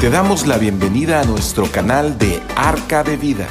Te 0.00 0.08
damos 0.08 0.46
la 0.46 0.56
bienvenida 0.56 1.20
a 1.20 1.24
nuestro 1.24 1.70
canal 1.70 2.16
de 2.16 2.40
Arca 2.56 3.04
de 3.04 3.18
Vida. 3.18 3.46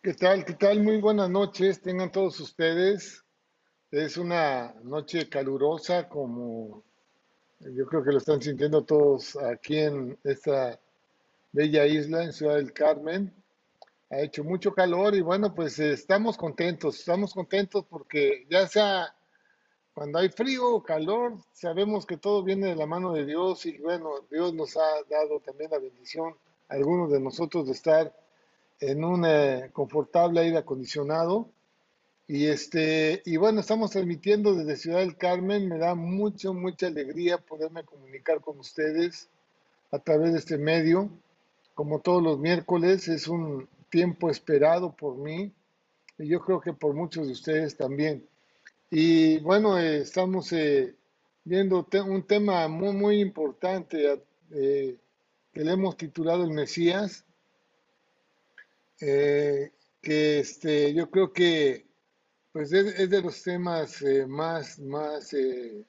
¿Qué 0.00 0.14
tal? 0.14 0.46
¿Qué 0.46 0.54
tal? 0.54 0.82
Muy 0.82 1.02
buenas 1.02 1.28
noches. 1.28 1.82
Tengan 1.82 2.10
todos 2.10 2.40
ustedes. 2.40 3.26
Es 3.90 4.16
una 4.16 4.74
noche 4.84 5.28
calurosa 5.28 6.08
como 6.08 6.85
yo 7.60 7.86
creo 7.86 8.02
que 8.02 8.12
lo 8.12 8.18
están 8.18 8.42
sintiendo 8.42 8.84
todos 8.84 9.36
aquí 9.36 9.78
en 9.78 10.18
esta 10.24 10.78
bella 11.52 11.86
isla, 11.86 12.24
en 12.24 12.32
Ciudad 12.32 12.56
del 12.56 12.72
Carmen. 12.72 13.32
Ha 14.10 14.20
hecho 14.20 14.44
mucho 14.44 14.72
calor 14.72 15.14
y 15.14 15.20
bueno, 15.20 15.54
pues 15.54 15.78
eh, 15.78 15.92
estamos 15.92 16.36
contentos, 16.36 16.98
estamos 16.98 17.34
contentos 17.34 17.84
porque 17.88 18.46
ya 18.48 18.68
sea 18.68 19.12
cuando 19.94 20.18
hay 20.18 20.28
frío 20.28 20.74
o 20.74 20.82
calor, 20.82 21.38
sabemos 21.52 22.04
que 22.04 22.18
todo 22.18 22.42
viene 22.42 22.66
de 22.66 22.76
la 22.76 22.86
mano 22.86 23.14
de 23.14 23.24
Dios 23.24 23.64
y 23.66 23.78
bueno, 23.78 24.10
Dios 24.30 24.52
nos 24.52 24.76
ha 24.76 25.02
dado 25.08 25.40
también 25.40 25.70
la 25.70 25.78
bendición 25.78 26.36
a 26.68 26.74
algunos 26.74 27.10
de 27.10 27.18
nosotros 27.18 27.66
de 27.66 27.72
estar 27.72 28.14
en 28.78 29.02
un 29.02 29.24
eh, 29.24 29.70
confortable 29.72 30.40
aire 30.40 30.58
acondicionado. 30.58 31.48
Y 32.28 32.46
este, 32.46 33.22
y 33.24 33.36
bueno, 33.36 33.60
estamos 33.60 33.92
transmitiendo 33.92 34.54
desde 34.54 34.76
Ciudad 34.76 34.98
del 34.98 35.16
Carmen. 35.16 35.68
Me 35.68 35.78
da 35.78 35.94
mucho, 35.94 36.54
mucha 36.54 36.88
alegría 36.88 37.38
poderme 37.38 37.84
comunicar 37.84 38.40
con 38.40 38.58
ustedes 38.58 39.28
a 39.92 39.98
través 40.00 40.32
de 40.32 40.38
este 40.38 40.58
medio. 40.58 41.08
Como 41.74 42.00
todos 42.00 42.22
los 42.22 42.38
miércoles, 42.38 43.06
es 43.08 43.28
un 43.28 43.68
tiempo 43.90 44.28
esperado 44.28 44.96
por 44.96 45.16
mí 45.16 45.52
y 46.18 46.26
yo 46.28 46.40
creo 46.40 46.60
que 46.60 46.72
por 46.72 46.94
muchos 46.94 47.26
de 47.26 47.32
ustedes 47.32 47.76
también. 47.76 48.26
Y 48.90 49.38
bueno, 49.38 49.78
eh, 49.78 49.98
estamos 49.98 50.52
eh, 50.52 50.94
viendo 51.44 51.86
un 52.06 52.22
tema 52.22 52.66
muy, 52.68 52.94
muy 52.94 53.20
importante 53.20 54.20
eh, 54.50 54.96
que 55.52 55.64
le 55.64 55.72
hemos 55.72 55.96
titulado 55.96 56.44
El 56.44 56.52
Mesías, 56.52 57.24
que 58.98 59.70
este, 60.02 60.94
yo 60.94 61.10
creo 61.10 61.32
que 61.32 61.85
pues 62.56 62.72
es, 62.72 63.10
de 63.10 63.20
los 63.20 63.42
temas 63.42 64.02
más, 64.28 64.78
más 64.78 65.28
que, 65.28 65.84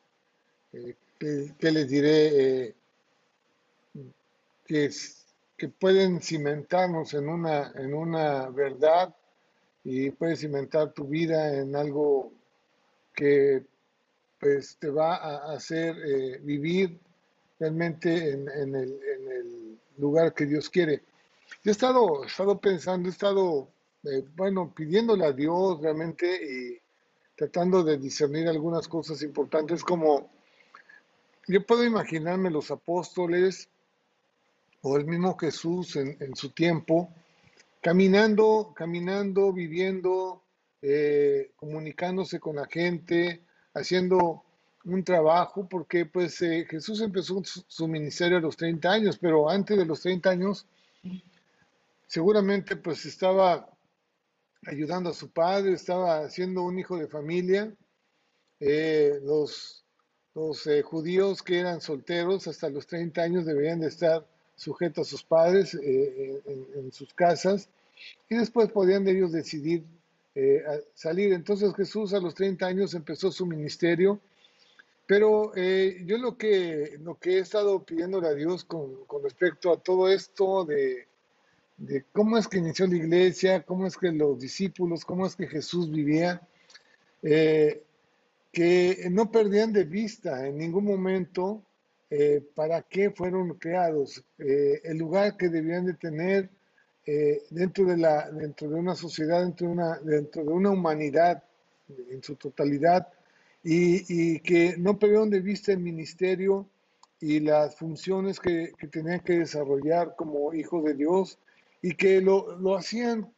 que, 1.17 1.71
les 1.71 1.87
diré, 1.87 2.75
que, 4.65 4.89
que 5.55 5.69
pueden 5.69 6.19
cimentarnos 6.19 7.13
en 7.13 7.29
una, 7.29 7.71
en 7.73 7.93
una 7.93 8.49
verdad 8.49 9.15
y 9.85 10.11
puedes 10.11 10.41
cimentar 10.41 10.91
tu 10.91 11.05
vida 11.07 11.55
en 11.55 11.73
algo 11.73 12.33
que 13.15 13.63
pues 14.37 14.75
te 14.77 14.89
va 14.89 15.15
a 15.15 15.53
hacer 15.53 15.95
eh, 16.05 16.39
vivir 16.43 16.99
realmente 17.61 18.31
en, 18.31 18.49
en, 18.49 18.75
el, 18.75 18.99
en, 19.03 19.31
el, 19.31 19.79
lugar 19.99 20.33
que 20.33 20.45
Dios 20.45 20.69
quiere. 20.69 21.01
Yo 21.63 21.69
he 21.69 21.71
estado, 21.71 22.25
he 22.25 22.27
estado 22.27 22.59
pensando, 22.59 23.07
he 23.07 23.11
estado, 23.13 23.69
eh, 24.11 24.25
bueno, 24.35 24.73
pidiéndole 24.73 25.25
a 25.25 25.31
Dios 25.31 25.81
realmente 25.81 26.25
y 26.27 26.79
tratando 27.35 27.83
de 27.83 27.97
discernir 27.97 28.47
algunas 28.47 28.87
cosas 28.87 29.21
importantes 29.21 29.83
como 29.83 30.29
yo 31.47 31.65
puedo 31.65 31.85
imaginarme 31.85 32.49
los 32.49 32.71
apóstoles 32.71 33.69
o 34.81 34.97
el 34.97 35.05
mismo 35.05 35.37
Jesús 35.37 35.95
en, 35.95 36.17
en 36.19 36.35
su 36.35 36.49
tiempo, 36.49 37.09
caminando, 37.81 38.73
caminando, 38.75 39.53
viviendo, 39.53 40.43
eh, 40.81 41.51
comunicándose 41.55 42.39
con 42.39 42.57
la 42.57 42.65
gente, 42.65 43.41
haciendo 43.73 44.43
un 44.83 45.03
trabajo, 45.03 45.67
porque 45.67 46.05
pues 46.05 46.41
eh, 46.41 46.65
Jesús 46.69 47.01
empezó 47.01 47.41
su, 47.43 47.63
su, 47.67 47.87
ministerio 47.87 48.37
a 48.37 48.41
los 48.41 48.57
30 48.57 48.91
años, 48.91 49.17
pero 49.17 49.49
antes 49.49 49.77
de 49.77 49.85
los 49.85 50.01
30 50.01 50.29
años 50.29 50.65
seguramente 52.07 52.75
pues 52.75 53.05
estaba 53.05 53.69
ayudando 54.65 55.09
a 55.09 55.13
su 55.13 55.29
padre, 55.29 55.73
estaba 55.73 56.29
siendo 56.29 56.63
un 56.63 56.79
hijo 56.79 56.97
de 56.97 57.07
familia. 57.07 57.73
Eh, 58.59 59.19
los 59.23 59.83
los 60.33 60.67
eh, 60.67 60.83
judíos 60.83 61.41
que 61.41 61.57
eran 61.57 61.81
solteros 61.81 62.47
hasta 62.47 62.69
los 62.69 62.85
30 62.85 63.23
años 63.23 63.45
deberían 63.45 63.79
de 63.79 63.87
estar 63.87 64.23
sujetos 64.55 65.07
a 65.07 65.09
sus 65.09 65.23
padres 65.23 65.73
eh, 65.73 66.41
en, 66.45 66.67
en, 66.75 66.91
sus 66.91 67.11
casas 67.15 67.69
y 68.29 68.35
después 68.35 68.71
podían 68.71 69.07
ellos 69.07 69.31
decidir 69.31 69.83
eh, 70.35 70.63
salir. 70.93 71.33
Entonces 71.33 71.73
Jesús 71.75 72.13
a 72.13 72.19
los 72.19 72.35
30 72.35 72.67
años 72.67 72.93
empezó 72.93 73.31
su 73.31 73.47
ministerio, 73.47 74.19
pero 75.07 75.51
eh, 75.55 76.03
yo 76.05 76.19
lo 76.19 76.37
que, 76.37 76.99
lo 77.01 77.15
que 77.15 77.37
he 77.37 77.39
estado 77.39 77.83
pidiéndole 77.83 78.27
a 78.27 78.35
Dios 78.35 78.63
con, 78.63 79.05
con 79.05 79.23
respecto 79.23 79.73
a 79.73 79.81
todo 79.81 80.07
esto 80.07 80.65
de, 80.65 81.07
de, 81.77 82.05
cómo 82.11 82.37
es 82.37 82.47
que 82.47 82.57
inició 82.57 82.87
la 82.87 82.95
iglesia, 82.95 83.63
cómo 83.63 83.87
es 83.87 83.97
que 83.97 84.11
los 84.11 84.39
discípulos, 84.39 85.05
cómo 85.05 85.25
es 85.25 85.35
que 85.35 85.47
Jesús 85.47 85.89
vivía, 85.89 86.41
eh, 87.23 87.83
que 88.51 89.07
no 89.11 89.31
perdían 89.31 89.71
de 89.73 89.83
vista 89.83 90.47
en 90.47 90.57
ningún 90.57 90.85
momento 90.85 91.63
para 92.55 92.81
qué 92.83 93.11
fueron 93.11 93.55
creados, 93.55 94.23
el 94.37 94.97
lugar 94.97 95.35
que 95.35 95.49
debían 95.49 95.85
de 95.85 95.93
tener 95.93 96.49
eh, 97.09 97.43
dentro, 97.51 97.85
de 97.85 97.95
la, 97.95 98.29
dentro 98.29 98.67
de 98.67 98.75
una 98.75 98.93
sociedad, 98.93 99.41
dentro 99.41 99.67
de 99.67 99.73
una, 99.73 99.97
dentro 99.99 100.43
de 100.43 100.49
una 100.49 100.71
humanidad 100.71 101.41
en 102.09 102.21
su 102.21 102.35
totalidad, 102.35 103.07
y, 103.63 104.03
y, 104.09 104.39
que 104.41 104.75
no 104.77 104.99
perdieron 104.99 105.29
de 105.29 105.39
vista 105.39 105.71
el 105.71 105.79
ministerio 105.79 106.67
y 107.21 107.39
las 107.39 107.77
funciones 107.77 108.41
que, 108.41 108.73
que 108.77 108.87
tenían 108.87 109.21
que 109.21 109.39
desarrollar 109.39 110.17
como 110.17 110.53
hijos 110.53 110.83
de 110.83 110.95
Dios, 110.95 111.39
y 111.81 111.95
que 111.95 112.21
lo, 112.21 112.57
lo, 112.57 112.75
hacían, 112.75 113.31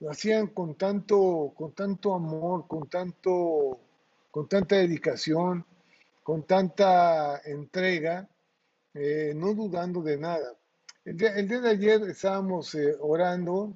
lo 0.00 0.10
hacían 0.10 0.48
con 0.48 0.74
tanto, 0.74 1.52
con 1.56 1.72
tanto 1.72 2.14
amor, 2.14 2.66
con, 2.66 2.88
tanto, 2.88 3.80
con 4.30 4.48
tanta 4.48 4.76
dedicación, 4.76 5.64
con 6.22 6.42
tanta 6.44 7.40
entrega, 7.44 8.28
eh, 8.94 9.32
no 9.34 9.54
dudando 9.54 10.02
de 10.02 10.18
nada. 10.18 10.54
El 11.04 11.16
día, 11.16 11.34
el 11.36 11.48
día, 11.48 11.60
de 11.60 11.70
ayer 11.70 12.02
estábamos 12.02 12.74
eh, 12.74 12.96
orando 13.00 13.74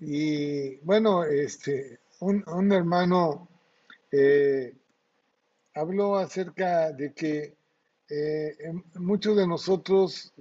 y 0.00 0.76
bueno, 0.78 1.24
este, 1.24 2.00
un, 2.20 2.42
un 2.48 2.72
hermano 2.72 3.48
eh, 4.10 4.74
habló 5.74 6.16
acerca 6.16 6.90
de 6.92 7.12
que 7.12 7.54
eh, 8.08 8.56
muchos 8.94 9.36
de 9.36 9.46
nosotros 9.46 10.32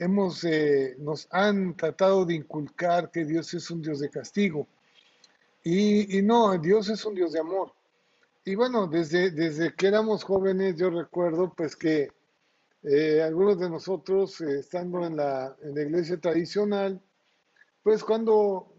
hemos, 0.00 0.42
eh, 0.44 0.96
nos 0.98 1.28
han 1.30 1.76
tratado 1.76 2.24
de 2.24 2.34
inculcar 2.34 3.10
que 3.10 3.24
Dios 3.24 3.54
es 3.54 3.70
un 3.70 3.82
Dios 3.82 4.00
de 4.00 4.10
castigo 4.10 4.66
y, 5.62 6.22
no, 6.22 6.56
Dios 6.58 6.88
es 6.88 7.04
un 7.04 7.14
Dios 7.14 7.32
de 7.32 7.40
amor. 7.40 7.72
Y 8.44 8.54
bueno, 8.54 8.86
desde, 8.86 9.30
desde 9.30 9.74
que 9.74 9.88
éramos 9.88 10.24
jóvenes 10.24 10.76
yo 10.76 10.88
recuerdo 10.88 11.52
pues 11.54 11.76
que 11.76 12.10
eh, 12.82 13.22
algunos 13.22 13.60
de 13.60 13.68
nosotros, 13.68 14.40
eh, 14.40 14.60
estando 14.60 15.04
en 15.04 15.16
la, 15.16 15.54
en 15.62 15.74
la, 15.74 15.82
iglesia 15.82 16.18
tradicional, 16.18 16.98
pues 17.82 18.02
cuando, 18.02 18.74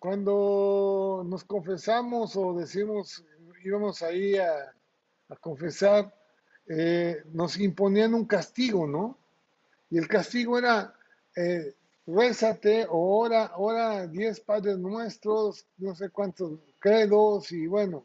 cuando 0.00 1.22
nos 1.24 1.44
confesamos 1.44 2.36
o 2.36 2.54
decimos, 2.54 3.24
íbamos 3.64 4.02
ahí 4.02 4.36
a, 4.36 4.74
a 5.28 5.36
confesar, 5.36 6.12
eh, 6.66 7.22
nos 7.32 7.56
imponían 7.60 8.14
un 8.14 8.24
castigo, 8.24 8.84
¿no? 8.84 9.16
Y 9.90 9.98
el 9.98 10.08
castigo 10.08 10.58
era, 10.58 10.94
eh, 11.36 11.74
rézate 12.06 12.86
o 12.88 13.18
ora, 13.18 13.52
ora 13.56 14.06
diez 14.06 14.40
padres 14.40 14.78
nuestros, 14.78 15.66
no 15.78 15.94
sé 15.94 16.10
cuántos 16.10 16.58
credos, 16.78 17.52
y 17.52 17.66
bueno. 17.66 18.04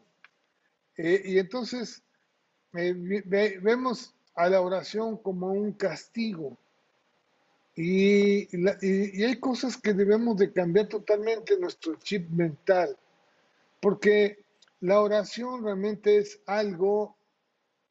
Eh, 0.96 1.22
y 1.24 1.38
entonces 1.38 2.02
ve, 2.72 3.58
vemos 3.62 4.14
a 4.34 4.48
la 4.48 4.60
oración 4.60 5.16
como 5.16 5.48
un 5.48 5.72
castigo. 5.72 6.56
Y, 7.74 8.54
y, 8.54 8.66
y, 8.82 9.24
hay 9.24 9.36
cosas 9.36 9.78
que 9.78 9.94
debemos 9.94 10.36
de 10.36 10.52
cambiar 10.52 10.88
totalmente 10.88 11.58
nuestro 11.58 11.94
chip 11.94 12.28
mental, 12.30 12.96
porque 13.80 14.44
la 14.80 15.00
oración 15.00 15.64
realmente 15.64 16.18
es 16.18 16.38
algo 16.44 17.16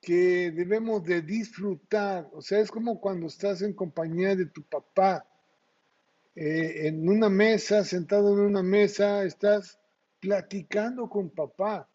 que 0.01 0.51
debemos 0.51 1.03
de 1.03 1.21
disfrutar, 1.21 2.27
o 2.33 2.41
sea, 2.41 2.59
es 2.59 2.71
como 2.71 2.99
cuando 2.99 3.27
estás 3.27 3.61
en 3.61 3.73
compañía 3.73 4.35
de 4.35 4.47
tu 4.47 4.63
papá, 4.63 5.27
eh, 6.35 6.87
en 6.87 7.07
una 7.07 7.29
mesa, 7.29 7.83
sentado 7.85 8.33
en 8.33 8.39
una 8.39 8.63
mesa, 8.63 9.23
estás 9.23 9.79
platicando 10.19 11.07
con 11.07 11.29
papá, 11.29 11.87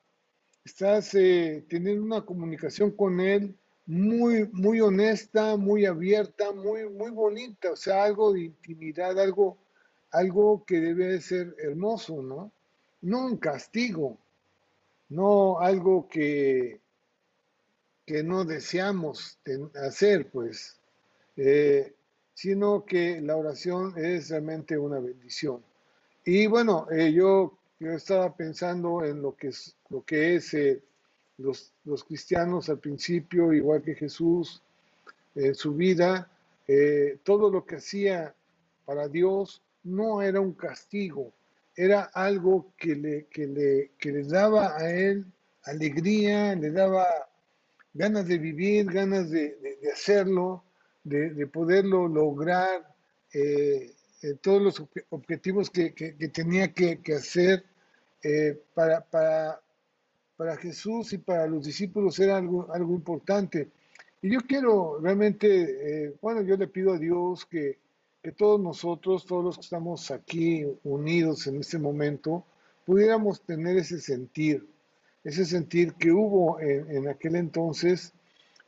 estás 0.64 1.14
eh, 1.14 1.64
teniendo 1.69 2.05
una 2.05 2.25
comunicación 2.25 2.93
con 2.93 3.20
él 3.20 3.56
muy, 3.87 4.49
muy 4.53 4.81
honesta, 4.81 5.56
muy 5.56 5.85
abierta, 5.85 6.53
muy, 6.53 6.88
muy 6.88 7.11
bonita, 7.11 7.73
o 7.73 7.76
sea, 7.76 8.05
algo 8.05 8.32
de 8.32 8.43
intimidad, 8.43 9.19
algo, 9.19 9.58
algo 10.12 10.64
que 10.64 10.81
debe 10.81 11.20
ser 11.20 11.56
hermoso, 11.58 12.23
¿no? 12.23 12.53
No 13.00 13.26
un 13.26 13.37
castigo, 13.37 14.19
no 15.08 15.58
algo 15.61 16.08
que, 16.08 16.81
que 18.06 18.23
no 18.23 18.44
deseamos 18.44 19.38
hacer, 19.75 20.31
pues, 20.31 20.79
eh, 21.37 21.93
sino 22.32 22.85
que 22.85 23.20
la 23.20 23.37
oración 23.37 23.94
es 23.97 24.31
realmente 24.31 24.79
una 24.79 25.00
bendición. 25.00 25.61
Y 26.25 26.47
bueno, 26.47 26.87
eh, 26.91 27.12
yo, 27.12 27.58
yo, 27.81 27.91
estaba 27.93 28.35
pensando 28.35 29.05
en 29.05 29.20
lo 29.20 29.35
que 29.37 29.49
es, 29.49 29.75
lo 29.91 30.05
que 30.05 30.37
es 30.37 30.55
eh, 30.55 30.81
los, 31.38 31.73
los, 31.85 32.05
cristianos 32.05 32.69
al 32.69 32.79
principio, 32.79 33.53
igual 33.53 33.82
que 33.82 33.94
Jesús, 33.94 34.62
en 35.35 35.55
su 35.55 35.75
vida, 35.75 36.31
todo 37.25 37.50
lo 37.50 37.64
que 37.67 37.76
hacía 37.76 38.35
para 38.87 39.06
Dios 39.06 39.62
no 39.85 40.23
era 40.23 40.41
un 40.41 40.55
castigo, 40.55 41.31
era 41.76 42.05
algo 42.14 42.73
que 42.79 42.97
le, 42.97 43.26
que 43.26 43.47
le, 43.47 43.91
que 43.99 44.12
le 44.12 44.25
daba 44.25 44.76
a 44.76 44.91
él 44.91 45.26
alegría, 45.64 46.55
le 46.55 46.70
daba 46.70 47.06
ganas 47.96 48.28
de 48.28 48.38
vivir, 48.38 48.87
ganas 48.87 49.31
de, 49.31 49.56
hacerlo, 49.93 50.62
de, 51.02 51.31
de, 51.31 51.46
poderlo 51.46 52.08
lograr, 52.08 52.94
eh, 53.32 53.93
eh, 54.22 54.34
todos 54.40 54.62
los 54.62 54.82
objetivos 55.10 55.70
que, 55.70 55.90
tenía 56.32 56.72
que, 56.72 57.00
hacer 57.14 57.64
eh, 58.22 58.60
para, 58.75 59.60
Jesús 60.58 61.12
y 61.12 61.19
para 61.19 61.46
los 61.46 61.64
discípulos 61.64 62.19
era 62.19 62.37
algo, 62.37 62.72
algo 62.72 62.94
importante. 62.94 63.69
Y 64.22 64.32
yo 64.32 64.40
quiero 64.40 64.98
realmente, 65.00 66.14
bueno, 66.20 66.43
yo 66.43 66.56
le 66.56 66.66
pido 66.66 66.94
a 66.94 66.98
Dios 66.98 67.46
que, 67.46 67.78
que 68.22 68.32
todos 68.32 68.60
nosotros, 68.60 69.25
todos 69.26 69.44
los 69.44 69.56
que 69.56 69.62
estamos 69.62 70.10
aquí 70.10 70.66
unidos 70.84 71.46
en 71.46 71.60
este 71.60 71.78
momento, 71.78 72.44
pudiéramos 72.84 73.43
tener 73.43 73.76
ese 73.76 74.00
sentir, 74.00 74.66
ese 75.26 75.44
sentir 75.44 75.94
que 75.94 76.12
hubo 76.12 76.61
en, 76.61 77.08
aquel 77.08 77.34
entonces 77.34 78.12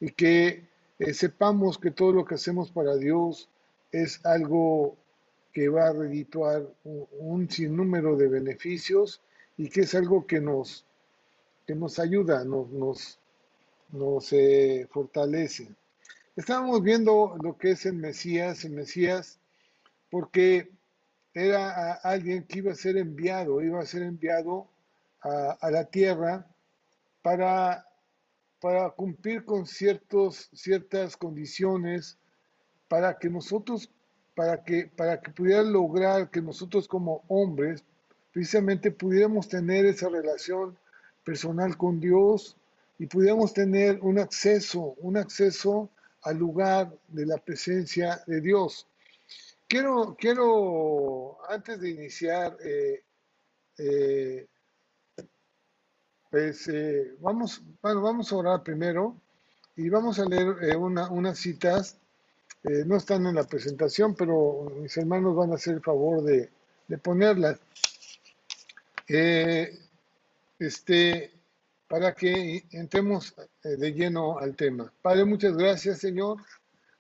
y 0.00 0.10
que 0.10 0.64
eh, 0.98 1.14
sepamos 1.14 1.78
que 1.78 1.92
todo 1.92 2.10
lo 2.10 2.24
que 2.24 2.34
hacemos 2.34 2.72
para 2.72 2.96
Dios 2.96 3.48
es 3.92 4.26
algo 4.26 4.96
que 5.52 5.68
va 5.68 5.86
a 5.86 5.92
redituar 5.92 6.66
un, 6.82 7.48
sinnúmero 7.48 8.16
de 8.16 8.26
beneficios 8.26 9.22
y 9.56 9.68
que 9.68 9.82
es 9.82 9.94
algo 9.94 10.26
que 10.26 10.40
nos, 10.40 10.84
que 11.64 11.76
nos 11.76 12.00
ayuda, 12.00 12.44
nos, 12.44 12.68
nos, 12.70 13.20
nos 13.92 14.32
eh, 14.32 14.88
fortalece. 14.90 15.68
Estábamos 16.34 16.82
viendo 16.82 17.36
lo 17.40 17.56
que 17.56 17.70
es 17.70 17.86
el 17.86 17.94
Mesías. 17.94 18.64
El 18.64 18.72
Mesías 18.72 19.38
porque 20.10 20.72
era 21.32 21.92
alguien 21.92 22.42
que 22.42 22.58
iba 22.58 22.72
a 22.72 22.74
ser 22.74 22.96
enviado, 22.96 23.62
iba 23.62 23.80
a 23.80 23.86
ser 23.86 24.02
enviado 24.02 24.66
a, 25.22 25.70
la 25.70 25.84
tierra 25.84 26.46
para, 27.22 27.86
para 28.60 28.90
cumplir 28.90 29.44
con 29.44 29.66
ciertos, 29.66 30.48
ciertas 30.52 31.16
condiciones, 31.16 32.18
para 32.88 33.18
que 33.18 33.28
nosotros, 33.28 33.90
para 34.34 34.62
que, 34.64 34.86
para 34.86 35.20
que 35.20 35.30
pudiera 35.30 35.62
lograr 35.62 36.30
que 36.30 36.40
nosotros 36.40 36.88
como 36.88 37.24
hombres, 37.28 37.84
precisamente 38.32 38.90
pudiéramos 38.90 39.48
tener 39.48 39.84
esa 39.86 40.08
relación 40.08 40.76
personal 41.24 41.76
con 41.76 42.00
Dios 42.00 42.56
y 42.98 43.06
pudiéramos 43.06 43.52
tener 43.52 43.98
un 44.00 44.18
acceso, 44.18 44.94
un 44.98 45.16
acceso 45.16 45.90
al 46.22 46.36
lugar 46.38 46.92
de 47.08 47.26
la 47.26 47.38
presencia 47.38 48.22
de 48.26 48.40
Dios. 48.40 48.86
Quiero, 49.68 50.16
quiero, 50.18 51.38
antes 51.48 51.80
de 51.80 51.90
iniciar, 51.90 52.56
eh, 52.64 53.02
eh, 53.76 54.46
pues 56.30 56.68
eh, 56.68 57.14
vamos, 57.20 57.62
bueno, 57.82 58.02
vamos 58.02 58.32
a 58.32 58.36
orar 58.36 58.62
primero 58.62 59.16
y 59.76 59.88
vamos 59.88 60.18
a 60.18 60.24
leer 60.26 60.76
unas 60.76 61.38
citas. 61.38 61.96
no 62.62 62.96
están 62.96 63.26
en 63.26 63.34
la 63.36 63.44
presentación, 63.44 64.14
pero 64.14 64.70
mis 64.80 64.96
hermanos 64.96 65.36
van 65.36 65.52
a 65.52 65.54
hacer 65.54 65.74
el 65.74 65.82
favor 65.82 66.22
de, 66.22 66.50
de 66.88 66.98
ponerlas. 66.98 67.58
este, 70.58 71.30
para 71.88 72.14
que 72.14 72.64
entremos 72.72 73.34
de 73.62 73.92
lleno 73.92 74.38
al 74.38 74.54
tema. 74.54 74.92
Padre, 75.00 75.24
muchas 75.24 75.56
gracias, 75.56 75.98
Señor. 76.00 76.38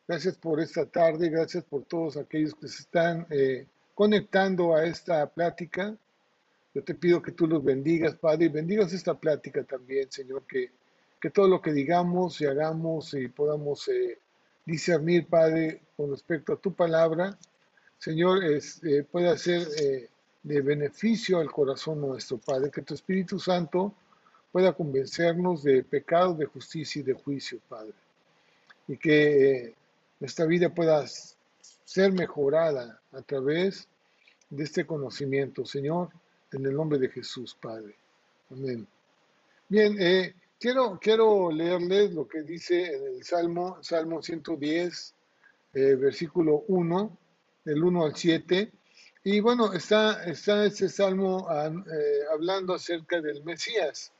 Gracias 0.08 0.36
por 0.38 0.58
esta 0.58 0.86
tarde, 0.86 1.28
gracias 1.28 1.64
por 1.64 1.84
todos 1.84 2.16
aquellos 2.16 2.54
que 2.54 2.66
se 2.66 2.80
están 2.80 3.26
eh, 3.28 3.66
conectando 3.94 4.74
a 4.74 4.86
esta 4.86 5.26
plática. 5.26 5.94
Yo 6.78 6.84
te 6.84 6.94
pido 6.94 7.20
que 7.20 7.32
tú 7.32 7.48
los 7.48 7.64
bendigas, 7.64 8.14
Padre, 8.14 8.44
y 8.44 8.48
bendigas 8.50 8.92
esta 8.92 9.14
plática 9.14 9.64
también, 9.64 10.12
Señor, 10.12 10.44
que, 10.46 10.70
que 11.20 11.28
todo 11.28 11.48
lo 11.48 11.60
que 11.60 11.72
digamos 11.72 12.40
y 12.40 12.46
hagamos 12.46 13.14
y 13.14 13.26
podamos 13.26 13.88
eh, 13.88 14.16
discernir, 14.64 15.26
Padre, 15.26 15.82
con 15.96 16.12
respecto 16.12 16.52
a 16.52 16.56
tu 16.56 16.72
palabra, 16.72 17.36
Señor, 17.98 18.44
es, 18.44 18.80
eh, 18.84 19.02
pueda 19.02 19.36
ser 19.36 19.66
de 20.44 20.60
beneficio 20.60 21.40
al 21.40 21.50
corazón 21.50 22.00
nuestro, 22.00 22.38
Padre, 22.38 22.70
que 22.70 22.82
tu 22.82 22.94
Espíritu 22.94 23.40
Santo 23.40 23.92
pueda 24.52 24.72
convencernos 24.72 25.64
de 25.64 25.82
pecado, 25.82 26.34
de 26.34 26.46
justicia 26.46 27.00
y 27.00 27.02
de 27.02 27.14
juicio, 27.14 27.58
Padre. 27.68 27.94
Y 28.86 28.96
que 28.98 29.74
nuestra 30.20 30.46
vida 30.46 30.72
pueda 30.72 31.04
ser 31.84 32.12
mejorada 32.12 33.00
a 33.10 33.20
través 33.22 33.88
de 34.48 34.62
este 34.62 34.86
conocimiento, 34.86 35.66
Señor, 35.66 36.10
en 36.52 36.66
el 36.66 36.74
nombre 36.74 36.98
de 36.98 37.08
Jesús, 37.08 37.56
Padre. 37.60 37.96
Amén. 38.50 38.86
Bien, 39.68 39.96
eh, 40.00 40.34
quiero, 40.58 40.98
quiero 41.00 41.50
leerles 41.52 42.12
lo 42.12 42.26
que 42.26 42.42
dice 42.42 42.94
en 42.94 43.16
el 43.16 43.24
Salmo, 43.24 43.78
Salmo 43.82 44.22
110, 44.22 45.14
eh, 45.74 45.94
versículo 45.94 46.64
1, 46.68 47.18
del 47.64 47.84
1 47.84 48.04
al 48.04 48.16
7. 48.16 48.72
Y 49.24 49.40
bueno, 49.40 49.72
está, 49.72 50.24
está 50.24 50.64
este 50.64 50.88
salmo 50.88 51.46
eh, 51.50 52.20
hablando 52.32 52.74
acerca 52.74 53.20
del 53.20 53.44
Mesías. 53.44 54.12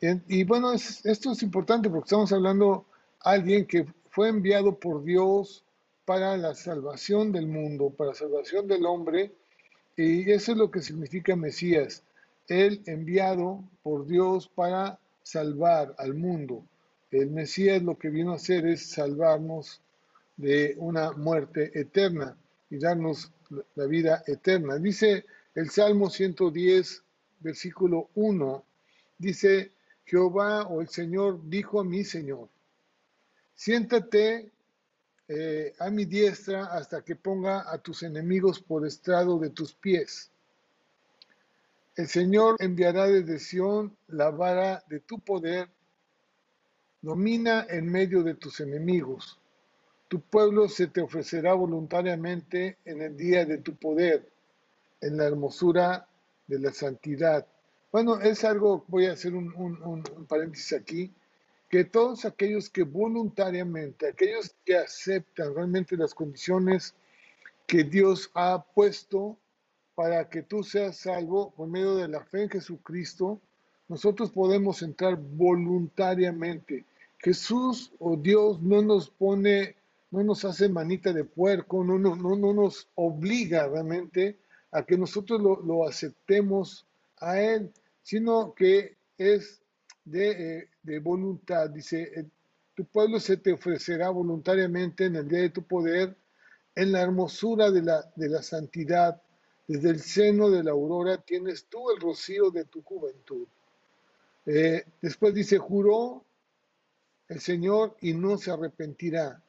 Y, 0.00 0.44
bueno, 0.44 0.72
esto 0.72 1.32
es 1.32 1.42
importante 1.42 1.88
porque 1.88 2.06
estamos 2.06 2.32
hablando 2.32 2.86
de 3.24 3.30
alguien 3.30 3.66
que 3.66 3.86
fue 4.10 4.28
enviado 4.28 4.78
por 4.78 5.02
Dios 5.02 5.64
para 6.04 6.36
la 6.36 6.54
salvación 6.54 7.32
del 7.32 7.46
mundo, 7.46 7.90
para 7.90 8.10
la 8.10 8.14
salvación 8.14 8.68
del 8.68 8.84
hombre, 8.84 9.32
y 9.96 10.30
eso 10.30 10.52
es 10.52 10.58
lo 10.58 10.70
que 10.70 10.82
significa 10.82 11.34
Mesías, 11.36 12.02
el 12.48 12.82
enviado 12.86 13.64
por 13.82 14.06
Dios 14.06 14.48
para 14.48 14.98
salvar 15.22 15.94
al 15.98 16.14
mundo. 16.14 16.64
El 17.10 17.30
Mesías 17.30 17.82
lo 17.82 17.96
que 17.96 18.10
vino 18.10 18.32
a 18.32 18.36
hacer 18.36 18.66
es 18.66 18.90
salvarnos 18.90 19.80
de 20.36 20.74
una 20.78 21.12
muerte 21.12 21.70
eterna 21.78 22.36
y 22.68 22.78
darnos 22.78 23.32
la 23.74 23.86
vida 23.86 24.22
eterna. 24.26 24.76
Dice 24.76 25.24
el 25.54 25.70
Salmo 25.70 26.10
110, 26.10 27.02
versículo 27.40 28.10
1, 28.14 28.64
dice, 29.18 29.72
Jehová 30.04 30.66
o 30.66 30.80
el 30.80 30.88
Señor 30.88 31.40
dijo 31.48 31.80
a 31.80 31.84
mi 31.84 32.04
Señor, 32.04 32.48
Siéntate 33.54 34.50
eh, 35.28 35.74
a 35.80 35.90
mi 35.90 36.04
diestra 36.04 36.66
hasta 36.66 37.02
que 37.02 37.16
ponga 37.16 37.70
a 37.70 37.78
tus 37.78 38.04
enemigos 38.04 38.60
por 38.60 38.86
estrado 38.86 39.38
de 39.38 39.50
tus 39.50 39.74
pies. 39.74 40.30
El 41.96 42.06
Señor 42.06 42.56
enviará 42.60 43.06
desde 43.06 43.40
Sión 43.40 43.96
la 44.06 44.30
vara 44.30 44.84
de 44.88 45.00
tu 45.00 45.18
poder, 45.18 45.68
domina 47.02 47.66
en 47.68 47.90
medio 47.90 48.22
de 48.22 48.34
tus 48.34 48.60
enemigos. 48.60 49.40
Tu 50.06 50.20
pueblo 50.20 50.68
se 50.68 50.86
te 50.86 51.00
ofrecerá 51.00 51.54
voluntariamente 51.54 52.78
en 52.84 53.02
el 53.02 53.16
día 53.16 53.44
de 53.44 53.58
tu 53.58 53.74
poder, 53.74 54.30
en 55.00 55.16
la 55.16 55.24
hermosura 55.24 56.06
de 56.46 56.60
la 56.60 56.72
santidad. 56.72 57.44
Bueno, 57.90 58.20
es 58.20 58.44
algo, 58.44 58.84
voy 58.86 59.06
a 59.06 59.12
hacer 59.12 59.34
un, 59.34 59.52
un 59.56 60.26
paréntesis 60.26 60.72
aquí, 60.74 61.12
que 61.68 61.84
todos 61.84 62.24
aquellos 62.24 62.70
que 62.70 62.84
voluntariamente, 62.84 64.08
aquellos 64.08 64.54
que 64.64 64.76
aceptan 64.76 65.54
realmente 65.54 65.96
las 65.96 66.14
condiciones 66.14 66.94
que 67.66 67.82
Dios 67.82 68.30
ha 68.34 68.62
puesto 68.62 69.36
para 69.94 70.28
que 70.28 70.42
tú 70.42 70.62
seas 70.62 70.98
salvo 70.98 71.50
por 71.56 71.68
medio 71.68 71.96
de 71.96 72.08
la 72.08 72.24
fe 72.24 72.44
en 72.44 72.50
Jesucristo, 72.50 73.40
nosotros 73.88 74.30
podemos 74.30 74.82
entrar 74.82 75.16
voluntariamente. 75.16 76.84
Jesús 77.18 77.92
o 77.98 78.16
Dios 78.16 78.60
no 78.62 78.82
nos 78.82 79.10
pone, 79.10 79.74
no 80.10 80.22
nos 80.22 80.44
hace 80.44 80.68
manita 80.68 81.12
de 81.12 81.24
puerco, 81.24 81.82
no, 81.82 81.98
no, 81.98 82.14
no, 82.14 82.36
no 82.36 82.52
nos 82.52 82.88
obliga 82.94 83.66
realmente 83.66 84.38
a 84.70 84.84
que 84.84 84.98
nosotros 84.98 85.40
lo, 85.40 85.62
lo 85.62 85.88
aceptemos 85.88 86.86
a 87.18 87.40
Él, 87.40 87.72
sino 88.02 88.54
que 88.54 88.96
es 89.18 89.62
de, 90.06 90.30
eh, 90.30 90.68
de 90.82 90.98
voluntad, 91.00 91.68
dice, 91.68 92.30
Tu 92.74 92.84
pueblo 92.86 93.20
se 93.20 93.36
te 93.36 93.52
ofrecerá 93.52 94.08
voluntariamente 94.08 95.04
en 95.04 95.16
el 95.16 95.28
día 95.28 95.40
de 95.40 95.50
tu 95.50 95.62
poder, 95.62 96.16
en 96.74 96.92
la 96.92 97.02
hermosura 97.02 97.70
de 97.70 97.82
la, 97.82 98.10
de 98.14 98.28
la 98.28 98.42
santidad. 98.42 99.20
Desde 99.66 99.90
el 99.90 100.00
seno 100.00 100.48
de 100.48 100.62
la 100.62 100.70
aurora 100.70 101.18
tienes 101.18 101.66
tú 101.66 101.90
el 101.90 102.00
rocío 102.00 102.50
de 102.50 102.64
tu 102.64 102.82
juventud. 102.82 103.48
Eh, 104.46 104.84
después 105.02 105.34
dice, 105.34 105.58
juró 105.58 106.24
el 107.28 107.40
Señor 107.40 107.96
y 108.00 108.14
no 108.14 108.38
se 108.38 108.52
arrepentirá. 108.52 109.42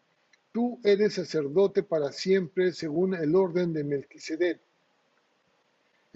Tú 0.51 0.79
eres 0.83 1.13
sacerdote 1.13 1.83
para 1.83 2.11
siempre 2.11 2.73
según 2.73 3.13
el 3.13 3.35
orden 3.35 3.73
de 3.73 3.83
Melquisedec. 3.83 4.59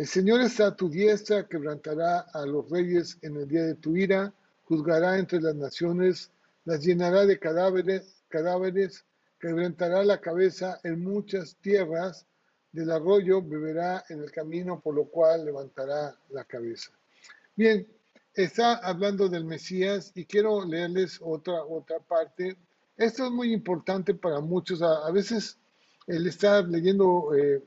El 0.01 0.07
Señor 0.07 0.41
está 0.41 0.65
a 0.65 0.75
tu 0.75 0.89
diestra, 0.89 1.47
quebrantará 1.47 2.21
a 2.33 2.43
los 2.47 2.67
reyes 2.71 3.19
en 3.21 3.35
el 3.35 3.47
día 3.47 3.65
de 3.65 3.75
tu 3.75 3.95
ira, 3.95 4.33
juzgará 4.63 5.19
entre 5.19 5.39
las 5.39 5.53
naciones, 5.53 6.31
las 6.65 6.83
llenará 6.83 7.27
de 7.27 7.37
cadáveres, 7.37 8.23
cadáveres, 8.27 9.05
quebrantará 9.39 10.03
la 10.03 10.19
cabeza 10.19 10.79
en 10.83 11.03
muchas 11.03 11.55
tierras, 11.57 12.25
del 12.71 12.89
arroyo 12.89 13.43
beberá 13.43 14.03
en 14.09 14.23
el 14.23 14.31
camino, 14.31 14.79
por 14.79 14.95
lo 14.95 15.05
cual 15.05 15.45
levantará 15.45 16.17
la 16.31 16.45
cabeza. 16.45 16.89
Bien, 17.55 17.87
está 18.33 18.77
hablando 18.77 19.29
del 19.29 19.45
Mesías 19.45 20.13
y 20.15 20.25
quiero 20.25 20.65
leerles 20.65 21.19
otra, 21.21 21.63
otra 21.63 21.99
parte. 21.99 22.57
Esto 22.97 23.27
es 23.27 23.31
muy 23.31 23.53
importante 23.53 24.15
para 24.15 24.39
muchos. 24.39 24.81
A, 24.81 25.11
veces 25.11 25.59
el 26.07 26.25
estar 26.25 26.67
leyendo 26.67 27.35
eh, 27.35 27.63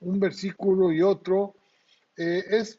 un 0.00 0.18
versículo 0.18 0.90
y 0.90 1.00
otro 1.00 1.54
eh, 2.20 2.44
es 2.50 2.78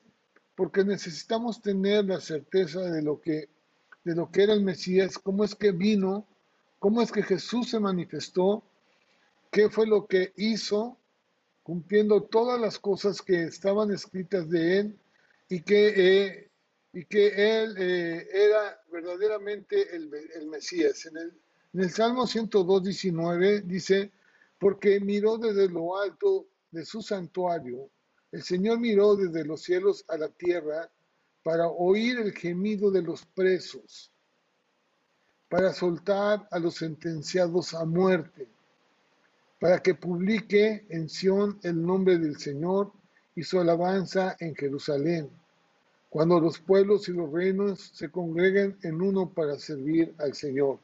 porque 0.56 0.84
necesitamos 0.84 1.64
tener 1.64 2.06
la 2.06 2.20
certeza 2.20 2.82
de 2.82 3.02
lo 3.02 3.20
que 3.20 3.50
de 4.04 4.16
lo 4.16 4.32
que 4.32 4.44
era 4.44 4.54
el 4.54 4.64
Mesías, 4.64 5.18
cómo 5.18 5.44
es 5.44 5.56
que 5.56 5.72
vino, 5.72 6.28
cómo 6.80 7.02
es 7.02 7.12
que 7.12 7.24
Jesús 7.24 7.70
se 7.70 7.80
manifestó, 7.80 8.64
qué 9.52 9.70
fue 9.70 9.88
lo 9.88 10.06
que 10.06 10.34
hizo, 10.38 10.98
cumpliendo 11.64 12.24
todas 12.24 12.60
las 12.60 12.80
cosas 12.80 13.22
que 13.22 13.44
estaban 13.44 13.92
escritas 13.92 14.50
de 14.50 14.80
él 14.80 15.00
y 15.50 15.62
que 15.62 15.94
eh, 15.96 16.50
y 16.94 17.06
que 17.06 17.62
él 17.64 17.76
eh, 17.78 18.28
era 18.32 18.80
verdaderamente 18.92 19.96
el, 19.96 20.10
Mesías. 20.48 21.06
En 21.08 21.18
el, 21.18 21.34
en 21.74 21.82
el 21.82 21.90
Salmo 21.90 22.28
102, 22.28 22.84
19 22.84 23.62
dice, 23.62 24.12
porque 24.60 25.00
miró 25.00 25.38
desde 25.38 25.68
lo 25.70 25.98
alto 25.98 26.46
de 26.70 26.86
su 26.86 27.02
santuario, 27.02 27.90
el 28.32 28.44
Señor 28.44 28.80
miró 28.80 29.16
desde 29.16 29.46
los 29.46 29.62
cielos 29.62 30.06
a 30.08 30.18
la 30.18 30.30
tierra 30.30 30.90
para 31.44 31.68
oír 31.68 32.20
el 32.20 32.34
gemido 32.34 32.92
de 32.92 33.02
los 33.02 33.26
presos, 33.26 34.12
para 35.50 35.74
soltar 35.74 36.48
a 36.52 36.60
los 36.60 36.76
sentenciados 36.76 37.74
a 37.74 37.84
muerte, 37.86 38.48
para 39.60 39.82
que 39.82 39.96
publique 39.96 40.86
en 40.90 41.10
Sión 41.10 41.60
el 41.64 41.82
nombre 41.86 42.18
del 42.18 42.38
Señor 42.38 42.92
y 43.36 43.44
su 43.44 43.60
alabanza 43.60 44.36
en 44.40 44.56
Jerusalén 44.56 45.30
cuando 46.12 46.42
los 46.42 46.60
pueblos 46.60 47.08
y 47.08 47.14
los 47.14 47.32
reinos 47.32 47.90
se 47.94 48.12
congregan 48.12 48.78
en 48.84 49.02
uno 49.02 49.30
para 49.30 49.58
servir 49.58 50.14
al 50.18 50.34
Señor. 50.34 50.78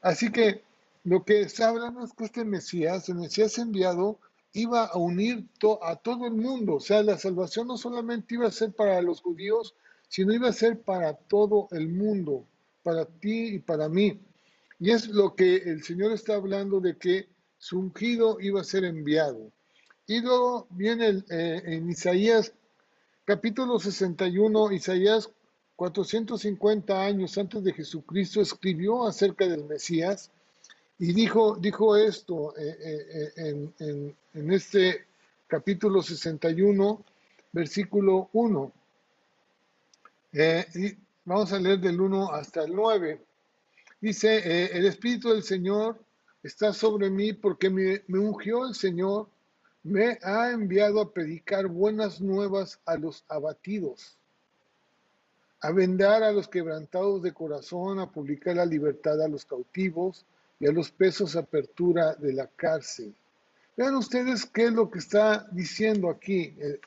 Así 0.00 0.32
que 0.32 0.62
lo 1.04 1.24
que 1.24 1.46
hablando 1.60 2.02
es 2.02 2.14
que 2.14 2.24
este 2.24 2.42
Mesías, 2.42 3.06
el 3.10 3.16
Mesías 3.16 3.58
enviado, 3.58 4.18
iba 4.56 4.86
a 4.86 4.98
unir 4.98 5.46
a 5.82 5.96
todo 5.96 6.26
el 6.26 6.34
mundo. 6.34 6.76
O 6.76 6.80
sea, 6.80 7.02
la 7.02 7.18
salvación 7.18 7.68
no 7.68 7.76
solamente 7.76 8.34
iba 8.34 8.46
a 8.46 8.50
ser 8.50 8.72
para 8.72 9.00
los 9.02 9.20
judíos, 9.20 9.74
sino 10.08 10.32
iba 10.32 10.48
a 10.48 10.52
ser 10.52 10.80
para 10.80 11.14
todo 11.14 11.68
el 11.72 11.88
mundo, 11.88 12.46
para 12.82 13.04
ti 13.04 13.56
y 13.56 13.58
para 13.58 13.88
mí. 13.88 14.20
Y 14.78 14.90
es 14.90 15.08
lo 15.08 15.34
que 15.34 15.56
el 15.56 15.82
Señor 15.82 16.12
está 16.12 16.34
hablando 16.34 16.80
de 16.80 16.96
que 16.96 17.28
su 17.58 17.78
ungido 17.78 18.38
iba 18.40 18.60
a 18.60 18.64
ser 18.64 18.84
enviado. 18.84 19.52
Y 20.06 20.20
luego 20.20 20.66
viene 20.70 21.22
eh, 21.30 21.62
en 21.64 21.90
Isaías 21.90 22.52
Capítulo 23.26 23.80
61, 23.80 24.70
Isaías 24.70 25.30
450 25.74 27.04
años 27.04 27.36
antes 27.36 27.64
de 27.64 27.72
Jesucristo 27.72 28.40
escribió 28.40 29.04
acerca 29.04 29.48
del 29.48 29.64
Mesías 29.64 30.30
y 30.98 31.12
dijo, 31.12 31.56
dijo 31.56 31.96
esto 31.96 32.56
eh, 32.56 32.76
eh, 32.80 33.32
eh, 33.36 34.14
en, 34.34 34.52
este 34.52 35.06
capítulo 35.46 36.02
61, 36.02 37.04
versículo 37.52 38.30
1. 38.32 38.72
y 40.32 40.96
vamos 41.24 41.52
a 41.52 41.58
leer 41.58 41.80
del 41.80 42.00
1 42.00 42.32
hasta 42.32 42.64
el 42.64 42.74
9. 42.74 43.20
Dice, 44.00 44.76
el 44.76 44.86
Espíritu 44.86 45.30
del 45.30 45.42
Señor 45.42 45.98
está 46.42 46.72
sobre 46.72 47.10
mí 47.10 47.32
porque 47.32 47.70
me, 47.70 48.02
me 48.08 48.18
ungió 48.18 48.66
el 48.66 48.74
Señor 48.74 49.28
me 49.82 50.18
ha 50.22 50.50
enviado 50.50 51.00
a 51.00 51.12
predicar 51.12 51.68
buenas 51.68 52.20
nuevas 52.20 52.80
a 52.86 52.96
los 52.96 53.24
abatidos, 53.28 54.18
a 55.60 55.70
vendar 55.70 56.24
a 56.24 56.32
los 56.32 56.48
quebrantados 56.48 57.22
de 57.22 57.32
corazón, 57.32 58.00
a 58.00 58.10
publicar 58.10 58.56
la 58.56 58.66
libertad 58.66 59.22
a 59.22 59.28
los 59.28 59.44
cautivos 59.44 60.26
y 60.58 60.66
a 60.66 60.72
los 60.72 60.90
pesos 60.90 61.36
apertura 61.36 62.14
de 62.14 62.32
la 62.32 62.46
cárcel. 62.46 63.14
Vean 63.76 63.96
ustedes 63.96 64.46
qué 64.46 64.66
es 64.66 64.72
lo 64.72 64.90
que 64.90 64.98
está 64.98 65.46
diciendo 65.52 66.08
aquí 66.08 66.56
eh, 66.58 66.80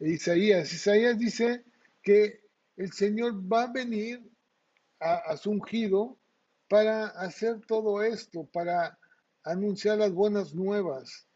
Isaías. 0.00 0.72
Isaías 0.72 1.18
dice 1.18 1.64
que 2.02 2.40
el 2.76 2.92
Señor 2.92 3.34
va 3.50 3.62
a 3.62 3.72
venir 3.72 4.22
a, 5.00 5.36
su 5.36 5.50
ungido 5.50 6.16
para 6.68 7.08
hacer 7.08 7.60
todo 7.66 8.02
esto, 8.02 8.48
para 8.52 8.98
anunciar 9.44 9.98
las 9.98 10.12
buenas 10.12 10.54
nuevas, 10.54 11.26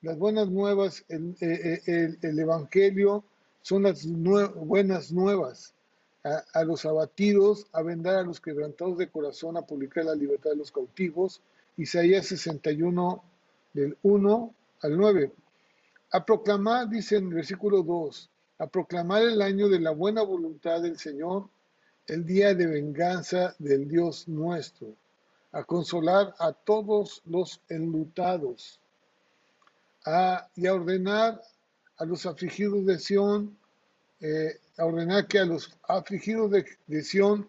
las 0.00 0.16
buenas 0.16 0.48
nuevas, 0.48 1.04
el, 1.08 1.36
eh, 1.40 1.82
eh, 1.86 2.16
Evangelio 2.22 3.24
son 3.62 3.82
las 3.82 4.06
buenas 4.06 5.12
nuevas. 5.12 5.74
A, 6.22 6.64
los 6.64 6.84
abatidos, 6.84 7.66
a 7.72 7.82
vendar 7.82 8.16
a 8.16 8.22
los 8.22 8.40
quebrantados 8.40 8.98
de 8.98 9.08
corazón, 9.08 9.56
a 9.56 9.62
publicar 9.62 10.04
la 10.04 10.14
libertad 10.14 10.50
de 10.50 10.56
los 10.56 10.70
cautivos. 10.70 11.40
Isaías 11.78 12.26
61, 12.26 13.24
del 13.72 13.96
1 14.02 14.54
al 14.82 14.96
9. 14.98 15.32
A 16.12 16.24
proclamar, 16.24 16.90
dice 16.90 17.16
en 17.16 17.28
el 17.28 17.34
versículo 17.34 17.82
2, 17.82 18.28
a 18.58 18.66
proclamar 18.66 19.22
el 19.22 19.40
año 19.40 19.70
de 19.70 19.80
la 19.80 19.92
buena 19.92 20.22
voluntad 20.22 20.82
del 20.82 20.98
Señor, 20.98 21.48
el 22.06 22.26
día 22.26 22.54
de 22.54 22.66
venganza 22.66 23.54
del 23.58 23.88
Dios 23.88 24.28
nuestro, 24.28 24.88
a 25.52 25.64
consolar 25.64 26.34
a 26.38 26.52
todos 26.52 27.22
los 27.24 27.62
enlutados 27.68 28.78
y 30.56 30.66
a 30.66 30.74
ordenar 30.74 31.40
a 31.96 32.04
los 32.04 32.26
afligidos 32.26 32.84
de 32.86 32.98
Sión, 32.98 33.56
eh, 34.20 34.58
a 34.80 34.86
ordenar 34.86 35.26
que 35.28 35.38
a 35.38 35.44
los 35.44 35.70
afligidos 35.86 36.50
de, 36.50 36.64
de 36.86 37.02
Sión 37.02 37.48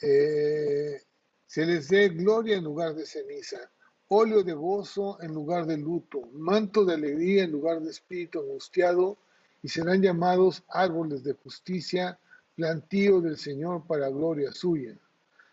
eh, 0.00 1.00
se 1.46 1.64
les 1.64 1.88
dé 1.88 2.08
gloria 2.08 2.56
en 2.56 2.64
lugar 2.64 2.94
de 2.94 3.06
ceniza, 3.06 3.70
óleo 4.08 4.42
de 4.42 4.52
gozo 4.52 5.18
en 5.22 5.32
lugar 5.32 5.66
de 5.66 5.76
luto, 5.76 6.22
manto 6.32 6.84
de 6.84 6.94
alegría 6.94 7.44
en 7.44 7.52
lugar 7.52 7.80
de 7.80 7.90
espíritu 7.90 8.40
angustiado, 8.40 9.16
y 9.62 9.68
serán 9.68 10.02
llamados 10.02 10.64
árboles 10.68 11.22
de 11.22 11.34
justicia, 11.34 12.18
plantío 12.56 13.20
del 13.20 13.36
Señor 13.36 13.86
para 13.86 14.08
gloria 14.08 14.50
suya. 14.50 14.98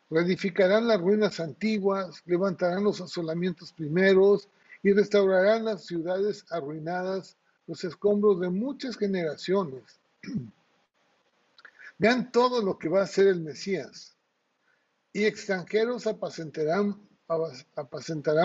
Reedificarán 0.09 0.87
las 0.87 0.99
ruinas 0.99 1.39
antiguas, 1.39 2.23
levantarán 2.25 2.83
los 2.83 2.99
asolamientos 2.99 3.71
primeros, 3.71 4.49
y 4.81 4.93
restaurarán 4.93 5.65
las 5.65 5.85
ciudades 5.85 6.45
arruinadas, 6.49 7.37
los 7.67 7.83
escombros 7.83 8.39
de 8.39 8.49
muchas 8.49 8.97
generaciones. 8.97 9.98
Vean 11.99 12.31
todo 12.31 12.61
lo 12.61 12.79
que 12.79 12.87
va 12.89 13.01
a 13.01 13.03
hacer 13.03 13.27
el 13.27 13.41
Mesías. 13.41 14.15
Y 15.11 15.25
extranjeros 15.25 16.07
apacentarán, 16.07 16.95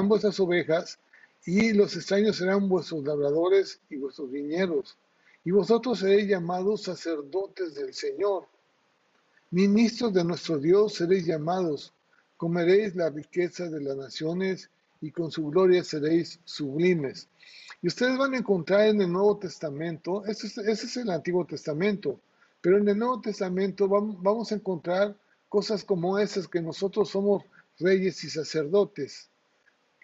vuestras 0.08 0.40
ovejas, 0.40 0.98
y 1.46 1.72
los 1.72 1.94
extraños 1.94 2.36
serán 2.36 2.68
vuestros 2.68 3.04
labradores 3.04 3.80
y 3.90 3.96
vuestros 3.96 4.30
viñeros. 4.30 4.98
Y 5.44 5.50
vosotros 5.50 6.00
seréis 6.00 6.26
llamados 6.26 6.82
sacerdotes 6.82 7.74
del 7.74 7.94
Señor. 7.94 8.48
Ministros 9.50 10.12
de 10.14 10.24
nuestro 10.24 10.58
Dios 10.58 10.94
seréis 10.94 11.26
llamados. 11.26 11.92
Comeréis 12.36 12.96
la 12.96 13.10
riqueza 13.10 13.68
de 13.68 13.80
las 13.80 13.96
naciones 13.96 14.70
y 15.00 15.12
con 15.12 15.30
su 15.30 15.46
gloria 15.46 15.84
seréis 15.84 16.40
sublimes. 16.44 17.28
Y 17.84 17.88
ustedes 17.88 18.16
van 18.16 18.32
a 18.32 18.38
encontrar 18.38 18.86
en 18.86 19.02
el 19.02 19.12
Nuevo 19.12 19.36
Testamento, 19.36 20.24
ese 20.24 20.46
es, 20.46 20.96
el 20.96 21.10
Antiguo 21.10 21.44
Testamento, 21.44 22.18
pero 22.62 22.78
en 22.78 22.88
el 22.88 22.98
Nuevo 22.98 23.20
Testamento 23.20 23.86
vamos, 23.86 24.50
a 24.50 24.54
encontrar 24.54 25.14
cosas 25.50 25.84
como 25.84 26.18
esas, 26.18 26.48
que 26.48 26.62
nosotros 26.62 27.10
somos 27.10 27.44
reyes 27.78 28.24
y 28.24 28.30
sacerdotes, 28.30 29.28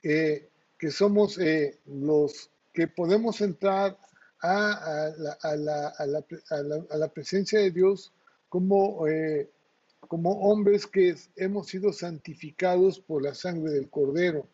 que 0.02 0.90
somos 0.90 1.38
eh, 1.38 1.78
los 1.86 2.50
que 2.74 2.86
podemos 2.86 3.40
entrar 3.40 3.96
a, 4.42 5.14
la, 5.56 7.08
presencia 7.14 7.60
de 7.60 7.70
Dios 7.70 8.12
como 8.50 9.08
eh, 9.08 9.48
como 10.06 10.32
hombres 10.50 10.86
que 10.86 11.16
hemos 11.34 11.68
sido 11.68 11.94
santificados 11.94 13.00
por 13.00 13.22
la 13.22 13.34
sangre 13.34 13.72
del 13.72 13.88
Cordero. 13.88 14.46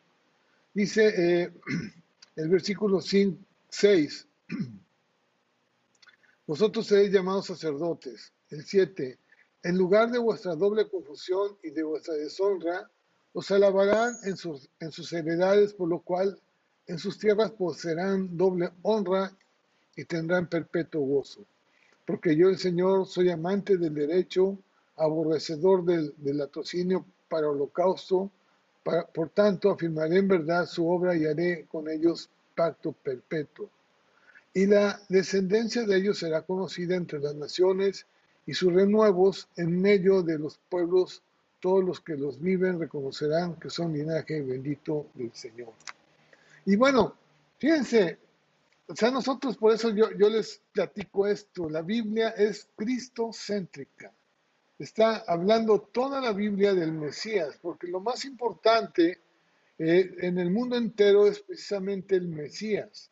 Dice 0.74 1.42
eh, 1.42 1.50
el 2.36 2.50
versículo 2.50 3.00
6, 3.00 4.26
vosotros 6.46 6.86
seréis 6.86 7.10
llamados 7.10 7.46
sacerdotes. 7.46 8.32
El 8.50 8.64
7, 8.64 9.18
en 9.64 9.76
lugar 9.76 10.10
de 10.10 10.18
vuestra 10.18 10.54
doble 10.54 10.88
confusión 10.88 11.56
y 11.62 11.70
de 11.70 11.82
vuestra 11.82 12.14
deshonra, 12.14 12.88
os 13.32 13.50
alabarán 13.50 14.16
en 14.24 14.36
sus, 14.36 14.68
en 14.80 14.92
sus 14.92 15.12
heredades, 15.12 15.74
por 15.74 15.88
lo 15.88 16.00
cual 16.00 16.40
en 16.86 16.98
sus 16.98 17.18
tierras 17.18 17.50
poseerán 17.52 18.36
doble 18.36 18.70
honra 18.82 19.36
y 19.96 20.04
tendrán 20.04 20.48
perpetuo 20.48 21.02
gozo. 21.02 21.44
Porque 22.06 22.36
yo, 22.36 22.48
el 22.48 22.58
Señor, 22.58 23.06
soy 23.06 23.30
amante 23.30 23.76
del 23.76 23.94
derecho, 23.94 24.58
aborrecedor 24.96 25.84
del, 25.84 26.14
del 26.18 26.38
latrocinio 26.38 27.04
para 27.28 27.48
holocausto, 27.48 28.30
por 29.12 29.30
tanto 29.30 29.70
afirmaré 29.70 30.18
en 30.18 30.28
verdad 30.28 30.66
su 30.66 30.88
obra 30.88 31.16
y 31.16 31.26
haré 31.26 31.66
con 31.66 31.88
ellos 31.88 32.30
pacto 32.54 32.92
perpetuo. 32.92 33.68
Y 34.54 34.66
la 34.66 35.00
descendencia 35.08 35.84
de 35.84 35.96
ellos 35.96 36.18
será 36.18 36.42
conocida 36.42 36.94
entre 36.94 37.18
las 37.18 37.34
naciones 37.34 38.06
y 38.46 38.54
sus 38.54 38.72
renuevos 38.72 39.48
en 39.56 39.80
medio 39.80 40.22
de 40.22 40.38
los 40.38 40.58
pueblos, 40.70 41.22
todos 41.60 41.84
los 41.84 42.00
que 42.00 42.16
los 42.16 42.40
viven 42.40 42.78
reconocerán 42.78 43.56
que 43.56 43.70
son 43.70 43.92
linaje 43.92 44.40
bendito 44.40 45.08
del 45.14 45.32
Señor. 45.34 45.72
Y 46.64 46.76
bueno, 46.76 47.14
fíjense, 47.58 48.18
o 48.86 48.94
sea, 48.94 49.10
nosotros 49.10 49.56
por 49.56 49.74
eso 49.74 49.90
yo, 49.90 50.12
yo 50.12 50.30
les 50.30 50.60
platico 50.72 51.26
esto, 51.26 51.68
la 51.68 51.82
Biblia 51.82 52.30
es 52.30 52.68
cristocéntrica. 52.76 54.12
Está 54.78 55.24
hablando 55.26 55.80
toda 55.80 56.20
la 56.20 56.32
Biblia 56.32 56.74
del 56.74 56.92
Mesías, 56.92 57.58
porque 57.62 57.86
lo 57.86 58.00
más 58.00 58.24
importante 58.26 59.20
eh, 59.78 60.14
en 60.20 60.38
el 60.38 60.50
mundo 60.50 60.76
entero 60.76 61.26
es 61.26 61.40
precisamente 61.40 62.16
el 62.16 62.28
Mesías. 62.28 63.10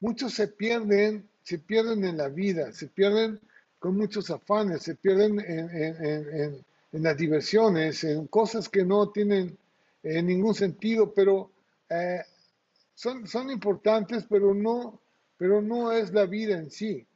Muchos 0.00 0.34
se 0.34 0.48
pierden, 0.48 1.28
se 1.42 1.58
pierden 1.58 2.04
en 2.04 2.18
la 2.18 2.28
vida, 2.28 2.70
se 2.72 2.88
pierden 2.88 3.40
con 3.78 3.96
muchos 3.96 4.30
afanes, 4.30 4.82
se 4.82 4.94
pierden 4.94 5.40
en, 5.40 6.64
las 6.92 7.16
diversiones, 7.16 8.04
en 8.04 8.26
cosas 8.26 8.68
que 8.68 8.84
no 8.84 9.10
tienen 9.10 9.56
eh, 10.02 10.22
ningún 10.22 10.54
sentido, 10.54 11.12
pero 11.12 11.50
eh, 11.88 12.22
son, 12.94 13.26
son 13.26 13.50
importantes, 13.50 14.24
pero 14.28 14.54
no, 14.54 15.00
pero 15.36 15.62
no 15.62 15.92
es 15.92 16.12
la 16.12 16.26
vida 16.26 16.58
en 16.58 16.70
sí. 16.70 17.06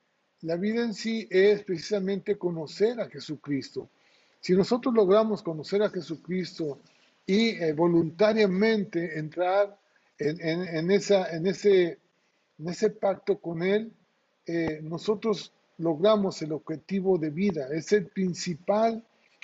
La 0.42 0.56
vida 0.56 0.82
en 0.82 0.94
sí 0.94 1.26
es 1.30 1.62
precisamente 1.62 2.36
conocer 2.36 3.00
a 3.00 3.08
Jesucristo. 3.08 3.88
Si 4.40 4.54
nosotros 4.54 4.94
logramos 4.94 5.42
conocer 5.42 5.82
a 5.82 5.90
Jesucristo 5.90 6.80
y 7.26 7.50
eh, 7.50 7.72
voluntariamente 7.72 9.18
entrar 9.18 9.78
en, 10.18 10.90
ese, 10.90 11.98
pacto 13.00 13.38
con 13.38 13.62
Él, 13.62 13.90
nosotros 14.82 15.52
logramos 15.80 16.40
el 16.42 16.52
objetivo 16.52 17.18
de 17.18 17.30
vida. 17.30 17.68
Es 17.72 17.92
el 17.92 18.06
principal 18.06 19.02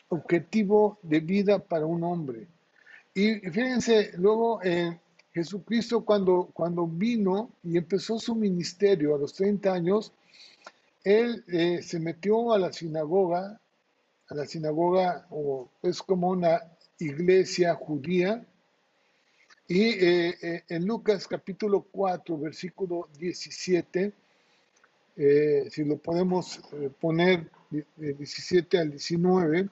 objetivo 0.08 0.98
de 1.02 1.20
vida 1.20 1.58
para 1.58 1.86
un 1.86 2.04
hombre. 2.04 2.46
Y 3.14 3.36
fíjense, 3.36 4.12
luego 4.18 4.60
eh, 4.62 4.98
Jesucristo 5.32 6.04
cuando, 6.04 6.50
cuando 6.52 6.86
vino 6.86 7.50
y 7.62 7.78
empezó 7.78 8.18
su 8.18 8.34
ministerio 8.34 9.14
a 9.14 9.18
los 9.18 9.32
30 9.32 9.72
años, 9.72 10.12
él 11.06 11.44
eh, 11.46 11.82
se 11.82 12.00
metió 12.00 12.52
a 12.52 12.58
la 12.58 12.72
sinagoga, 12.72 13.60
a 14.28 14.34
la 14.34 14.44
sinagoga, 14.44 15.26
o 15.30 15.70
es 15.82 16.02
como 16.02 16.30
una 16.30 16.60
iglesia 16.98 17.74
judía, 17.74 18.44
y 19.68 20.04
eh, 20.04 20.64
en 20.68 20.84
Lucas 20.84 21.28
capítulo 21.28 21.86
4, 21.92 22.38
versículo 22.38 23.08
17, 23.18 24.12
eh, 25.16 25.68
si 25.70 25.84
lo 25.84 25.96
podemos 25.96 26.60
eh, 26.72 26.90
poner 27.00 27.50
de 27.70 28.12
17 28.14 28.78
al 28.78 28.90
19, 28.90 29.68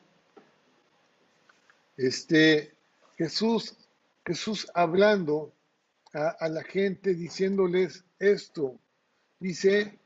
este, 1.97 2.73
Jesús, 3.19 3.77
Jesús 4.25 4.67
hablando 4.73 5.53
a, 6.13 6.49
la 6.49 6.63
gente, 6.63 7.15
diciéndoles 7.15 8.05
esto, 8.21 8.79
dice, 9.41 9.99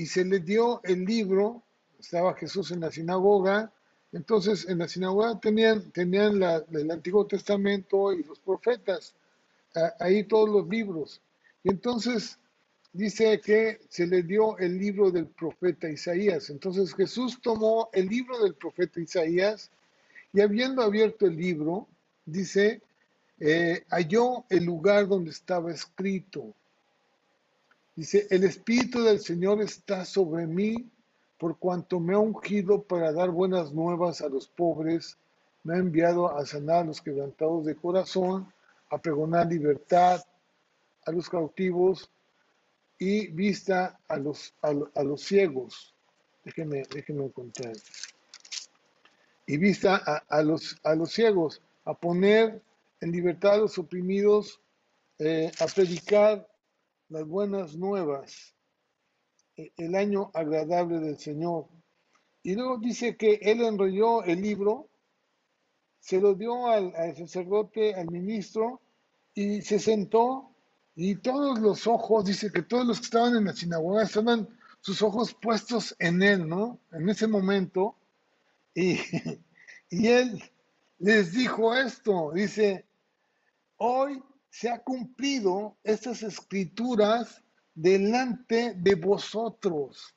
y 0.00 0.06
se 0.06 0.24
le 0.24 0.40
dio 0.40 0.80
el 0.82 1.04
libro, 1.04 1.62
estaba 1.98 2.32
Jesús 2.32 2.70
en 2.70 2.80
la 2.80 2.90
sinagoga, 2.90 3.70
entonces 4.12 4.66
en 4.66 4.78
la 4.78 4.88
sinagoga 4.88 5.38
tenían, 5.38 5.90
tenían 5.90 6.42
el 6.72 6.90
Antiguo 6.90 7.26
Testamento 7.26 8.10
y 8.14 8.22
los 8.22 8.38
profetas, 8.38 9.14
ahí 9.98 10.24
todos 10.24 10.48
los 10.48 10.66
libros. 10.68 11.20
Y 11.62 11.68
entonces 11.68 12.38
dice 12.94 13.42
que 13.42 13.82
se 13.90 14.06
le 14.06 14.22
dio 14.22 14.56
el 14.56 14.78
libro 14.78 15.10
del 15.10 15.26
profeta 15.26 15.90
Isaías. 15.90 16.48
Entonces 16.48 16.94
Jesús 16.94 17.38
tomó 17.42 17.90
el 17.92 18.08
libro 18.08 18.42
del 18.42 18.54
profeta 18.54 19.00
Isaías 19.00 19.70
y 20.32 20.40
habiendo 20.40 20.80
abierto 20.80 21.26
el 21.26 21.36
libro, 21.36 21.86
dice, 22.24 22.80
eh, 23.38 23.84
halló 23.90 24.46
el 24.48 24.64
lugar 24.64 25.08
donde 25.08 25.30
estaba 25.30 25.70
escrito. 25.70 26.54
Dice, 28.00 28.26
el 28.30 28.44
Espíritu 28.44 29.02
del 29.02 29.20
Señor 29.20 29.60
está 29.60 30.06
sobre 30.06 30.46
mí 30.46 30.90
por 31.36 31.58
cuanto 31.58 32.00
me 32.00 32.14
ha 32.14 32.18
ungido 32.18 32.82
para 32.82 33.12
dar 33.12 33.28
buenas 33.28 33.74
nuevas 33.74 34.22
a 34.22 34.30
los 34.30 34.48
pobres, 34.48 35.18
me 35.64 35.74
ha 35.74 35.76
enviado 35.76 36.34
a 36.34 36.46
sanar 36.46 36.76
a 36.76 36.84
los 36.84 37.02
quebrantados 37.02 37.66
de 37.66 37.76
corazón, 37.76 38.50
a 38.88 38.96
pregonar 38.96 39.48
libertad 39.48 40.24
a 41.04 41.12
los 41.12 41.28
cautivos 41.28 42.10
y 42.98 43.26
vista 43.26 44.00
a 44.08 44.16
los, 44.16 44.54
a, 44.62 45.02
los 45.02 45.20
ciegos. 45.20 45.94
Déjenme, 46.42 46.84
déjenme 46.90 47.30
contar. 47.30 47.74
Y 49.44 49.58
vista 49.58 50.24
a, 50.26 50.42
los, 50.42 50.74
a 50.84 50.94
los 50.94 51.12
ciegos, 51.12 51.60
a 51.84 51.92
poner 51.92 52.62
en 53.02 53.12
libertad 53.12 53.52
a 53.52 53.58
los 53.58 53.76
oprimidos, 53.76 54.58
eh, 55.18 55.52
a 55.60 55.66
predicar 55.66 56.49
las 57.10 57.26
buenas 57.26 57.76
nuevas, 57.76 58.54
eh, 59.56 59.72
el 59.76 59.94
año 59.94 60.30
agradable 60.32 61.00
del 61.00 61.18
Señor. 61.18 61.66
Y 62.42 62.54
luego 62.54 62.78
dice 62.78 63.16
que 63.16 63.34
él 63.42 63.60
enrolló 63.60 64.24
el 64.24 64.40
libro, 64.40 64.88
se 65.98 66.20
lo 66.20 66.34
dio 66.34 66.68
al, 66.68 66.94
al 66.96 67.16
sacerdote, 67.16 67.94
al 67.94 68.10
ministro, 68.10 68.80
y 69.34 69.60
se 69.60 69.78
sentó 69.78 70.50
y 70.94 71.16
todos 71.16 71.58
los 71.60 71.86
ojos, 71.86 72.24
dice 72.24 72.50
que 72.50 72.62
todos 72.62 72.86
los 72.86 72.98
que 72.98 73.04
estaban 73.04 73.36
en 73.36 73.44
la 73.44 73.54
sinagoga 73.54 74.02
estaban 74.02 74.48
sus 74.80 75.02
ojos 75.02 75.34
puestos 75.34 75.94
en 75.98 76.22
él, 76.22 76.48
¿no? 76.48 76.78
En 76.92 77.08
ese 77.08 77.26
momento. 77.26 77.96
Y, 78.74 78.98
y 79.90 80.08
él 80.08 80.42
les 80.98 81.32
dijo 81.32 81.74
esto, 81.74 82.32
dice, 82.34 82.84
hoy 83.76 84.22
se 84.50 84.68
ha 84.68 84.78
cumplido 84.80 85.76
estas 85.84 86.22
escrituras 86.22 87.42
delante 87.74 88.74
de 88.74 88.94
vosotros. 88.96 90.14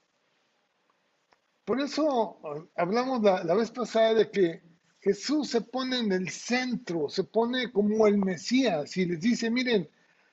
Por 1.64 1.80
eso 1.80 2.68
hablamos 2.76 3.22
la, 3.22 3.44
la, 3.44 3.54
vez 3.54 3.72
pasada 3.72 4.14
de 4.16 4.30
que 4.30 4.62
Jesús 5.00 5.50
se 5.50 5.62
pone 5.62 6.00
en 6.00 6.12
el 6.12 6.30
centro, 6.30 7.08
se 7.10 7.24
pone 7.24 7.72
como 7.72 8.06
el 8.08 8.18
Mesías 8.18 8.98
y 8.98 9.06
les 9.06 9.22
dice, 9.22 9.50
miren, 9.50 9.88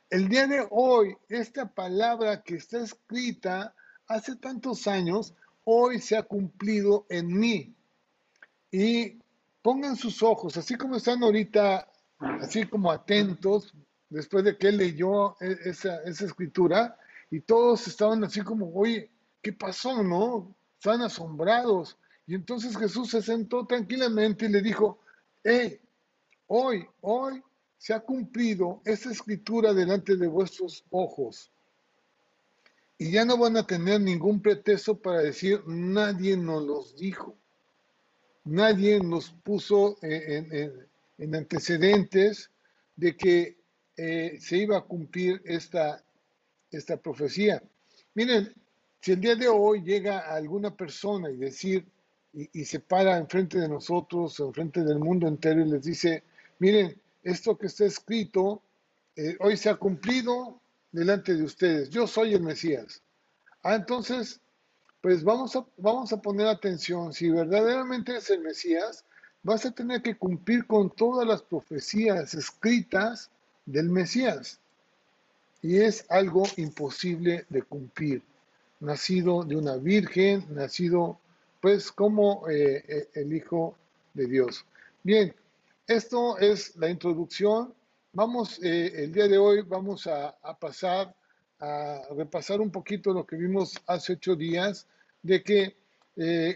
el 0.09 0.29
día 0.29 0.49
de 0.49 0.67
hoy, 0.71 1.17
esta 1.29 1.73
palabra 1.73 2.43
que 2.43 2.57
está 2.57 2.81
escrita 2.81 3.75
hace 4.09 4.35
tantos 4.35 4.89
años, 4.89 5.35
hoy 5.63 6.01
se 6.01 6.17
ha 6.17 6.25
cumplido 6.25 7.07
en 7.09 7.39
mí. 7.39 7.75
Y 8.73 9.19
pongan 9.63 9.95
sus 9.95 10.21
ojos, 10.23 10.57
así 10.57 10.75
como 10.75 10.97
están 10.97 11.23
ahorita, 11.23 11.89
así 12.19 12.67
como 12.67 12.91
atentos, 12.91 13.73
después 14.11 14.45
de 14.45 14.59
que 14.59 14.69
él 14.69 14.77
leyó 14.77 15.37
e-, 15.41 15.59
esa, 15.65 16.03
esa 16.03 16.27
escritura, 16.27 16.99
y 17.31 17.41
todos 17.41 17.87
estaban 17.87 18.23
así 18.25 18.43
como, 18.43 18.71
oye, 18.75 19.11
¿qué 19.41 19.53
pasó? 19.53 20.03
¿No? 20.03 20.55
Estaban 20.77 21.03
asombrados. 21.03 21.97
Y 22.27 22.35
entonces 22.35 22.77
Jesús 22.77 23.11
se 23.11 23.23
sentó 23.23 23.67
tranquilamente 23.67 24.47
y 24.47 24.51
le 24.51 24.61
dijo, 24.61 24.99
hey, 25.43 25.81
hoy, 26.47 26.87
hoy 27.01 27.43
se 27.79 27.95
ha 27.95 28.01
cumplido 28.01 28.83
esta 28.85 29.11
escritura 29.11 29.73
delante 29.73 30.17
de 30.17 30.27
vuestros 30.27 30.85
ojos. 30.91 31.51
Y 32.99 33.13
ya 33.13 33.25
no 33.25 33.39
van 33.39 33.57
a 33.57 33.67
tener 33.67 34.01
ningún 34.01 34.43
pretexto 34.43 34.99
para 34.99 35.23
decir, 35.23 35.63
nadie 35.67 36.37
nos 36.37 36.63
los 36.63 36.97
dijo. 36.97 37.35
Nadie 38.45 39.01
nos 39.01 39.31
puso 39.31 39.97
en, 40.03 41.35
antecedentes 41.35 42.51
de 42.97 43.17
que 43.17 43.57
eh, 44.03 44.39
se 44.41 44.57
iba 44.57 44.79
a 44.79 44.81
cumplir 44.81 45.43
esta, 45.45 46.03
esta 46.71 46.97
profecía. 46.97 47.63
Miren, 48.15 48.51
si 48.99 49.13
el 49.13 49.21
día 49.21 49.37
de 49.37 49.47
hoy 49.47 49.83
llega 49.83 50.21
alguna 50.21 50.75
persona 50.75 51.31
y 51.31 51.37
decir, 51.37 51.85
y, 52.33 52.65
se 52.65 52.81
para 52.81 53.19
enfrente 53.19 53.59
de 53.59 53.69
nosotros, 53.69 54.41
enfrente 54.41 54.85
del 54.85 55.01
mundo 55.01 55.29
entero 55.29 55.61
y 55.61 55.69
les 55.69 55.85
dice, 55.85 56.23
miren, 56.61 56.99
esto 57.23 57.59
que 57.59 57.67
está 57.67 57.85
escrito 57.85 58.63
eh, 59.17 59.37
hoy 59.39 59.59
se 59.59 59.69
ha 59.69 59.75
cumplido 59.75 60.59
delante 60.93 61.35
de 61.35 61.43
ustedes. 61.43 61.91
Yo 61.91 62.07
soy 62.07 62.33
el 62.33 62.41
Mesías. 62.43 63.03
Ah, 63.63 63.75
entonces, 63.75 64.41
pues 65.03 65.23
vamos 65.23 65.55
a, 65.57 65.67
vamos 65.77 66.11
a 66.15 66.23
poner 66.23 66.47
atención. 66.47 67.13
Si 67.13 67.29
verdaderamente 67.29 68.17
es 68.17 68.31
el 68.31 68.41
Mesías, 68.41 69.05
vas 69.43 69.67
a 69.67 69.73
tener 69.73 70.01
que 70.01 70.17
cumplir 70.17 70.67
con 70.67 70.89
todas 70.89 71.29
las 71.29 71.43
profecías 71.43 72.33
escritas 72.33 73.31
del 73.71 73.89
Mesías. 73.89 74.59
Y 75.63 75.79
es 75.79 76.05
algo 76.09 76.45
imposible 76.57 77.45
de 77.49 77.63
cumplir. 77.63 78.23
Nacido 78.81 79.45
de 79.45 79.57
una 79.57 79.77
virgen, 79.77 80.47
nacido 80.51 81.19
pues 81.61 81.93
como 81.93 82.49
eh, 82.49 82.83
eh, 82.89 83.09
el 83.15 83.33
Hijo 83.35 83.77
de 84.15 84.27
Dios. 84.27 84.65
Bien, 85.03 85.35
esto 85.87 86.39
es 86.39 86.75
la 86.77 86.89
introducción. 86.89 87.75
Vamos, 88.13 88.59
eh, 88.63 89.05
el 89.05 89.13
día 89.13 89.29
de 89.29 89.39
hoy 89.39 89.63
vamos 89.63 90.07
a, 90.07 90.35
pasar 90.59 91.15
a 91.61 92.01
repasar 92.17 92.61
un 92.61 92.71
poquito 92.71 93.13
lo 93.13 93.27
que 93.27 93.37
vimos 93.37 93.75
hace 93.87 94.15
ocho 94.15 94.35
días, 94.35 94.87
de 95.23 95.43
que 95.43 95.77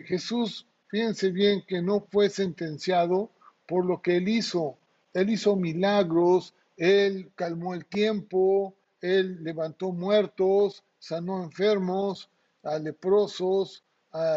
Jesús, 0.07 0.67
fíjense 0.89 1.31
bien, 1.31 1.63
que 1.67 1.81
no 1.81 2.01
fue 2.11 2.29
sentenciado 2.29 3.31
por 3.67 3.85
lo 3.85 4.01
que 4.01 4.17
él 4.17 4.29
hizo. 4.29 4.77
Él 5.13 5.31
hizo 5.31 5.57
milagros, 5.57 6.55
él 6.77 7.33
calmó 7.35 7.75
el 7.75 7.87
tiempo, 7.87 8.77
él 9.01 9.43
levantó 9.43 9.93
muertos, 9.93 10.85
sanó 10.99 11.43
enfermos, 11.43 12.31
a 12.63 12.79
leprosos, 12.79 13.85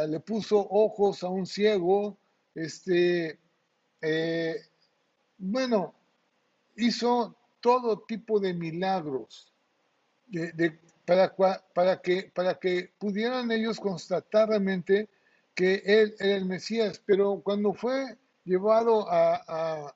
le 0.08 0.20
puso 0.20 0.68
ojos 0.70 1.24
a 1.24 1.30
un 1.30 1.46
ciego, 1.46 2.18
este, 2.56 3.40
eh, 4.02 4.56
bueno, 5.38 5.94
hizo 6.76 7.36
todo 7.62 8.00
tipo 8.00 8.40
de 8.40 8.54
milagros 8.54 9.54
para, 11.06 11.34
para, 11.74 12.02
que, 12.02 12.32
para 12.34 12.60
que 12.60 12.92
pudieran 12.98 13.52
ellos 13.52 13.80
constatar 13.80 14.50
realmente 14.50 15.10
que 15.56 15.82
él 15.86 16.16
era 16.20 16.36
el 16.36 16.46
Mesías, 16.46 17.02
pero 17.06 17.42
cuando 17.44 17.74
fue 17.74 18.18
llevado 18.44 19.10
a, 19.10 19.96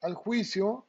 al 0.00 0.14
juicio, 0.14 0.86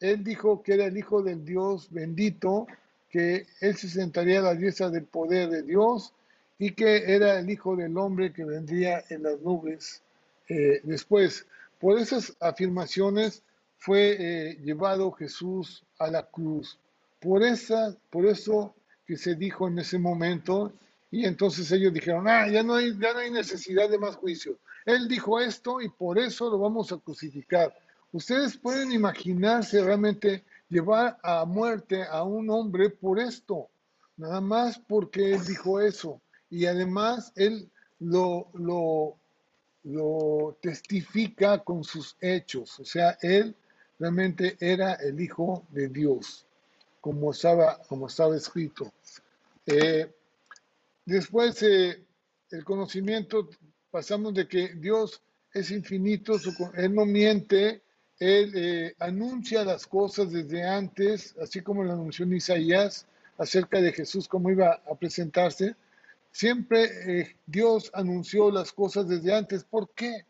él 0.00 0.24
dijo 0.24 0.62
que 0.62 0.74
era 0.74 0.86
el 0.86 0.96
Hijo 0.96 1.22
del 1.22 1.44
Dios 1.44 1.88
bendito, 1.90 2.66
que 3.10 3.46
él 3.60 3.76
se 3.76 3.88
sentaría 3.88 4.40
a 4.40 4.42
la 4.42 4.54
diestra 4.54 4.88
del 4.88 5.04
poder 5.04 5.50
de 5.50 5.62
Dios 5.62 6.12
y 6.58 6.72
que 6.72 7.14
era 7.14 7.38
el 7.38 7.50
Hijo 7.50 7.76
del 7.76 7.96
Hombre 7.96 8.32
que 8.32 8.44
vendría 8.44 9.04
en 9.10 9.22
las 9.22 9.40
nubes 9.40 10.02
eh, 10.48 10.80
después. 10.84 11.46
Por 11.78 11.98
esas 11.98 12.36
afirmaciones 12.40 13.42
fue 13.78 14.16
eh, 14.18 14.58
llevado 14.62 15.10
Jesús 15.12 15.84
a 15.98 16.10
la 16.10 16.22
cruz. 16.22 16.78
Por, 17.18 17.42
esa, 17.42 17.96
por 18.10 18.26
eso 18.26 18.74
que 19.06 19.16
se 19.16 19.34
dijo 19.34 19.68
en 19.68 19.78
ese 19.78 19.98
momento, 19.98 20.72
y 21.10 21.24
entonces 21.24 21.70
ellos 21.72 21.92
dijeron, 21.92 22.28
ah, 22.28 22.48
ya 22.48 22.62
no, 22.62 22.74
hay, 22.74 22.96
ya 22.98 23.12
no 23.12 23.18
hay 23.18 23.30
necesidad 23.30 23.88
de 23.90 23.98
más 23.98 24.16
juicio. 24.16 24.58
Él 24.86 25.08
dijo 25.08 25.40
esto 25.40 25.80
y 25.80 25.88
por 25.88 26.18
eso 26.18 26.48
lo 26.50 26.58
vamos 26.58 26.92
a 26.92 26.98
crucificar. 26.98 27.74
Ustedes 28.12 28.56
pueden 28.56 28.92
imaginarse 28.92 29.82
realmente 29.82 30.44
llevar 30.68 31.18
a 31.22 31.44
muerte 31.44 32.04
a 32.04 32.24
un 32.24 32.50
hombre 32.50 32.90
por 32.90 33.20
esto, 33.20 33.68
nada 34.16 34.40
más 34.40 34.78
porque 34.78 35.32
él 35.32 35.44
dijo 35.44 35.80
eso 35.80 36.20
y 36.50 36.66
además 36.66 37.32
él 37.36 37.70
lo, 38.00 38.48
lo, 38.54 39.16
lo 39.84 40.58
testifica 40.60 41.58
con 41.58 41.84
sus 41.84 42.16
hechos. 42.20 42.80
O 42.80 42.84
sea, 42.84 43.16
él 43.22 43.54
realmente 43.98 44.56
era 44.58 44.94
el 44.94 45.20
Hijo 45.20 45.64
de 45.70 45.88
Dios, 45.88 46.46
como 47.00 47.30
estaba, 47.30 47.80
como 47.88 48.08
estaba 48.08 48.36
escrito. 48.36 48.92
Eh, 49.66 50.12
después, 51.04 51.62
eh, 51.62 52.02
el 52.50 52.64
conocimiento, 52.64 53.48
pasamos 53.90 54.34
de 54.34 54.48
que 54.48 54.74
Dios 54.74 55.22
es 55.52 55.70
infinito, 55.70 56.36
Él 56.74 56.94
no 56.94 57.04
miente, 57.04 57.82
Él 58.20 58.52
eh, 58.54 58.94
anuncia 58.98 59.64
las 59.64 59.86
cosas 59.86 60.30
desde 60.30 60.62
antes, 60.62 61.34
así 61.42 61.62
como 61.62 61.82
lo 61.82 61.92
anunció 61.92 62.26
en 62.26 62.34
Isaías 62.34 63.06
acerca 63.38 63.80
de 63.80 63.92
Jesús, 63.92 64.28
cómo 64.28 64.50
iba 64.50 64.82
a 64.86 64.94
presentarse. 64.94 65.74
Siempre 66.30 67.20
eh, 67.20 67.36
Dios 67.46 67.90
anunció 67.94 68.50
las 68.50 68.72
cosas 68.72 69.08
desde 69.08 69.34
antes. 69.34 69.64
¿Por 69.64 69.88
qué? 69.94 70.26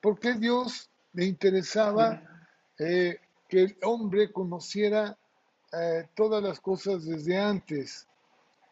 Porque 0.00 0.32
Dios 0.32 0.88
le 1.12 1.26
interesaba 1.26 2.22
eh, 2.78 3.18
que 3.48 3.62
el 3.62 3.76
hombre 3.84 4.32
conociera 4.32 5.16
todas 6.14 6.42
las 6.42 6.58
cosas 6.58 7.04
desde 7.04 7.36
antes, 7.36 8.06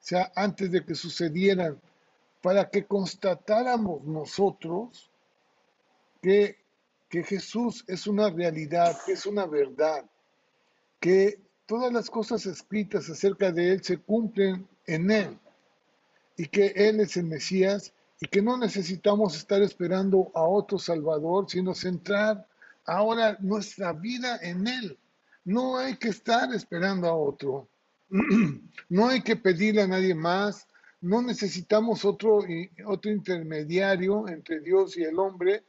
o 0.00 0.06
sea, 0.06 0.32
antes 0.34 0.70
de 0.70 0.86
que 0.86 0.94
sucedieran, 0.94 1.78
para 2.40 2.70
que 2.70 2.86
constatáramos 2.86 4.04
nosotros 4.04 5.10
que, 6.22 6.63
que 7.14 7.22
Jesús 7.22 7.84
es 7.86 8.08
una 8.08 8.28
realidad, 8.28 8.98
que 9.06 9.12
es 9.12 9.24
una 9.24 9.46
verdad, 9.46 10.04
que 10.98 11.38
todas 11.64 11.92
las 11.92 12.10
cosas 12.10 12.44
escritas 12.44 13.08
acerca 13.08 13.52
de 13.52 13.70
Él 13.70 13.84
se 13.84 13.98
cumplen 13.98 14.66
en 14.84 15.12
Él 15.12 15.38
y 16.36 16.48
que 16.48 16.72
Él 16.74 16.98
es 16.98 17.16
el 17.16 17.26
Mesías 17.26 17.92
y 18.20 18.26
que 18.26 18.42
no 18.42 18.58
necesitamos 18.58 19.36
estar 19.36 19.62
esperando 19.62 20.32
a 20.34 20.42
otro 20.42 20.76
Salvador, 20.76 21.48
sino 21.48 21.72
centrar 21.72 22.48
ahora 22.84 23.38
nuestra 23.38 23.92
vida 23.92 24.40
en 24.42 24.66
Él. 24.66 24.98
No 25.44 25.78
hay 25.78 25.96
que 25.96 26.08
estar 26.08 26.52
esperando 26.52 27.06
a 27.06 27.14
otro. 27.14 27.68
No 28.88 29.06
hay 29.06 29.22
que 29.22 29.36
pedirle 29.36 29.82
a 29.82 29.86
nadie 29.86 30.16
más. 30.16 30.66
No 31.00 31.22
necesitamos 31.22 32.04
otro, 32.04 32.40
otro 32.86 33.10
intermediario 33.12 34.26
entre 34.26 34.58
Dios 34.58 34.96
y 34.96 35.04
el 35.04 35.16
hombre. 35.16 35.62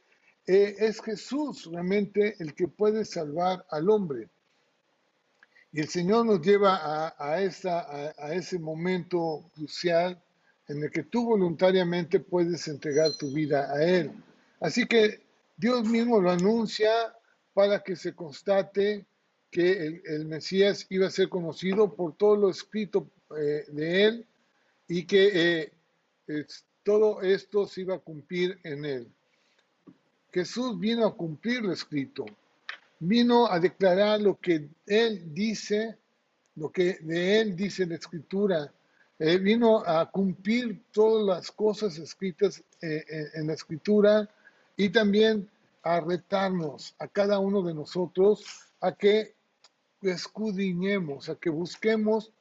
Eh, 0.48 0.76
es 0.78 1.02
Jesús 1.02 1.66
realmente 1.72 2.36
el 2.40 2.54
que 2.54 2.68
puede 2.68 3.06
salvar 3.06 3.66
al 3.70 3.90
hombre. 3.90 4.30
Y 5.72 5.82
el 5.82 5.90
Señor 5.90 6.26
nos 6.26 6.42
lleva 6.42 6.76
a, 6.76 7.16
a, 7.18 7.36
a 7.36 8.34
ese 8.34 8.60
momento 8.60 9.50
crucial 9.54 10.22
en 10.68 10.84
el 10.84 10.92
que 10.92 11.04
tú 11.04 11.26
voluntariamente 11.26 12.20
puedes 12.20 12.68
entregar 12.68 13.12
tu 13.18 13.32
vida 13.32 13.72
a 13.72 13.84
Él. 13.84 14.12
Así 14.60 14.86
que 14.86 15.22
Dios 15.58 15.88
mismo 15.88 16.20
lo 16.20 16.32
anuncia 16.32 16.92
para 17.54 17.84
que 17.84 17.96
se 17.96 18.14
constate 18.14 19.06
que 19.52 20.02
el, 20.06 20.26
Mesías 20.26 20.86
iba 20.90 21.08
a 21.08 21.12
ser 21.12 21.30
conocido 21.30 21.96
por 21.96 22.18
todo 22.18 22.36
lo 22.36 22.50
escrito 22.50 23.10
eh, 23.38 23.66
de 23.70 24.04
Él 24.04 24.28
y 24.88 25.06
que 25.06 25.72
eh, 26.28 26.46
todo 26.84 27.22
esto 27.22 27.66
se 27.66 27.82
iba 27.82 27.96
a 27.96 28.00
cumplir 28.00 28.60
en 28.64 28.86
Él. 28.86 29.15
Jesús 30.36 30.78
vino 30.78 31.08
a 31.08 31.16
cumplir 31.16 31.62
lo 31.62 31.72
escrito, 31.72 32.26
vino 33.00 33.50
a 33.50 33.58
declarar 33.58 34.20
lo 34.20 34.38
que 34.38 34.68
Él 34.86 35.34
dice, 35.34 35.98
lo 36.58 36.70
que 36.74 36.98
de 37.00 37.40
Él 37.40 37.56
dice 37.56 37.86
la 37.86 37.96
Escritura, 37.96 38.70
eh, 39.18 39.38
vino 39.38 39.82
a 39.86 40.12
cumplir 40.12 40.84
todas 40.92 41.26
las 41.26 41.52
cosas 41.52 41.98
escritas 42.00 42.62
eh, 42.82 43.06
en 43.36 43.48
la 43.48 43.54
escritura 43.54 44.30
y 44.76 44.90
también 44.90 45.50
a 45.84 46.02
retarnos 46.02 46.94
a 47.00 47.08
cada 47.08 47.40
uno 47.40 47.62
de 47.62 47.74
nosotros 47.74 48.44
a 48.82 48.92
que 48.92 49.36
escudriñemos, 50.02 51.30
a 51.30 51.36
que 51.36 51.50
busquemos 51.50 52.34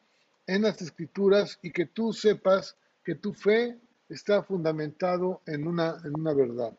en 0.49 0.63
las 0.63 0.83
escrituras 0.83 1.61
y 1.63 1.71
que 1.71 1.87
tú 1.87 2.13
sepas 2.13 2.77
que 3.05 3.15
tu 3.15 3.33
fe 3.33 3.79
está 4.09 4.43
fundamentado 4.43 5.43
en 5.47 5.69
una, 5.69 5.97
en 6.05 6.19
una 6.19 6.35
verdad. 6.35 6.77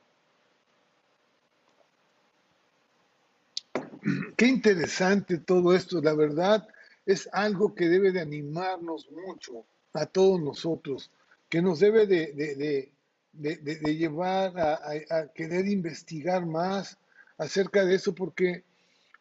Qué 4.37 4.47
interesante 4.47 5.37
todo 5.37 5.73
esto, 5.75 6.01
la 6.01 6.13
verdad 6.13 6.67
es 7.05 7.29
algo 7.31 7.73
que 7.75 7.87
debe 7.87 8.11
de 8.11 8.21
animarnos 8.21 9.09
mucho 9.11 9.65
a 9.93 10.05
todos 10.05 10.41
nosotros, 10.41 11.11
que 11.49 11.61
nos 11.61 11.79
debe 11.79 12.05
de, 12.07 12.91
llevar 13.33 14.59
a, 14.59 15.27
querer 15.33 15.67
investigar 15.67 16.45
más 16.45 16.97
acerca 17.37 17.85
de 17.85 17.95
eso, 17.95 18.13
porque, 18.13 18.63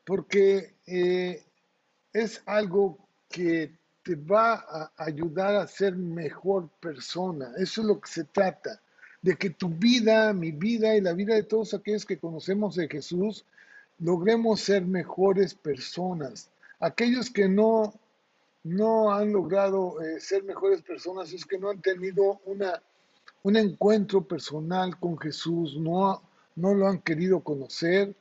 porque 0.05 0.75
eh, 0.87 1.45
es 2.13 2.43
algo 2.47 2.99
que 3.29 3.73
te 4.03 4.17
va 4.17 4.55
a 4.55 4.93
ayudar 4.97 5.57
a 5.57 5.67
ser 5.67 5.95
mejor 5.97 6.69
persona. 6.81 7.53
Eso 7.57 7.83
es 7.83 7.87
lo 7.87 8.01
que 8.01 8.11
se 8.11 8.25
trata, 8.25 8.81
de 9.23 9.37
que 9.37 9.51
tu 9.51 9.69
vida, 9.69 10.33
mi 10.33 10.51
vida 10.51 10.95
y 10.97 11.01
la 11.01 11.13
vida 11.13 11.35
de 11.35 11.45
todos 11.45 11.73
aquellos 11.73 12.05
que 12.05 12.19
conocemos 12.19 12.77
de 12.77 12.89
Jesús, 12.89 13.45
logremos 13.99 14.61
ser 14.61 14.85
mejores 14.85 15.55
personas. 15.55 16.51
Aquellos 16.81 17.31
que 17.31 17.49
no 17.49 17.95
no 18.65 19.13
han 19.13 19.33
logrado 19.33 20.01
eh, 20.01 20.19
ser 20.19 20.43
mejores 20.43 20.83
personas 20.83 21.33
es 21.33 21.45
que 21.45 21.59
no 21.59 21.69
han 21.69 21.81
tenido 21.83 22.41
una, 22.47 22.83
un 23.43 23.57
encuentro 23.57 24.27
personal 24.27 24.99
con 24.99 25.19
Jesús, 25.19 25.77
no, 25.79 26.23
no 26.57 26.75
lo 26.75 26.89
han 26.89 27.01
querido 27.01 27.41
conocer, 27.41 28.15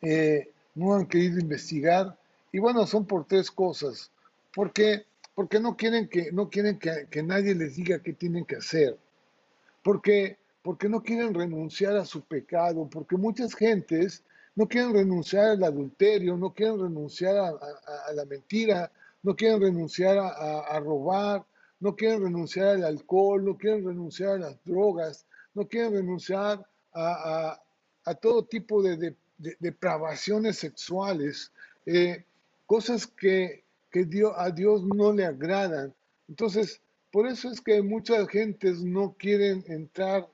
eh, 0.00 0.50
no 0.74 0.94
han 0.94 1.06
querido 1.06 1.38
investigar. 1.38 2.18
Y 2.50 2.58
bueno, 2.58 2.86
son 2.86 3.06
por 3.06 3.26
tres 3.26 3.50
cosas. 3.50 4.10
Porque, 4.54 5.04
porque 5.34 5.60
no 5.60 5.76
quieren, 5.76 6.08
que, 6.08 6.32
no 6.32 6.48
quieren 6.48 6.78
que, 6.78 7.06
que 7.10 7.22
nadie 7.22 7.54
les 7.54 7.76
diga 7.76 8.02
qué 8.02 8.14
tienen 8.14 8.46
que 8.46 8.56
hacer. 8.56 8.98
Porque, 9.82 10.38
porque 10.62 10.88
no 10.88 11.02
quieren 11.02 11.34
renunciar 11.34 11.96
a 11.96 12.06
su 12.06 12.22
pecado. 12.22 12.88
Porque 12.90 13.16
muchas 13.16 13.54
gentes 13.54 14.22
no 14.54 14.68
quieren 14.68 14.92
renunciar 14.92 15.50
al 15.50 15.64
adulterio, 15.64 16.36
no 16.36 16.52
quieren 16.52 16.80
renunciar 16.80 17.36
a, 17.36 18.12
la 18.12 18.24
mentira, 18.24 18.90
no 19.22 19.34
quieren 19.34 19.60
renunciar 19.60 20.18
a, 20.18 20.78
robar, 20.80 21.44
no 21.80 21.96
quieren 21.96 22.22
renunciar 22.22 22.68
al 22.68 22.84
alcohol, 22.84 23.44
no 23.44 23.56
quieren 23.56 23.86
renunciar 23.86 24.34
a 24.34 24.38
las 24.38 24.64
drogas, 24.64 25.26
no 25.54 25.66
quieren 25.66 25.94
renunciar 25.94 26.64
a, 26.92 27.58
todo 28.20 28.44
tipo 28.44 28.82
de, 28.82 29.14
depravaciones 29.58 30.58
sexuales, 30.58 31.50
eh, 31.86 32.24
cosas 32.66 33.06
que, 33.06 33.62
a 34.36 34.50
Dios 34.50 34.82
no 34.84 35.12
le 35.12 35.26
agradan. 35.26 35.94
Entonces, 36.26 36.80
por 37.10 37.26
eso 37.26 37.50
es 37.50 37.60
que 37.60 37.82
muchas 37.82 38.26
gentes 38.28 38.82
no 38.82 39.14
quieren 39.18 39.62
entrar 39.68 40.26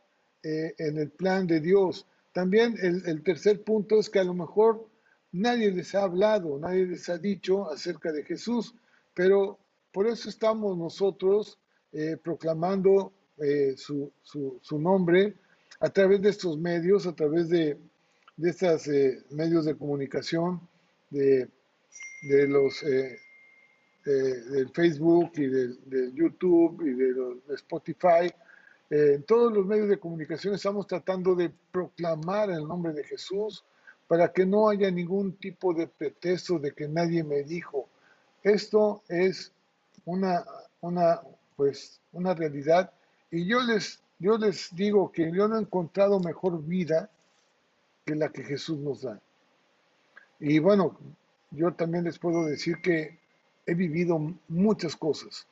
eh, 0.45 0.75
en 0.79 0.99
el 0.99 1.11
plan 1.11 1.47
de 1.49 1.59
Dios. 1.59 2.07
También 2.39 2.77
el, 2.81 3.25
tercer 3.25 3.65
punto 3.65 3.99
es 3.99 4.09
que 4.09 4.21
a 4.21 4.25
lo 4.25 4.33
mejor 4.33 4.89
nadie 5.33 5.73
les 5.73 5.93
ha 5.97 6.05
hablado, 6.05 6.57
nadie 6.57 6.87
les 6.87 7.09
ha 7.09 7.19
dicho 7.19 7.69
acerca 7.69 8.13
de 8.13 8.23
Jesús, 8.23 8.77
pero 9.13 9.59
por 9.91 10.07
eso 10.07 10.29
estamos 10.29 10.79
nosotros 10.79 11.59
eh, 11.91 12.17
proclamando 12.23 13.13
eh, 13.39 13.75
su, 13.77 14.13
nombre 14.71 15.35
a 15.81 15.91
través 15.91 16.23
de 16.23 16.29
estos 16.29 16.57
medios, 16.57 17.09
a 17.09 17.17
través 17.17 17.49
de, 17.49 17.77
estos 18.41 18.87
eh, 18.87 19.21
medios 19.31 19.65
de 19.65 19.77
comunicación, 19.77 20.61
de, 21.11 21.49
los 22.23 22.85
del 24.05 24.71
Facebook 24.73 25.33
y 25.35 25.47
del, 25.49 26.15
YouTube 26.15 26.87
y 26.87 26.93
de 26.93 27.55
Spotify, 27.57 28.33
eh, 28.91 29.15
en 29.15 29.23
todos 29.25 29.53
los 29.53 29.67
medios 29.67 29.89
de 29.89 29.99
comunicación 29.99 30.55
estamos 30.55 30.87
tratando 30.87 31.35
de 31.35 31.53
proclamar 31.71 32.51
el 32.51 32.67
nombre 32.67 32.93
de 32.93 33.05
Jesús 33.05 33.65
para 34.07 34.33
que 34.33 34.47
no 34.47 34.69
haya 34.69 34.91
ningún 34.91 35.35
tipo 35.35 35.75
de 35.75 35.87
pretexto 35.87 36.59
de 36.59 36.73
que 36.73 36.89
nadie 36.89 37.23
me 37.23 37.43
dijo. 37.43 37.89
Esto 38.43 39.03
es 39.09 39.53
una, 40.07 40.45
una, 40.81 41.21
pues, 41.57 42.01
una 42.13 42.35
realidad 42.35 42.91
y 43.31 43.47
yo 43.47 43.61
les, 43.61 44.03
yo 44.19 44.39
les 44.39 44.75
digo 44.75 45.13
que 45.13 45.31
yo 45.31 45.47
no 45.49 45.59
he 45.59 45.61
encontrado 45.61 46.19
mejor 46.21 46.63
vida 46.63 47.11
que 48.07 48.15
la 48.15 48.31
que 48.31 48.43
Jesús 48.43 48.79
nos 48.79 49.03
da. 49.03 49.21
Y 50.41 50.59
bueno, 50.61 50.97
yo 51.51 51.73
también 51.75 52.05
les 52.05 52.19
puedo 52.19 52.47
decir 52.47 52.81
que 52.81 53.19
he 53.67 53.75
vivido 53.75 54.19
muchas 54.49 54.97
cosas. 54.97 55.47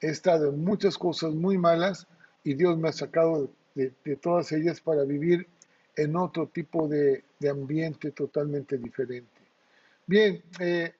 He 0.00 0.08
estado 0.08 0.48
en 0.48 0.64
muchas 0.64 0.98
cosas 0.98 1.34
muy 1.34 1.56
malas, 1.56 2.08
y 2.44 2.54
Dios 2.54 2.78
me 2.78 2.88
ha 2.88 2.92
sacado 2.92 3.50
de, 3.74 3.90
todas 4.16 4.52
ellas 4.52 4.80
para 4.80 5.04
vivir 5.04 5.46
en 5.96 6.16
otro 6.16 6.48
tipo 6.48 6.88
de, 6.88 7.24
ambiente 7.48 8.10
totalmente 8.12 8.76
diferente. 8.78 9.28
Bien, 10.06 10.42
eh, 10.58 10.92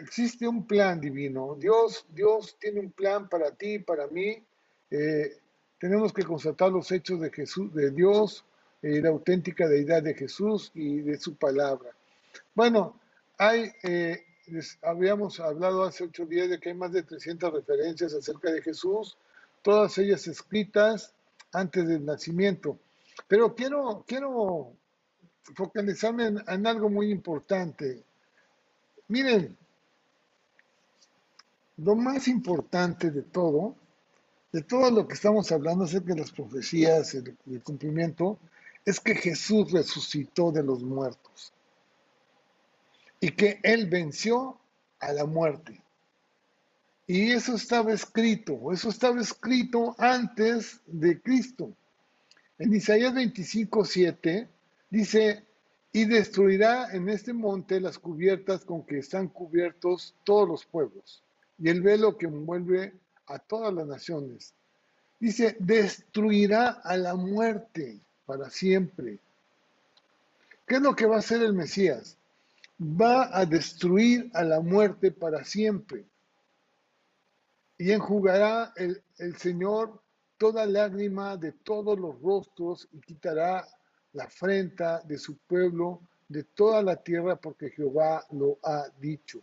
existe 0.00 0.46
un 0.46 0.66
plan 0.66 1.00
divino. 1.00 1.56
Dios, 1.58 2.06
Dios 2.10 2.56
tiene 2.60 2.80
un 2.80 2.92
plan 2.92 3.28
para 3.28 3.50
ti, 3.52 3.78
para 3.78 4.06
mí. 4.08 4.42
Eh, 4.90 5.36
tenemos 5.78 6.12
que 6.12 6.22
constatar 6.22 6.70
los 6.70 6.90
hechos 6.92 7.20
de 7.20 7.30
Jesús, 7.30 7.72
de 7.74 7.90
Dios, 7.90 8.44
eh, 8.82 9.00
la 9.00 9.08
auténtica 9.08 9.66
deidad 9.66 10.02
de 10.02 10.14
Jesús 10.14 10.70
y 10.74 11.00
de 11.00 11.18
su 11.18 11.36
palabra. 11.36 11.90
Bueno, 12.54 13.00
hay, 13.38 13.72
habíamos 14.82 15.40
hablado 15.40 15.84
hace 15.84 16.04
ocho 16.04 16.26
días 16.26 16.50
de 16.50 16.60
que 16.60 16.68
hay 16.68 16.74
más 16.74 16.92
de 16.92 17.02
300 17.02 17.52
referencias 17.52 18.12
acerca 18.12 18.52
de 18.52 18.62
Jesús 18.62 19.16
todas 19.62 19.96
ellas 19.98 20.26
escritas 20.26 21.14
antes 21.52 21.86
del 21.86 22.04
nacimiento. 22.04 22.78
Pero 23.28 23.54
quiero, 23.54 24.04
quiero 24.06 24.72
focalizarme 25.54 26.42
en, 26.46 26.66
algo 26.66 26.88
muy 26.88 27.10
importante. 27.10 28.02
Miren, 29.08 29.56
lo 31.78 31.94
más 31.96 32.28
importante 32.28 33.10
de 33.10 33.22
todo, 33.22 33.74
de 34.52 34.62
todo 34.62 34.90
lo 34.90 35.06
que 35.06 35.14
estamos 35.14 35.50
hablando 35.52 35.84
acerca 35.84 36.14
de 36.14 36.20
las 36.20 36.32
profecías, 36.32 37.14
y 37.14 37.54
el 37.54 37.62
cumplimiento, 37.62 38.38
es 38.84 39.00
que 39.00 39.14
Jesús 39.14 39.72
resucitó 39.72 40.50
de 40.50 40.62
los 40.62 40.82
muertos 40.82 41.52
y 43.20 43.30
que 43.32 43.60
Él 43.62 43.86
venció 43.86 44.58
a 44.98 45.12
la 45.12 45.26
muerte. 45.26 45.82
Y 47.12 47.32
eso 47.32 47.56
estaba 47.56 47.92
escrito, 47.92 48.70
eso 48.70 48.88
estaba 48.88 49.20
escrito 49.20 49.96
antes 49.98 50.80
de 50.86 51.20
Cristo. 51.20 51.72
En 52.56 52.72
Isaías 52.72 53.12
25, 53.12 53.84
7 53.84 54.48
dice, 54.90 55.44
y 55.92 56.04
destruirá 56.04 56.92
en 56.92 57.08
este 57.08 57.32
monte 57.32 57.80
las 57.80 57.98
cubiertas 57.98 58.64
con 58.64 58.86
que 58.86 58.98
están 58.98 59.26
cubiertos 59.26 60.14
todos 60.22 60.48
los 60.48 60.64
pueblos, 60.64 61.24
y 61.58 61.68
el 61.68 61.82
velo 61.82 62.16
que 62.16 62.26
envuelve 62.26 62.94
a 63.26 63.40
todas 63.40 63.74
las 63.74 63.88
naciones. 63.88 64.54
Dice, 65.18 65.56
destruirá 65.58 66.80
a 66.84 66.96
la 66.96 67.16
muerte 67.16 67.98
para 68.24 68.50
siempre. 68.50 69.18
¿Qué 70.64 70.76
es 70.76 70.80
lo 70.80 70.94
que 70.94 71.06
va 71.06 71.16
a 71.16 71.18
hacer 71.18 71.42
el 71.42 71.54
Mesías? 71.54 72.16
Va 72.80 73.36
a 73.36 73.44
destruir 73.46 74.30
a 74.32 74.44
la 74.44 74.60
muerte 74.60 75.10
para 75.10 75.42
siempre 75.44 76.04
y 77.80 77.92
enjugará 77.92 78.74
el, 78.76 79.02
Señor 79.38 80.02
toda 80.36 80.66
lágrima 80.66 81.38
de 81.38 81.52
todos 81.52 81.98
los 81.98 82.20
rostros 82.20 82.86
y 82.92 83.00
quitará 83.00 83.66
la 84.12 84.24
afrenta 84.24 85.00
de 85.00 85.16
su 85.16 85.38
pueblo 85.38 86.02
de 86.28 86.44
toda 86.44 86.82
la 86.82 86.96
tierra 86.96 87.36
porque 87.36 87.70
Jehová 87.70 88.26
lo 88.32 88.58
ha 88.62 88.84
dicho. 89.00 89.40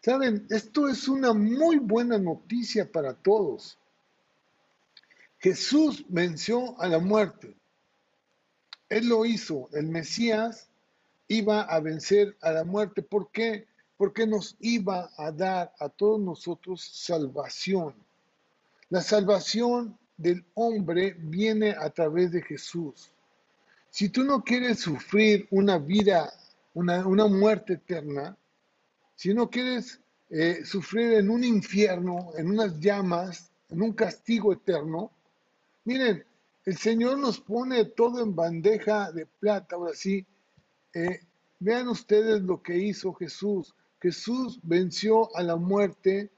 Saben, 0.00 0.44
esto 0.50 0.88
es 0.88 1.06
una 1.06 1.32
muy 1.32 1.78
buena 1.78 2.18
noticia 2.18 2.90
para 2.90 3.14
todos. 3.14 3.78
Jesús 5.38 6.04
venció 6.08 6.80
a 6.80 6.88
la 6.88 6.98
muerte. 6.98 7.56
Él 8.88 9.06
lo 9.06 9.24
hizo. 9.24 9.68
El 9.72 9.86
Mesías 9.86 10.68
iba 11.28 11.62
a 11.62 11.78
vencer 11.78 12.36
a 12.40 12.50
la 12.50 12.64
muerte. 12.64 13.02
¿Por 13.02 13.30
qué? 13.30 13.68
Porque 14.02 14.26
nos 14.26 14.56
iba 14.58 15.12
a 15.16 15.30
dar 15.30 15.72
a 15.78 15.88
todos 15.88 16.20
nosotros 16.20 16.82
salvación. 16.82 17.94
La 18.90 19.00
salvación 19.00 19.96
del 20.16 20.44
hombre 20.54 21.14
viene 21.20 21.70
a 21.70 21.88
través 21.88 22.32
de 22.32 22.42
Jesús. 22.42 23.12
Si 23.90 24.08
tú 24.08 24.24
no 24.24 24.42
quieres 24.42 24.80
sufrir 24.80 25.46
una 25.52 25.78
vida, 25.78 26.32
una, 26.74 27.28
muerte 27.28 27.74
eterna, 27.74 28.36
si 29.14 29.32
no 29.32 29.48
quieres 29.48 30.00
eh, 30.30 30.64
sufrir 30.64 31.12
en 31.12 31.30
un 31.30 31.44
infierno, 31.44 32.32
en 32.36 32.50
unas 32.50 32.80
llamas, 32.80 33.52
en 33.68 33.82
un 33.82 33.92
castigo 33.92 34.52
eterno, 34.52 35.12
miren, 35.84 36.24
el 36.64 36.76
Señor 36.76 37.18
nos 37.18 37.38
pone 37.38 37.84
todo 37.84 38.20
en 38.20 38.34
bandeja 38.34 39.12
de 39.12 39.26
plata, 39.26 39.76
ahora 39.76 39.94
sí. 39.94 40.26
Eh, 40.92 41.20
vean 41.60 41.86
ustedes 41.86 42.42
lo 42.42 42.60
que 42.60 42.76
hizo 42.76 43.14
Jesús. 43.14 43.72
Jesús 44.02 44.58
venció 44.64 45.34
a 45.36 45.44
la 45.44 45.54
muerte 45.54 46.28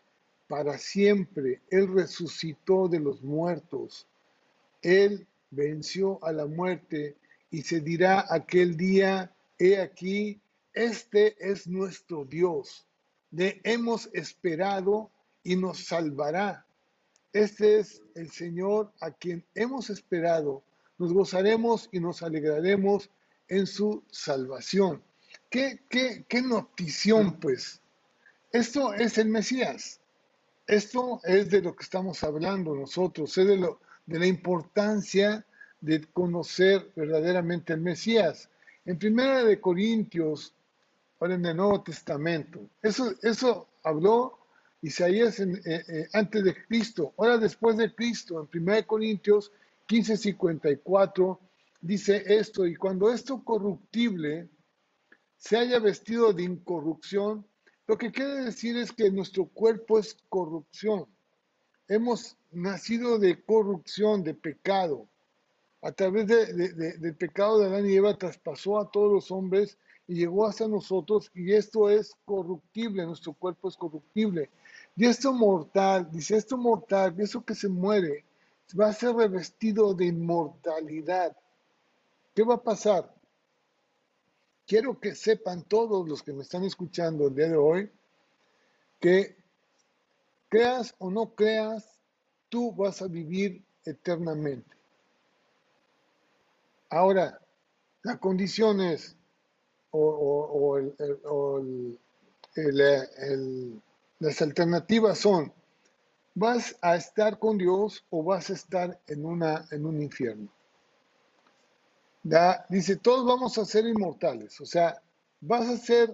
para 0.49 0.77
siempre. 0.77 1.63
Él 1.71 1.91
resucitó 1.95 2.89
de 2.89 3.01
los 3.01 3.23
muertos. 3.23 4.07
Él 4.83 5.27
venció 5.51 6.23
a 6.23 6.31
la 6.31 6.45
muerte 6.45 7.17
y 7.51 7.63
se 7.63 7.81
dirá 7.81 8.27
aquel 8.29 8.77
día, 8.77 9.35
he 9.59 9.81
aquí, 9.81 10.39
este 10.75 11.37
es 11.41 11.67
nuestro 11.67 12.27
Dios. 12.27 12.87
Le 13.31 13.63
hemos 13.65 14.11
esperado 14.13 15.11
y 15.43 15.57
nos 15.57 15.87
salvará. 15.87 16.67
Este 17.33 17.79
es 17.79 18.03
el 18.15 18.31
Señor 18.31 18.93
a 19.01 19.11
quien 19.11 19.43
hemos 19.55 19.89
esperado. 19.89 20.63
Nos 20.99 21.15
gozaremos 21.15 21.89
y 21.93 22.01
nos 22.01 22.23
alegraremos 22.23 23.09
en 23.49 23.67
su 23.67 24.05
salvación. 24.11 25.03
¿Qué, 25.55 25.79
qué, 26.29 26.43
notición, 26.43 27.39
pues? 27.39 27.81
Esto 28.51 28.93
es 28.93 29.19
el 29.19 29.29
Mesías. 29.29 30.01
Esto 30.67 31.21
es 31.23 31.49
de 31.49 31.63
lo 31.63 31.77
que 31.77 31.85
estamos 31.85 32.25
hablando 32.25 32.75
nosotros, 32.75 33.39
es 33.39 33.47
de, 33.47 33.59
lo, 33.59 33.79
de 34.05 34.19
la 34.19 34.27
importancia 34.27 35.47
de 35.81 36.05
conocer 36.13 36.91
verdaderamente 36.97 37.73
el 37.73 37.83
Mesías. 37.83 38.51
En 38.85 38.99
Primera 38.99 39.45
de 39.45 39.61
Corintios, 39.61 40.53
ahora 41.21 41.37
en 41.37 41.47
el 41.47 41.57
Nuevo 41.57 41.85
Testamento, 41.85 42.59
eso, 42.83 43.15
eso 43.23 43.69
habló 43.85 44.37
Isaías 44.83 45.39
eh, 45.39 45.61
eh, 45.65 46.09
antes 46.15 46.43
de 46.43 46.65
Cristo, 46.67 47.15
ahora 47.17 47.39
después 47.39 47.77
de 47.77 47.95
Cristo, 47.95 48.49
en 48.53 48.61
1 48.61 48.87
Corintios 48.89 49.53
15, 49.87 50.17
54, 50.17 51.41
dice 51.81 52.25
esto, 52.27 52.67
y 52.67 52.75
cuando 52.75 53.13
esto 53.13 53.45
corruptible 53.45 54.49
se 55.45 55.59
haya 55.59 55.79
vestido 55.79 56.33
de 56.33 56.43
incorrupción, 56.43 57.47
lo 57.87 57.99
que 57.99 58.11
quiere 58.11 58.45
decir 58.45 58.79
es 58.79 58.91
que 58.93 59.11
nuestro 59.11 59.45
cuerpo 59.45 59.99
es 59.99 60.17
corrupción. 60.31 61.07
Hemos 61.87 62.39
nacido 62.51 63.19
de 63.19 63.43
corrupción, 63.43 64.25
de 64.25 64.33
pecado. 64.33 65.07
A 65.83 65.93
través 65.93 66.29
del 66.29 67.15
pecado 67.17 67.59
de 67.59 67.67
Adán 67.67 67.87
y 67.87 67.95
Eva 67.95 68.17
traspasó 68.17 68.79
a 68.79 68.91
todos 68.91 69.13
los 69.13 69.31
hombres 69.31 69.77
y 70.09 70.15
llegó 70.15 70.47
hasta 70.47 70.67
nosotros 70.67 71.31
y 71.35 71.53
esto 71.53 71.91
es 71.91 72.15
corruptible, 72.25 73.05
nuestro 73.05 73.35
cuerpo 73.35 73.69
es 73.69 73.77
corruptible. 73.77 74.49
Y 74.97 75.05
esto 75.05 75.31
mortal, 75.31 76.09
dice 76.11 76.39
esto 76.39 76.57
mortal, 76.57 77.15
eso 77.19 77.45
que 77.45 77.55
se 77.55 77.69
muere, 77.69 78.25
va 78.81 78.89
a 78.89 78.95
ser 78.95 79.15
revestido 79.15 79.93
de 79.93 80.07
inmortalidad. 80.07 81.37
¿Qué 82.35 82.43
va 82.43 82.55
a 82.55 82.63
pasar? 82.63 83.14
Quiero 84.67 84.99
que 84.99 85.15
sepan 85.15 85.63
todos 85.63 86.09
los 86.09 86.23
que 86.23 86.33
me 86.33 86.43
están 86.43 86.65
escuchando 86.65 87.27
el 87.27 87.35
día 87.35 87.49
de 87.49 87.57
hoy 87.57 87.91
que 88.99 89.37
creas 90.49 90.95
o 90.99 91.11
no 91.11 91.35
creas, 91.35 92.01
tú 92.49 92.73
vas 92.73 93.03
a 93.03 93.07
vivir 93.07 93.63
eternamente. 93.85 94.75
Ahora, 96.89 97.39
la 98.03 98.17
condición 98.19 98.81
es, 98.81 99.17
o, 99.91 100.81
las 104.21 104.43
alternativas 104.43 105.19
son, 105.19 105.53
vas 106.35 106.77
a 106.81 106.97
estar 106.97 107.39
con 107.39 107.59
Dios 107.59 108.03
o 108.09 108.23
vas 108.23 108.49
a 108.49 108.55
estar 108.55 108.99
en, 109.09 109.27
una, 109.27 109.67
en 109.71 109.85
un 109.85 110.01
infierno 110.01 110.54
dice, 112.69 112.97
todos 112.97 113.27
vamos 113.27 113.59
a 113.59 113.65
ser 113.65 113.87
inmortales, 113.87 114.61
o 114.61 114.67
sea, 114.67 115.01
vas 115.41 115.69
a 115.69 115.77
ser 115.77 116.11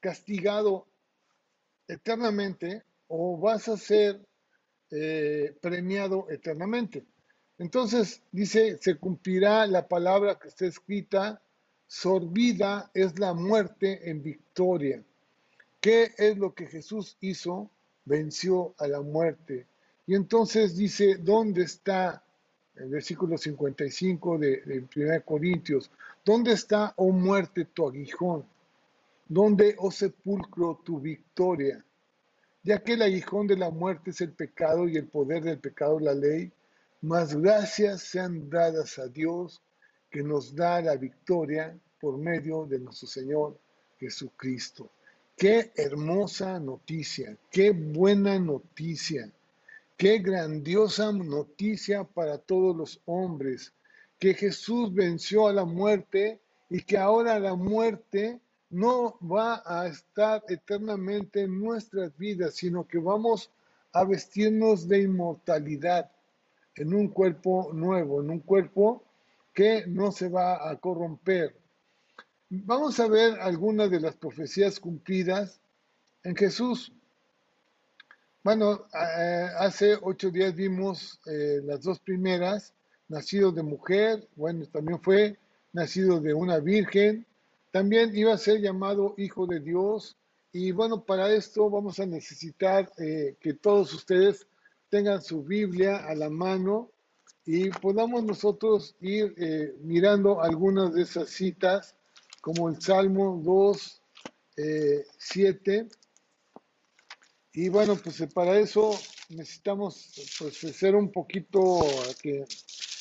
castigado 0.00 0.86
eternamente 1.86 2.84
o 3.08 3.36
vas 3.38 3.68
a 3.68 3.76
ser 3.76 4.20
eh, 4.90 5.54
premiado 5.60 6.26
eternamente. 6.30 7.04
Entonces, 7.58 8.22
dice, 8.32 8.78
se 8.78 8.96
cumplirá 8.96 9.66
la 9.66 9.86
palabra 9.86 10.38
que 10.38 10.48
está 10.48 10.66
escrita, 10.66 11.42
sorbida 11.86 12.90
es 12.94 13.18
la 13.18 13.34
muerte 13.34 14.10
en 14.10 14.22
victoria. 14.22 15.04
¿Qué 15.80 16.12
es 16.16 16.38
lo 16.38 16.54
que 16.54 16.66
Jesús 16.66 17.18
hizo? 17.20 17.70
Venció 18.04 18.74
a 18.78 18.86
la 18.86 19.02
muerte. 19.02 19.66
Y 20.06 20.14
entonces 20.14 20.76
dice, 20.76 21.16
¿dónde 21.16 21.64
está 21.64 22.24
el 22.76 22.88
versículo 22.88 23.36
55 23.36 24.38
de, 24.38 24.62
de 24.62 24.86
1 24.94 25.24
Corintios, 25.24 25.90
¿dónde 26.24 26.52
está, 26.52 26.92
oh 26.96 27.12
muerte, 27.12 27.66
tu 27.66 27.86
aguijón? 27.86 28.44
¿Dónde, 29.28 29.76
oh 29.78 29.90
sepulcro, 29.90 30.80
tu 30.84 31.00
victoria? 31.00 31.84
Ya 32.62 32.82
que 32.82 32.94
el 32.94 33.02
aguijón 33.02 33.46
de 33.46 33.56
la 33.56 33.70
muerte 33.70 34.10
es 34.10 34.20
el 34.20 34.32
pecado 34.32 34.88
y 34.88 34.96
el 34.96 35.08
poder 35.08 35.42
del 35.42 35.58
pecado 35.58 35.98
la 35.98 36.14
ley, 36.14 36.52
más 37.00 37.34
gracias 37.34 38.02
sean 38.02 38.48
dadas 38.48 38.98
a 38.98 39.08
Dios 39.08 39.62
que 40.10 40.22
nos 40.22 40.54
da 40.54 40.80
la 40.80 40.96
victoria 40.96 41.76
por 42.00 42.18
medio 42.18 42.66
de 42.66 42.78
nuestro 42.78 43.08
Señor 43.08 43.58
Jesucristo. 43.98 44.90
Qué 45.36 45.72
hermosa 45.74 46.60
noticia, 46.60 47.36
qué 47.50 47.70
buena 47.70 48.38
noticia. 48.38 49.32
Qué 50.02 50.18
grandiosa 50.18 51.12
noticia 51.12 52.02
para 52.02 52.36
todos 52.36 52.76
los 52.76 53.00
hombres, 53.04 53.72
que 54.18 54.34
Jesús 54.34 54.92
venció 54.92 55.46
a 55.46 55.52
la 55.52 55.64
muerte 55.64 56.40
y 56.68 56.82
que 56.82 56.98
ahora 56.98 57.38
la 57.38 57.54
muerte 57.54 58.40
no 58.68 59.16
va 59.20 59.62
a 59.64 59.86
estar 59.86 60.42
eternamente 60.48 61.42
en 61.42 61.56
nuestras 61.56 62.18
vidas, 62.18 62.56
sino 62.56 62.84
que 62.84 62.98
vamos 62.98 63.52
a 63.92 64.02
vestirnos 64.02 64.88
de 64.88 65.02
inmortalidad 65.02 66.10
en 66.74 66.94
un 66.94 67.06
cuerpo 67.06 67.70
nuevo, 67.72 68.22
en 68.22 68.30
un 68.30 68.40
cuerpo 68.40 69.04
que 69.54 69.86
no 69.86 70.10
se 70.10 70.28
va 70.28 70.68
a 70.68 70.80
corromper. 70.80 71.56
Vamos 72.50 72.98
a 72.98 73.06
ver 73.06 73.38
algunas 73.38 73.88
de 73.88 74.00
las 74.00 74.16
profecías 74.16 74.80
cumplidas 74.80 75.60
en 76.24 76.34
Jesús. 76.34 76.92
Bueno, 78.44 78.88
eh, 78.92 79.46
hace 79.56 79.96
ocho 80.02 80.28
días 80.32 80.52
vimos 80.52 81.20
eh, 81.26 81.60
las 81.62 81.80
dos 81.82 82.00
primeras, 82.00 82.74
nacido 83.06 83.52
de 83.52 83.62
mujer, 83.62 84.28
bueno, 84.34 84.66
también 84.66 85.00
fue 85.00 85.38
nacido 85.72 86.18
de 86.18 86.34
una 86.34 86.58
virgen, 86.58 87.24
también 87.70 88.10
iba 88.16 88.32
a 88.32 88.38
ser 88.38 88.60
llamado 88.60 89.14
hijo 89.16 89.46
de 89.46 89.60
Dios, 89.60 90.16
y 90.52 90.72
bueno, 90.72 91.04
para 91.04 91.32
esto 91.32 91.70
vamos 91.70 92.00
a 92.00 92.06
necesitar 92.06 92.90
eh, 92.98 93.36
que 93.38 93.54
todos 93.54 93.94
ustedes 93.94 94.48
tengan 94.90 95.22
su 95.22 95.44
Biblia 95.44 95.98
a 95.98 96.14
la 96.16 96.28
mano 96.28 96.90
y 97.46 97.70
podamos 97.70 98.24
nosotros 98.24 98.96
ir 99.00 99.76
mirando 99.82 100.42
algunas 100.42 100.92
de 100.94 101.02
esas 101.02 101.30
citas, 101.30 101.94
como 102.40 102.68
el 102.68 102.80
Salmo 102.80 103.40
2, 103.44 104.02
7 105.18 105.88
y 107.54 107.68
bueno, 107.68 107.96
pues 107.96 108.20
eh, 108.20 108.28
para 108.28 108.58
eso 108.58 108.98
necesitamos 109.28 110.10
pues, 110.38 110.56
ser 110.56 110.96
un 110.96 111.12
poquito 111.12 111.80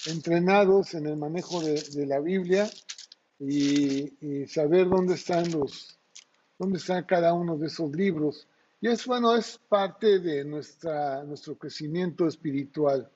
entrenados 0.07 0.93
en 0.93 1.07
el 1.07 1.15
manejo 1.15 1.61
de, 1.61 2.05
la 2.05 2.19
Biblia 2.19 2.69
y, 3.39 4.45
saber 4.47 4.89
dónde 4.89 5.15
están 5.15 5.49
los, 5.51 5.97
dónde 6.59 6.79
están 6.79 7.05
cada 7.05 7.33
uno 7.33 7.57
de 7.57 7.67
esos 7.67 7.95
libros. 7.95 8.47
Y 8.81 8.89
es 8.89 9.05
bueno, 9.05 9.35
es 9.37 9.57
parte 9.69 10.19
de 10.19 10.43
nuestra, 10.43 11.23
nuestro 11.23 11.55
crecimiento 11.55 12.27
espiritual. 12.27 13.09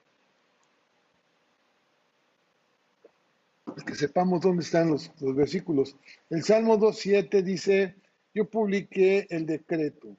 Que 3.84 3.94
sepamos 3.94 4.40
dónde 4.40 4.62
están 4.62 4.90
los, 4.90 5.10
los 5.20 5.34
versículos. 5.34 5.96
El 6.30 6.42
Salmo 6.44 6.78
2.7 6.78 7.42
dice, 7.42 7.96
yo 8.32 8.48
publiqué 8.48 9.26
el 9.28 9.44
decreto 9.44 10.16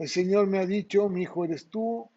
el 0.00 0.08
Señor 0.08 0.46
me 0.46 0.58
ha 0.58 0.66
dicho, 0.66 1.10
mi 1.10 1.22
hijo 1.22 1.44
eres 1.44 1.68
tú, 1.68 2.10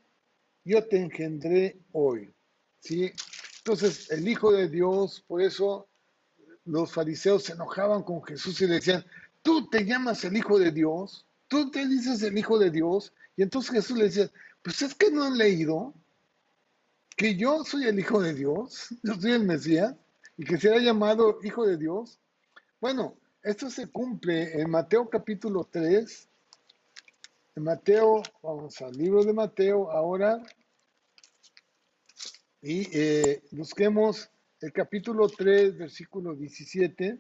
yo 0.64 0.88
te 0.88 0.98
engendré 0.98 1.82
hoy. 1.92 2.34
¿Sí? 2.80 3.12
Entonces, 3.58 4.10
el 4.10 4.26
Hijo 4.26 4.54
de 4.54 4.70
Dios, 4.70 5.22
por 5.28 5.42
eso 5.42 5.90
los 6.64 6.94
fariseos 6.94 7.44
se 7.44 7.52
enojaban 7.52 8.04
con 8.04 8.24
Jesús 8.24 8.62
y 8.62 8.68
le 8.68 8.76
decían, 8.76 9.06
tú 9.42 9.70
te 9.70 9.84
llamas 9.84 10.24
el 10.24 10.38
Hijo 10.38 10.58
de 10.58 10.72
Dios, 10.72 11.28
tú 11.50 11.72
te 11.72 11.86
dices 11.86 12.24
el 12.24 12.38
Hijo 12.38 12.58
de 12.58 12.72
Dios. 12.72 13.12
Y 13.36 13.42
entonces 13.44 13.72
Jesús 13.72 13.98
le 13.98 14.06
decía, 14.06 14.32
pues 14.62 14.82
es 14.82 14.96
que 14.96 15.12
no 15.12 15.24
han 15.24 15.38
leído 15.38 15.94
que 17.18 17.36
yo 17.36 17.66
soy 17.66 17.88
el 17.88 18.00
Hijo 18.00 18.22
de 18.22 18.34
Dios, 18.34 18.96
yo 19.04 19.16
soy 19.16 19.32
el 19.34 19.44
Mesías, 19.44 19.94
y 20.38 20.46
que 20.46 20.58
será 20.58 20.80
llamado 20.80 21.40
Hijo 21.44 21.68
de 21.68 21.76
Dios. 21.76 22.18
Bueno, 22.80 23.18
esto 23.42 23.70
se 23.70 23.88
cumple 23.88 24.62
en 24.62 24.70
Mateo 24.70 25.10
capítulo 25.10 25.68
3, 25.70 26.30
Mateo, 27.56 28.24
vamos 28.42 28.82
al 28.82 28.94
libro 28.94 29.24
de 29.24 29.32
Mateo 29.32 29.92
ahora 29.92 30.42
y 32.62 32.88
eh, 32.98 33.44
busquemos 33.52 34.30
el 34.60 34.74
capítulo 34.74 35.28
3, 35.28 35.78
versículo 35.78 36.34
17. 36.34 37.20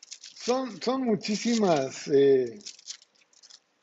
Son, 0.00 0.80
son 0.80 1.02
muchísimas 1.02 2.08
eh, 2.08 2.58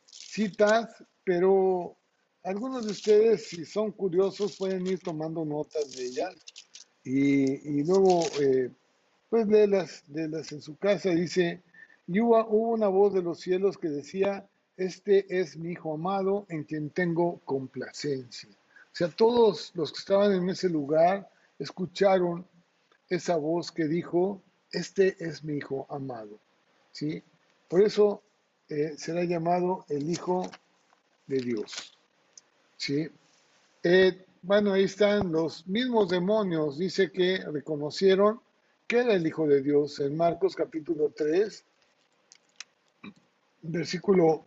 citas, 0.08 1.04
pero 1.24 1.96
algunos 2.44 2.86
de 2.86 2.92
ustedes, 2.94 3.48
si 3.48 3.64
son 3.64 3.92
curiosos, 3.92 4.58
pueden 4.58 4.88
ir 4.88 5.00
tomando 5.00 5.46
notas 5.46 5.92
de 5.92 6.06
ellas 6.06 6.36
y, 7.04 7.80
y 7.80 7.84
luego, 7.84 8.26
eh, 8.42 8.72
pues, 9.30 9.48
léelas 9.48 10.04
en 10.52 10.62
su 10.62 10.78
casa. 10.78 11.12
Dice, 11.12 11.62
y 12.08 12.20
hubo, 12.20 12.46
una 12.46 12.88
voz 12.88 13.14
de 13.14 13.22
los 13.22 13.40
cielos 13.40 13.78
que 13.78 13.90
decía, 13.90 14.48
este 14.76 15.26
es 15.40 15.58
mi 15.58 15.72
hijo 15.72 15.94
amado 15.94 16.46
en 16.50 16.64
quien 16.64 16.90
tengo 16.90 17.40
complacencia. 17.46 18.50
O 18.50 18.96
sea, 18.96 19.10
todos 19.10 19.72
los 19.76 19.92
que 19.92 20.00
estaban 20.00 20.34
en 20.34 20.50
ese 20.50 20.70
lugar 20.70 21.30
escucharon 21.60 22.46
esa 23.10 23.38
voz 23.38 23.72
que 23.72 23.86
dijo, 23.86 24.42
este 24.72 25.16
es 25.24 25.44
mi 25.44 25.58
hijo 25.58 25.86
amado. 25.90 26.40
¿Sí? 26.92 27.24
Por 27.68 27.82
eso 27.82 28.22
eh, 28.70 28.94
será 28.98 29.24
llamado 29.24 29.86
el 29.90 30.10
hijo 30.10 30.50
de 31.28 31.38
Dios. 31.38 31.98
¿Sí? 32.78 33.10
Eh, 33.84 34.26
bueno, 34.42 34.74
ahí 34.74 34.84
están 34.84 35.32
los 35.32 35.66
mismos 35.68 36.10
demonios, 36.10 36.78
dice 36.78 37.12
que 37.12 37.38
reconocieron 37.38 38.42
que 38.88 39.00
era 39.00 39.14
el 39.14 39.26
hijo 39.26 39.48
de 39.48 39.62
Dios 39.62 40.00
en 40.00 40.18
Marcos 40.18 40.56
capítulo 40.56 41.14
3, 41.16 41.66
versículo 43.64 44.46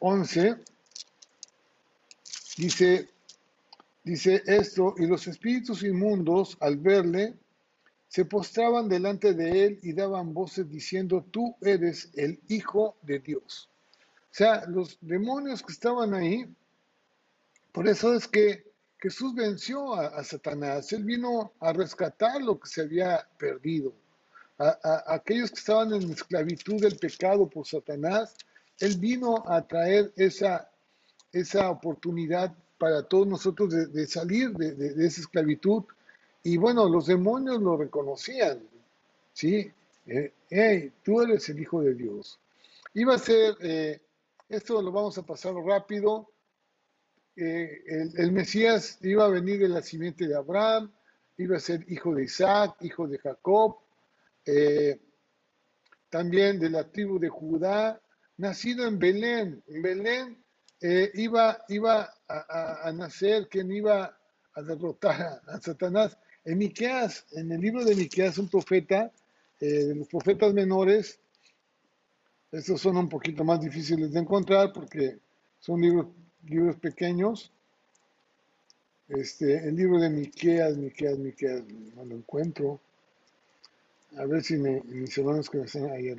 11, 0.00 0.56
dice, 2.56 3.08
dice 4.02 4.42
esto, 4.46 4.94
y 4.98 5.06
los 5.06 5.26
espíritus 5.26 5.82
inmundos 5.82 6.56
al 6.60 6.76
verle, 6.76 7.34
se 8.08 8.24
postraban 8.24 8.88
delante 8.88 9.34
de 9.34 9.66
él 9.66 9.78
y 9.82 9.92
daban 9.92 10.34
voces 10.34 10.68
diciendo, 10.68 11.24
tú 11.30 11.54
eres 11.60 12.10
el 12.14 12.40
Hijo 12.48 12.96
de 13.02 13.20
Dios. 13.20 13.70
O 14.24 14.34
sea, 14.34 14.66
los 14.66 14.98
demonios 15.00 15.62
que 15.62 15.72
estaban 15.72 16.14
ahí, 16.14 16.52
por 17.70 17.86
eso 17.86 18.14
es 18.14 18.26
que 18.26 18.64
Jesús 18.98 19.34
venció 19.34 19.94
a, 19.94 20.22
Satanás, 20.24 20.92
él 20.92 21.04
vino 21.04 21.52
a 21.60 21.72
rescatar 21.72 22.42
lo 22.42 22.58
que 22.58 22.68
se 22.68 22.82
había 22.82 23.26
perdido. 23.38 23.94
A, 24.62 25.14
aquellos 25.14 25.50
que 25.50 25.58
estaban 25.58 25.92
en 25.94 26.10
esclavitud 26.10 26.80
del 26.80 26.98
pecado 26.98 27.48
por 27.48 27.66
Satanás, 27.66 28.36
él 28.78 28.98
vino 28.98 29.42
a 29.46 29.66
traer 29.66 30.12
esa, 30.16 30.70
esa 31.32 31.70
oportunidad 31.70 32.54
para 32.76 33.02
todos 33.02 33.26
nosotros 33.26 33.70
de, 33.92 34.06
salir 34.06 34.52
de, 34.52 35.06
esa 35.06 35.22
esclavitud. 35.22 35.84
Y 36.42 36.58
bueno, 36.58 36.88
los 36.88 37.06
demonios 37.06 37.60
lo 37.60 37.76
reconocían, 37.76 38.60
¿sí? 39.32 39.72
Eh, 40.06 40.32
hey, 40.50 40.92
tú 41.02 41.22
eres 41.22 41.48
el 41.48 41.60
Hijo 41.60 41.80
de 41.80 41.94
Dios. 41.94 42.38
Iba 42.94 43.14
a 43.14 43.18
ser, 43.18 43.56
eh, 43.62 44.00
esto 44.48 44.82
lo 44.82 44.92
vamos 44.92 45.16
a 45.16 45.22
pasar 45.22 45.54
rápido, 45.54 46.28
eh, 47.36 47.82
el, 48.16 48.32
Mesías 48.32 48.98
iba 49.00 49.24
a 49.24 49.28
venir 49.28 49.60
de 49.60 49.68
la 49.68 49.80
simiente 49.80 50.26
de 50.26 50.36
Abraham, 50.36 50.92
iba 51.38 51.56
a 51.56 51.60
ser 51.60 51.90
hijo 51.90 52.14
de 52.14 52.24
Isaac, 52.24 52.76
hijo 52.80 53.06
de 53.06 53.18
Jacob, 53.18 53.78
también 56.08 56.58
de 56.58 56.70
la 56.70 56.90
tribu 56.90 57.18
de 57.18 57.28
Judá, 57.28 58.00
nacido 58.36 58.86
en 58.86 58.98
Belén. 58.98 59.62
En 59.68 59.82
Belén 59.82 60.44
eh, 60.80 61.10
iba, 61.14 61.62
iba 61.68 62.12
a, 62.26 62.90
nacer 62.92 63.48
quien 63.48 63.70
iba 63.70 64.18
a 64.54 64.62
derrotar 64.62 65.40
a, 65.46 65.60
Satanás. 65.60 66.18
En 66.44 66.58
Miqueas, 66.58 67.26
en 67.32 67.52
el 67.52 67.60
libro 67.60 67.84
de 67.84 67.94
Miqueas, 67.94 68.38
un 68.38 68.48
profeta, 68.48 69.12
eh, 69.60 69.84
de 69.84 69.94
los 69.94 70.08
profetas 70.08 70.54
menores, 70.54 71.20
estos 72.50 72.80
son 72.80 72.96
un 72.96 73.08
poquito 73.08 73.44
más 73.44 73.60
difíciles 73.60 74.10
de 74.12 74.20
encontrar 74.20 74.72
porque 74.72 75.18
son 75.60 75.82
libros, 75.82 76.06
libros 76.46 76.76
pequeños. 76.76 77.52
Este, 79.06 79.68
el 79.68 79.76
libro 79.76 79.98
de 79.98 80.08
Miqueas, 80.08 80.76
Miqueas, 80.78 81.18
Miqueas, 81.18 81.62
no 81.94 82.04
lo 82.06 82.16
encuentro. 82.16 82.80
A 84.16 84.26
ver 84.26 84.42
si 84.42 84.56
mis 84.56 85.16
hermanos 85.18 85.48
que 85.48 85.58
me 85.58 85.64
están 85.66 85.88
ahí 85.90 86.12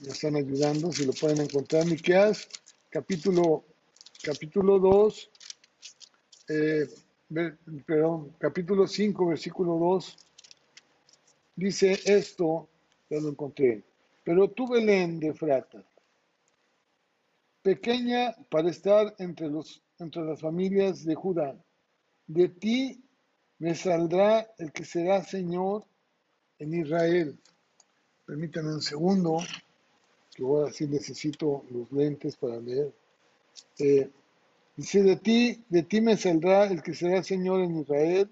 me 0.00 0.08
están 0.08 0.36
ayudando, 0.36 0.92
si 0.92 1.04
lo 1.04 1.12
pueden 1.12 1.40
encontrar. 1.40 1.84
Miqueas, 1.84 2.48
capítulo, 2.90 3.64
capítulo 4.22 4.78
2, 4.78 5.30
eh, 6.48 6.88
perdón, 7.84 8.34
capítulo 8.38 8.86
5, 8.86 9.26
versículo 9.26 9.76
2, 9.78 10.16
dice 11.56 11.98
esto, 12.04 12.68
ya 13.10 13.18
lo 13.18 13.30
encontré. 13.30 13.82
Pero 14.22 14.48
tú, 14.48 14.68
Belén 14.68 15.18
de 15.18 15.34
Frata, 15.34 15.82
pequeña 17.62 18.36
para 18.48 18.70
estar 18.70 19.12
entre, 19.18 19.48
los, 19.48 19.82
entre 19.98 20.22
las 20.22 20.40
familias 20.40 21.04
de 21.04 21.16
Judá, 21.16 21.56
de 22.28 22.48
ti 22.48 23.02
me 23.58 23.74
saldrá 23.74 24.48
el 24.58 24.70
que 24.70 24.84
será 24.84 25.24
Señor 25.24 25.84
en 26.62 26.74
Israel. 26.74 27.38
Permítanme 28.24 28.74
un 28.74 28.82
segundo 28.82 29.38
que 30.34 30.42
ahora 30.42 30.72
sí 30.72 30.86
necesito 30.86 31.64
los 31.70 31.90
lentes 31.92 32.36
para 32.36 32.58
leer. 32.60 32.92
Eh, 33.78 34.08
dice, 34.76 35.02
de 35.02 35.16
ti, 35.16 35.64
de 35.68 35.82
ti 35.82 36.00
me 36.00 36.16
saldrá 36.16 36.64
el 36.64 36.82
que 36.82 36.94
será 36.94 37.22
Señor 37.22 37.60
en 37.60 37.80
Israel, 37.80 38.30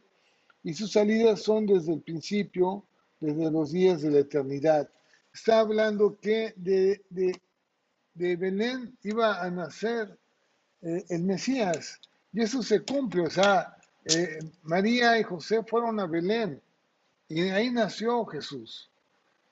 y 0.62 0.74
sus 0.74 0.92
salidas 0.92 1.42
son 1.42 1.66
desde 1.66 1.94
el 1.94 2.00
principio, 2.00 2.84
desde 3.18 3.50
los 3.50 3.72
días 3.72 4.00
de 4.02 4.10
la 4.10 4.20
eternidad. 4.20 4.88
Está 5.32 5.60
hablando 5.60 6.18
que 6.20 6.54
de, 6.56 7.02
de, 7.10 8.36
Belén 8.36 8.96
iba 9.02 9.42
a 9.42 9.50
nacer 9.50 10.18
eh, 10.82 11.04
el 11.08 11.24
Mesías, 11.24 12.00
y 12.32 12.42
eso 12.42 12.62
se 12.62 12.80
cumple, 12.80 13.22
o 13.22 13.30
sea, 13.30 13.76
eh, 14.04 14.38
María 14.62 15.18
y 15.18 15.22
José 15.22 15.62
fueron 15.64 15.98
a 16.00 16.06
Belén, 16.06 16.60
y 17.30 17.48
ahí 17.48 17.70
nació 17.70 18.26
Jesús, 18.26 18.90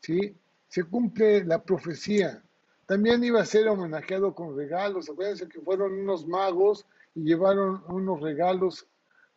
¿sí? 0.00 0.36
se 0.68 0.84
cumple 0.84 1.44
la 1.44 1.62
profecía. 1.62 2.42
También 2.86 3.22
iba 3.24 3.40
a 3.40 3.46
ser 3.46 3.68
homenajeado 3.68 4.34
con 4.34 4.56
regalos. 4.56 5.08
Acuérdense 5.08 5.48
que 5.48 5.60
fueron 5.60 5.92
unos 5.92 6.26
magos 6.26 6.84
y 7.14 7.22
llevaron 7.22 7.82
unos 7.88 8.20
regalos 8.20 8.86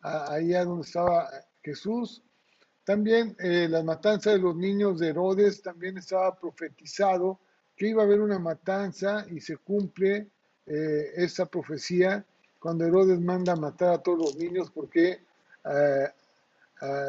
allá 0.00 0.64
donde 0.64 0.86
estaba 0.86 1.30
Jesús. 1.62 2.22
También 2.84 3.36
eh, 3.38 3.68
la 3.70 3.82
matanza 3.82 4.30
de 4.30 4.38
los 4.38 4.56
niños 4.56 4.98
de 4.98 5.08
Herodes 5.08 5.62
también 5.62 5.98
estaba 5.98 6.34
profetizado 6.36 7.38
que 7.76 7.88
iba 7.88 8.02
a 8.02 8.06
haber 8.06 8.20
una 8.20 8.38
matanza 8.38 9.24
y 9.30 9.40
se 9.40 9.56
cumple 9.56 10.28
eh, 10.66 11.12
esa 11.14 11.46
profecía 11.46 12.24
cuando 12.58 12.84
Herodes 12.84 13.20
manda 13.20 13.52
a 13.52 13.56
matar 13.56 13.94
a 13.94 14.02
todos 14.02 14.18
los 14.18 14.36
niños 14.36 14.70
porque 14.70 15.20
eh, 15.64 16.08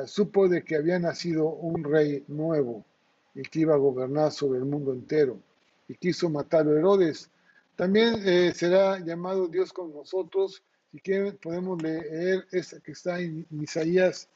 supo 0.06 0.48
de 0.48 0.64
que 0.64 0.76
había 0.76 1.00
nacido 1.00 1.48
un 1.48 1.84
rey 1.84 2.24
nuevo 2.28 2.86
y 3.34 3.42
que 3.42 3.62
iba 3.62 3.74
a 3.74 3.78
gobernar 3.78 4.32
sobre 4.32 4.60
el 4.60 4.66
mundo 4.66 4.94
entero, 4.94 5.40
y 5.88 5.96
quiso 5.96 6.30
matar 6.30 6.68
a 6.68 6.72
Herodes. 6.72 7.30
También 7.76 8.22
eh, 8.24 8.54
será 8.54 9.00
llamado 9.00 9.48
Dios 9.48 9.74
con 9.74 9.92
nosotros, 9.94 10.62
y 10.92 11.00
que 11.00 11.34
podemos 11.42 11.82
leer 11.82 12.46
esta 12.52 12.80
que 12.80 12.92
está 12.92 13.20
en 13.20 13.48
Isaías, 13.50 14.30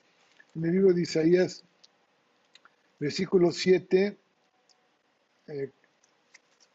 en 0.56 0.66
el 0.66 0.72
libro 0.72 0.94
de 0.94 1.04
Isaías, 1.04 1.64
versículo 3.00 3.52
7, 3.52 4.18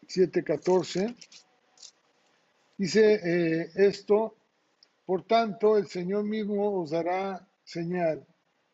7, 0.07 0.45
14. 0.45 1.17
Dice 2.79 3.15
eh, 3.15 3.71
esto, 3.75 4.37
por 5.05 5.25
tanto 5.25 5.77
el 5.77 5.89
Señor 5.89 6.23
mismo 6.23 6.81
os 6.81 6.91
dará 6.91 7.45
señal 7.65 8.25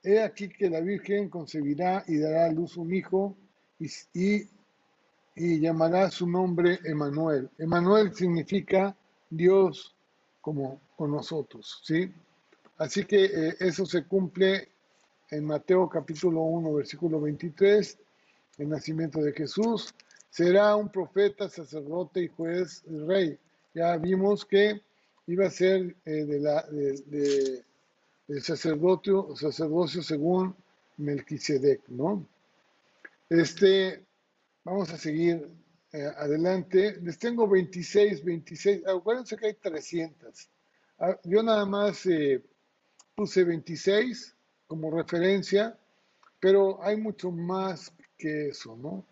He 0.02 0.20
aquí 0.20 0.48
que 0.48 0.70
la 0.70 0.80
Virgen 0.80 1.28
concebirá 1.28 2.04
y 2.06 2.18
dará 2.18 2.46
a 2.46 2.52
luz 2.52 2.76
un 2.76 2.94
hijo 2.94 3.36
y, 3.80 3.88
y, 5.34 5.60
llamará 5.60 6.10
su 6.10 6.28
nombre 6.28 6.78
Emanuel. 6.84 7.50
Emanuel 7.58 8.14
significa 8.14 8.96
Dios 9.28 9.94
como 10.40 10.80
con 10.96 11.10
nosotros, 11.10 11.80
¿sí? 11.84 12.12
Así 12.76 13.04
que 13.04 13.24
eh, 13.24 13.56
eso 13.58 13.84
se 13.86 14.04
cumple 14.04 14.68
en 15.30 15.44
Mateo 15.44 15.88
capítulo 15.88 16.42
1, 16.42 16.74
versículo 16.74 17.20
23, 17.20 17.98
el 18.58 18.68
nacimiento 18.68 19.20
de 19.20 19.32
Jesús. 19.32 19.94
Será 20.30 20.76
un 20.76 20.88
profeta, 20.88 21.48
sacerdote 21.48 22.22
y 22.22 22.28
juez, 22.28 22.84
rey. 23.06 23.36
Ya 23.74 23.96
vimos 23.96 24.44
que 24.44 24.80
iba 25.26 25.46
a 25.46 25.50
ser 25.50 25.94
eh, 26.04 26.24
de, 26.24 26.40
la, 26.40 26.62
de 26.62 27.64
el 28.28 28.42
sacerdocio, 28.42 29.34
sacerdocio 29.34 30.02
según 30.02 30.54
Melquisedec, 30.98 31.88
¿no? 31.88 32.26
Este, 33.30 34.04
vamos 34.64 34.90
a 34.92 34.98
seguir 34.98 35.48
eh, 35.92 36.10
adelante. 36.16 36.98
Les 37.02 37.18
tengo 37.18 37.48
26, 37.48 38.24
26, 38.24 38.86
acuérdense 38.86 39.36
que 39.36 39.46
hay 39.46 39.54
300. 39.54 40.48
Ah, 40.98 41.18
yo 41.24 41.42
nada 41.42 41.64
más 41.64 42.04
eh, 42.06 42.42
puse 43.14 43.44
26 43.44 44.34
como 44.66 44.90
referencia, 44.90 45.78
pero 46.40 46.82
hay 46.82 46.96
mucho 46.96 47.30
más 47.30 47.92
que 48.18 48.48
eso, 48.48 48.76
¿no? 48.76 49.04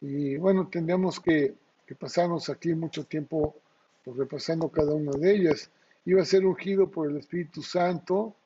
Y 0.00 0.36
bueno, 0.36 0.68
tendríamos 0.68 1.20
que, 1.20 1.54
que 1.86 1.94
pasarnos 1.94 2.48
aquí 2.48 2.74
mucho 2.74 3.04
tiempo 3.04 3.56
pues, 4.04 4.16
repasando 4.16 4.68
cada 4.70 4.94
una 4.94 5.12
de 5.12 5.34
ellas. 5.34 5.70
Iba 6.06 6.22
a 6.22 6.26
ser 6.26 6.46
ungido 6.46 6.90
por 6.90 7.10
el 7.10 7.16
Espíritu 7.16 7.62
Santo, 7.62 8.36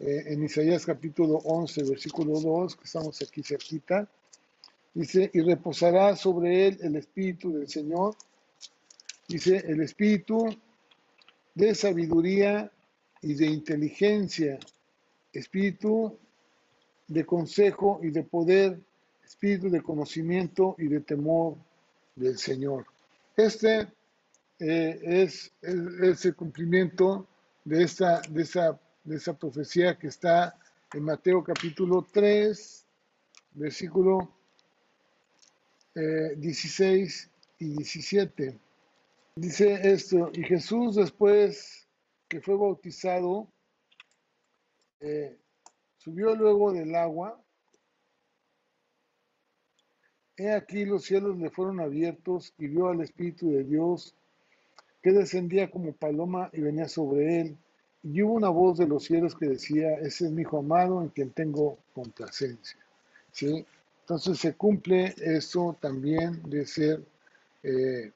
eh, 0.00 0.24
en 0.26 0.42
Isaías 0.42 0.84
capítulo 0.84 1.36
11, 1.44 1.84
versículo 1.84 2.40
2, 2.40 2.76
que 2.76 2.84
estamos 2.84 3.20
aquí 3.22 3.42
cerquita, 3.42 4.08
dice, 4.92 5.30
y 5.32 5.40
reposará 5.40 6.16
sobre 6.16 6.66
él 6.66 6.78
el 6.82 6.96
Espíritu 6.96 7.52
del 7.52 7.68
Señor, 7.68 8.16
dice, 9.28 9.64
el 9.66 9.80
Espíritu 9.80 10.48
de 11.54 11.74
sabiduría 11.74 12.70
y 13.22 13.34
de 13.34 13.46
inteligencia, 13.46 14.58
Espíritu 15.32 16.18
de 17.06 17.24
consejo 17.24 18.00
y 18.02 18.10
de 18.10 18.22
poder, 18.22 18.80
Espíritu 19.24 19.70
de 19.70 19.82
conocimiento 19.82 20.74
y 20.78 20.88
de 20.88 21.00
temor 21.00 21.56
del 22.16 22.36
Señor. 22.38 22.86
Este 23.36 23.88
eh, 24.58 25.00
es, 25.04 25.52
el 25.62 26.34
cumplimiento 26.34 27.26
de 27.64 27.82
esta, 27.82 28.20
de 28.28 28.42
esa 28.42 28.78
de 29.04 29.16
esa 29.16 29.34
profecía 29.34 29.98
que 29.98 30.08
está 30.08 30.58
en 30.92 31.02
Mateo 31.02 31.44
capítulo 31.44 32.06
3, 32.10 32.86
versículo 33.52 34.30
16 35.94 37.24
eh, 37.24 37.30
y 37.58 37.76
17. 37.76 38.58
Dice 39.36 39.92
esto, 39.92 40.30
y 40.32 40.42
Jesús 40.42 40.96
después 40.96 41.86
que 42.28 42.40
fue 42.40 42.56
bautizado, 42.56 43.48
eh, 45.00 45.36
subió 45.98 46.34
luego 46.34 46.72
del 46.72 46.94
agua. 46.94 47.40
He 50.36 50.50
aquí 50.50 50.84
los 50.84 51.04
cielos 51.04 51.36
le 51.38 51.50
fueron 51.50 51.80
abiertos 51.80 52.54
y 52.58 52.68
vio 52.68 52.88
al 52.88 53.02
Espíritu 53.02 53.50
de 53.50 53.64
Dios 53.64 54.16
que 55.02 55.12
descendía 55.12 55.70
como 55.70 55.92
paloma 55.92 56.48
y 56.52 56.60
venía 56.62 56.88
sobre 56.88 57.40
él. 57.40 57.58
Y 58.04 58.22
hubo 58.22 58.34
una 58.34 58.50
voz 58.50 58.78
de 58.78 58.86
los 58.86 59.04
cielos 59.04 59.34
que 59.34 59.48
decía, 59.48 59.94
ese 59.94 60.26
es 60.26 60.30
mi 60.30 60.42
hijo 60.42 60.58
amado 60.58 61.02
en 61.02 61.08
quien 61.08 61.30
tengo 61.30 61.78
complacencia. 61.94 62.78
¿Sí? 63.32 63.66
Entonces 64.00 64.38
se 64.38 64.54
cumple 64.54 65.14
eso 65.16 65.76
también 65.80 66.42
de 66.44 66.66
ser 66.66 67.02
eh, 67.62 68.12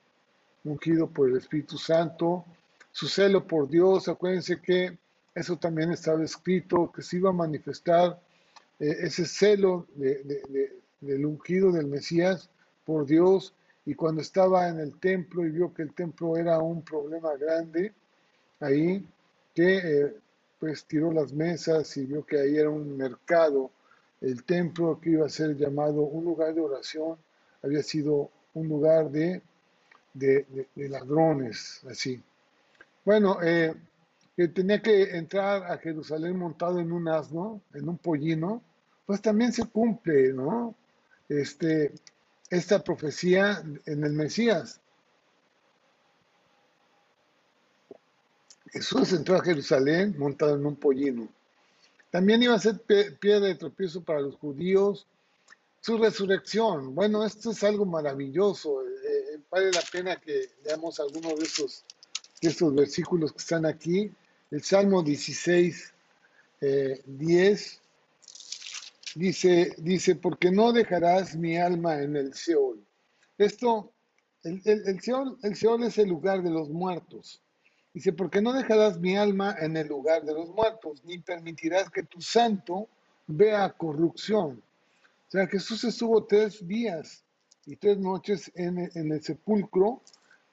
ungido 0.64 1.08
por 1.08 1.30
el 1.30 1.38
Espíritu 1.38 1.78
Santo, 1.78 2.44
su 2.92 3.08
celo 3.08 3.46
por 3.46 3.68
Dios, 3.68 4.08
acuérdense 4.08 4.60
que 4.60 4.98
eso 5.34 5.56
también 5.56 5.92
estaba 5.92 6.22
escrito, 6.22 6.92
que 6.92 7.00
se 7.00 7.16
iba 7.16 7.30
a 7.30 7.32
manifestar 7.32 8.20
eh, 8.78 8.96
ese 9.00 9.24
celo 9.24 9.86
del 9.94 11.24
ungido 11.24 11.72
del 11.72 11.86
Mesías 11.86 12.50
por 12.84 13.06
Dios, 13.06 13.54
y 13.86 13.94
cuando 13.94 14.20
estaba 14.20 14.68
en 14.68 14.80
el 14.80 14.98
templo 15.00 15.46
y 15.46 15.50
vio 15.50 15.72
que 15.72 15.82
el 15.82 15.94
templo 15.94 16.36
era 16.36 16.58
un 16.58 16.82
problema 16.82 17.34
grande, 17.36 17.94
ahí, 18.60 19.06
que 19.58 19.78
eh, 19.78 20.14
pues 20.60 20.84
tiró 20.84 21.10
las 21.10 21.32
mesas 21.32 21.96
y 21.96 22.06
vio 22.06 22.24
que 22.24 22.38
ahí 22.38 22.56
era 22.56 22.70
un 22.70 22.96
mercado, 22.96 23.72
el 24.20 24.44
templo 24.44 25.00
que 25.00 25.10
iba 25.10 25.26
a 25.26 25.28
ser 25.28 25.56
llamado 25.56 26.02
un 26.02 26.24
lugar 26.24 26.54
de 26.54 26.60
oración, 26.60 27.16
había 27.60 27.82
sido 27.82 28.30
un 28.54 28.68
lugar 28.68 29.10
de 29.10 29.42
de, 30.14 30.66
ladrones, 30.76 31.82
así. 31.90 32.22
Bueno, 33.04 33.38
eh, 33.42 33.74
que 34.36 34.48
tenía 34.48 34.80
que 34.80 35.16
entrar 35.16 35.64
a 35.64 35.78
Jerusalén 35.78 36.36
montado 36.36 36.78
en 36.78 36.92
un 36.92 37.08
asno, 37.08 37.60
en 37.74 37.88
un 37.88 37.98
pollino, 37.98 38.62
pues 39.06 39.20
también 39.20 39.52
se 39.52 39.66
cumple, 39.66 40.32
¿no? 40.32 40.74
Este, 41.28 41.92
esta 42.48 42.82
profecía 42.84 43.60
en 43.86 44.04
el 44.04 44.12
Mesías. 44.12 44.80
Jesús 48.72 49.12
entró 49.12 49.36
a 49.36 49.44
Jerusalén 49.44 50.14
montado 50.18 50.56
en 50.56 50.66
un 50.66 50.76
pollino. 50.76 51.28
También 52.10 52.42
iba 52.42 52.54
a 52.54 52.58
ser 52.58 52.80
piedra 52.80 53.46
de 53.46 53.54
tropiezo 53.54 54.02
para 54.02 54.20
los 54.20 54.36
judíos. 54.36 55.06
Su 55.80 55.98
resurrección, 55.98 56.94
bueno, 56.94 57.24
esto 57.24 57.50
es 57.50 57.62
algo 57.62 57.84
maravilloso 57.84 58.82
vale 59.50 59.70
la 59.70 59.82
pena 59.90 60.16
que 60.16 60.50
leamos 60.64 61.00
algunos 61.00 61.38
de 61.38 61.44
estos, 61.44 61.84
de 62.40 62.48
estos 62.50 62.74
versículos 62.74 63.32
que 63.32 63.38
están 63.38 63.66
aquí. 63.66 64.10
El 64.50 64.62
Salmo 64.62 65.02
16, 65.02 65.92
10 66.60 66.60
eh, 66.60 67.78
dice, 69.14 69.74
dice, 69.78 70.16
porque 70.16 70.50
no 70.50 70.72
dejarás 70.72 71.36
mi 71.36 71.58
alma 71.58 72.00
en 72.00 72.16
el 72.16 72.34
Seol. 72.34 72.82
Esto, 73.36 73.92
el, 74.42 74.60
el, 74.64 75.00
Seol, 75.00 75.38
el 75.42 75.56
Seol 75.56 75.84
es 75.84 75.98
el 75.98 76.08
lugar 76.08 76.42
de 76.42 76.50
los 76.50 76.68
muertos. 76.68 77.40
Dice, 77.98 78.12
porque 78.12 78.40
no 78.40 78.52
dejarás 78.52 79.00
mi 79.00 79.16
alma 79.16 79.56
en 79.58 79.76
el 79.76 79.88
lugar 79.88 80.24
de 80.24 80.32
los 80.32 80.50
muertos, 80.50 81.02
ni 81.04 81.18
permitirás 81.18 81.90
que 81.90 82.04
tu 82.04 82.20
santo 82.20 82.86
vea 83.26 83.72
corrupción. 83.72 84.62
O 85.26 85.30
sea, 85.32 85.48
Jesús 85.48 85.82
estuvo 85.82 86.22
tres 86.22 86.64
días 86.64 87.24
y 87.66 87.74
tres 87.74 87.98
noches 87.98 88.52
en, 88.54 88.78
el 88.94 89.20
sepulcro 89.20 90.00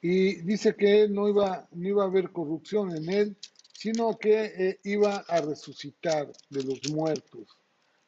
y 0.02 0.38
dice 0.42 0.76
que 0.76 1.08
no 1.08 1.30
iba, 1.30 1.68
no 1.72 1.88
iba 1.88 2.04
a 2.04 2.08
haber 2.08 2.32
corrupción 2.32 2.98
en 2.98 3.08
él, 3.12 3.38
sino 3.74 4.18
que 4.18 4.46
eh, 4.46 4.80
iba 4.84 5.18
a 5.28 5.40
resucitar 5.42 6.32
de 6.50 6.64
los 6.64 6.80
muertos. 6.90 7.60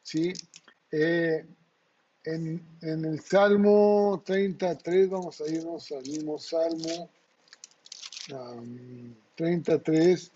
¿sí? 0.02 0.32
Eh, 0.90 1.46
en, 2.24 2.60
el 2.82 3.20
Salmo 3.20 4.20
33, 4.26 5.08
vamos 5.10 5.40
a 5.40 5.48
irnos 5.48 5.92
al 5.92 6.02
mismo 6.02 6.40
Salmo 6.40 7.08
33, 9.34 10.32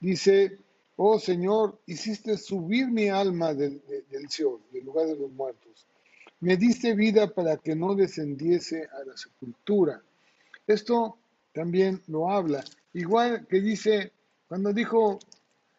dice, 0.00 0.58
oh 0.96 1.18
Señor, 1.18 1.78
hiciste 1.86 2.36
subir 2.36 2.88
mi 2.88 3.08
alma 3.08 3.54
del, 3.54 3.82
del 4.10 4.28
Seol, 4.30 4.60
del 4.72 4.84
lugar 4.84 5.06
de 5.06 5.16
los 5.16 5.30
muertos 5.32 5.86
me 6.42 6.56
diste 6.56 6.94
vida 6.94 7.32
para 7.32 7.56
que 7.56 7.76
no 7.76 7.94
descendiese 7.94 8.88
a 8.92 9.04
la 9.04 9.16
sepultura. 9.16 10.02
Esto 10.66 11.16
también 11.52 12.02
lo 12.08 12.28
habla. 12.32 12.64
Igual 12.94 13.46
que 13.46 13.60
dice, 13.60 14.10
cuando 14.48 14.72
dijo 14.72 15.20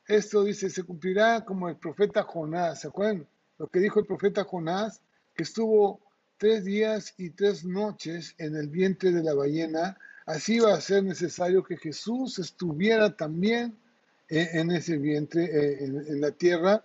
esto, 0.08 0.42
dice, 0.46 0.70
se 0.70 0.84
cumplirá 0.84 1.44
como 1.44 1.68
el 1.68 1.76
profeta 1.76 2.24
Jonás. 2.24 2.80
¿Se 2.80 2.88
acuerdan? 2.88 3.28
Lo 3.58 3.68
que 3.68 3.80
dijo 3.80 4.00
el 4.00 4.06
profeta 4.06 4.46
Jonás, 4.46 5.02
que 5.36 5.44
estuvo 5.44 6.00
tres 6.38 6.64
días 6.64 7.14
y 7.18 7.32
tres 7.32 7.66
noches 7.66 8.34
en 8.38 8.56
el 8.56 8.70
vientre 8.70 9.12
de 9.12 9.22
la 9.22 9.34
ballena. 9.34 9.98
Así 10.26 10.60
va 10.60 10.74
a 10.74 10.82
ser 10.82 11.04
necesario 11.04 11.64
que 11.64 11.78
Jesús 11.78 12.40
estuviera 12.40 13.16
también 13.16 13.76
en, 14.30 14.72
ese 14.72 14.98
vientre, 14.98 15.44
eh, 15.44 15.84
en, 15.84 16.22
la 16.22 16.32
tierra. 16.32 16.84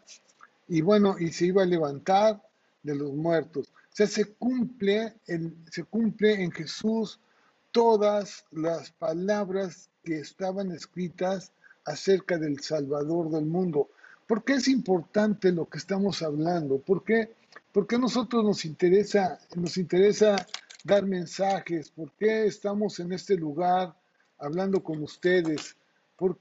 Y 0.68 0.80
bueno, 0.82 1.16
y 1.18 1.32
se 1.32 1.47
iba 1.47 1.62
a 1.62 1.66
levantar 1.66 2.43
de 2.82 2.95
los 2.95 3.12
muertos. 3.12 3.68
O 3.68 3.97
sea, 3.99 4.07
se 4.07 4.26
cumple 4.26 5.14
en, 5.26 5.64
se 5.70 5.84
cumple 5.84 6.43
en 6.43 6.51
Jesús 6.51 7.20
todas 7.72 8.45
las 8.51 8.91
palabras 8.93 9.89
que 10.05 10.18
estaban 10.18 10.72
escritas 10.72 11.53
acerca 11.84 12.39
del 12.39 12.61
Salvador 12.61 13.30
del 13.30 13.47
mundo. 13.47 13.89
¿Por 14.26 14.45
qué 14.45 14.55
es 14.55 14.68
importante 14.68 15.53
lo 15.53 15.68
que 15.68 15.78
estamos 15.78 16.22
hablando? 16.22 16.78
¿Por 16.78 17.03
qué, 17.03 17.34
¿Por 17.72 17.86
qué 17.86 17.99
nosotros 17.99 18.45
nos 18.45 18.64
interesa, 18.64 19.39
nos 19.57 19.78
interesa 19.78 20.47
dar 20.84 21.04
mensajes? 21.04 21.90
¿Por 21.90 22.12
qué 22.12 22.46
estamos 22.46 23.00
en 23.00 23.12
este 23.12 23.36
lugar 23.36 23.94
hablando 24.38 24.82
con 24.82 25.02
ustedes? 25.02 25.76
¿Por, 26.16 26.38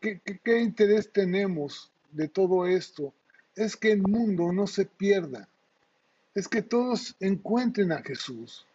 qué, 0.00 0.20
qué 0.20 0.60
interés 0.60 1.12
tenemos 1.12 1.90
de 2.10 2.28
todo 2.28 2.66
esto? 2.66 3.12
Es 3.54 3.76
que 3.76 3.92
el 3.92 4.02
mundo 4.02 4.52
no 4.52 4.66
se 4.66 4.86
pierda 4.86 5.48
es 6.34 6.48
que 6.48 6.62
todos 6.62 7.14
encuentren 7.20 7.92
a 7.92 8.02
Jesús, 8.02 8.66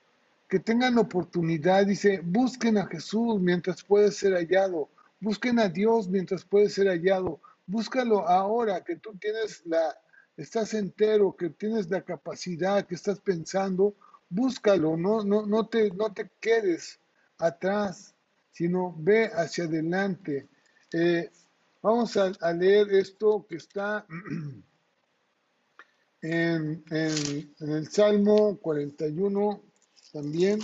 que 0.48 0.60
tengan 0.60 0.98
oportunidad, 0.98 1.86
dice, 1.86 2.22
busquen 2.24 2.78
a 2.78 2.86
Jesús 2.86 3.40
mientras 3.42 3.84
puede 3.84 4.12
ser 4.12 4.34
hallado, 4.34 4.90
busquen 5.20 5.60
a 5.60 5.68
Dios 5.68 6.08
mientras 6.08 6.46
puede 6.46 6.70
ser 6.70 6.88
hallado, 6.88 7.40
búscalo 7.66 8.28
ahora 8.28 8.84
que 8.84 8.96
tú 8.98 9.14
tienes 9.20 9.66
la, 9.66 9.98
estás 10.38 10.74
entero, 10.74 11.36
que 11.36 11.50
tienes 11.50 11.90
la 11.90 12.02
capacidad, 12.02 12.86
que 12.86 12.96
estás 12.96 13.20
pensando, 13.20 13.96
búscalo, 14.30 14.98
no, 14.98 15.24
no, 15.24 15.46
no, 15.46 15.68
te, 15.68 15.92
no 15.92 16.14
te 16.14 16.30
quedes 16.40 17.00
atrás, 17.38 18.16
sino 18.52 18.96
ve 18.98 19.30
hacia 19.34 19.66
adelante. 19.66 20.48
Eh, 20.94 21.30
vamos 21.82 22.18
a, 22.18 22.32
a 22.42 22.54
leer 22.54 22.92
esto 22.94 23.46
que 23.48 23.56
está 23.56 24.06
En, 26.22 26.84
el 26.90 27.88
Salmo 27.90 28.58
41 28.58 29.62
también, 30.12 30.60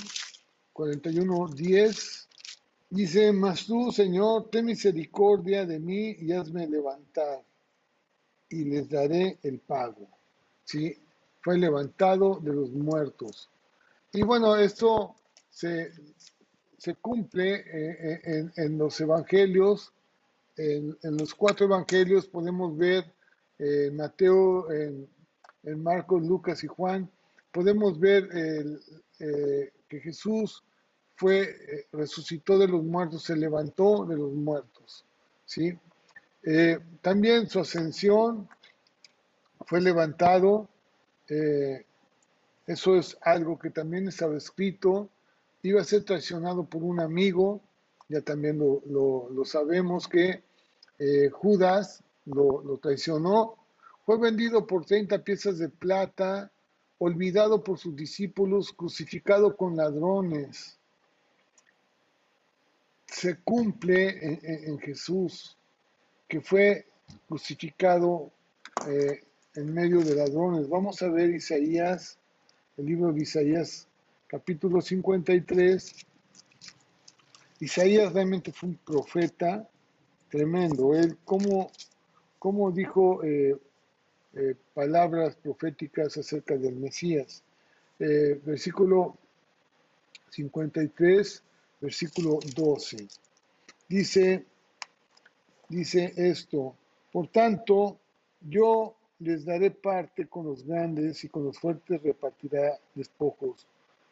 41, 0.74 1.47
10, 1.55 2.30
dice, 2.89 3.32
mas 3.32 3.68
tú, 3.68 3.91
Señor, 3.91 4.49
ten 4.49 4.66
misericordia 4.66 5.66
de 5.66 5.80
mí 5.80 6.16
y 6.20 6.32
hazme 6.32 6.68
levantar 6.68 7.43
y 8.49 8.64
les 8.66 8.89
daré 8.89 9.38
el 9.43 9.59
pago. 9.59 10.07
¿Sí? 10.64 10.97
Fue 11.41 11.57
levantado 11.57 12.39
de 12.41 12.53
los 12.53 12.72
muertos. 12.72 13.49
Y 14.14 14.24
bueno, 14.24 14.55
esto 14.55 15.16
se, 15.49 15.91
cumple 17.01 17.55
eh, 17.55 18.22
eh, 18.24 18.51
en, 18.55 18.78
los 18.78 18.99
evangelios, 19.01 19.91
en, 20.55 20.97
los 21.01 21.34
cuatro 21.34 21.66
evangelios 21.66 22.28
podemos 22.28 22.78
ver 22.78 23.11
eh, 23.59 23.91
Mateo 23.91 24.72
en 24.72 25.07
Marcos, 25.82 26.22
Lucas 26.24 26.64
y 26.64 26.68
Juan, 26.68 27.09
podemos 27.51 27.99
ver 27.99 28.30
eh, 29.20 29.72
que 29.88 30.01
Jesús 30.01 30.64
fue, 31.16 31.41
eh, 31.43 31.88
resucitó 31.91 32.57
de 32.57 32.68
los 32.68 32.84
muertos, 32.84 33.24
se 33.24 33.36
levantó 33.36 34.05
de 34.05 34.18
los 34.18 34.34
muertos. 34.34 35.05
¿sí? 35.45 35.78
Eh, 36.43 36.80
también 37.01 37.47
su 37.47 37.59
ascensión 37.59 38.49
fue 39.66 39.82
levantado. 39.82 40.68
Eso 42.68 42.95
es 42.95 43.18
algo 43.22 43.59
que 43.59 43.70
también 43.70 44.07
estaba 44.07 44.38
escrito. 44.38 45.09
Iba 45.61 45.82
a 45.82 45.86
ser 45.86 46.03
traicionado 46.03 46.66
por 46.66 46.84
un 46.84 46.99
amigo, 46.99 47.61
ya 48.09 48.22
también 48.22 48.59
lo, 48.59 49.45
sabemos 49.45 50.07
que 50.07 50.43
Judas 51.32 52.03
lo, 52.26 52.61
lo 52.61 52.78
traicionó 52.78 53.57
fue 54.05 54.18
vendido 54.18 54.68
por 54.68 54.86
30 54.86 55.24
piezas 55.24 55.57
de 55.59 55.70
plata 55.70 56.51
olvidado 56.97 57.64
por 57.64 57.78
sus 57.78 57.95
discípulos, 57.95 58.74
crucificado 58.74 59.55
con 59.55 59.76
ladrones. 59.76 60.78
Se 63.07 63.38
cumple 63.38 64.39
en, 64.68 64.78
Jesús, 64.80 65.57
que 66.28 66.41
fue 66.41 66.88
crucificado 67.28 68.32
eh, 68.88 69.24
en 69.55 69.74
medio 69.74 70.01
de 70.01 70.16
ladrones. 70.16 70.68
Vamos 70.68 71.01
a 71.01 71.09
ver 71.09 71.30
Isaías, 71.30 72.18
el 72.78 72.86
libro 72.86 73.13
de 73.13 73.21
Isaías, 73.21 73.88
capítulo 74.28 74.82
53. 74.82 76.05
Isaías 77.59 78.13
realmente 78.13 78.51
fue 78.51 78.69
un 78.69 78.76
profeta 78.78 79.67
tremendo. 80.30 80.95
Él, 80.95 81.17
como, 81.24 81.71
como 82.39 82.71
dijo 82.71 83.24
eh, 83.24 83.55
eh, 84.34 84.55
palabras 84.74 85.36
proféticas 85.36 86.17
acerca 86.17 86.57
del 86.57 86.76
Mesías. 86.76 87.43
Eh, 87.99 88.41
versículo 88.43 89.17
53, 90.32 91.43
versículo 91.80 92.39
12. 92.55 93.07
Dice, 93.88 94.45
dice 95.69 96.11
esto, 96.17 96.76
por 97.11 97.28
tanto, 97.28 97.99
yo 98.41 98.95
les 99.20 99.45
daré 99.45 99.72
parte 99.72 100.28
con 100.28 100.45
los 100.45 100.66
grandes 100.66 101.24
y 101.24 101.30
con 101.30 101.45
los 101.45 101.59
fuertes 101.59 102.01
repartirá 102.01 102.80
despojos, 102.95 103.68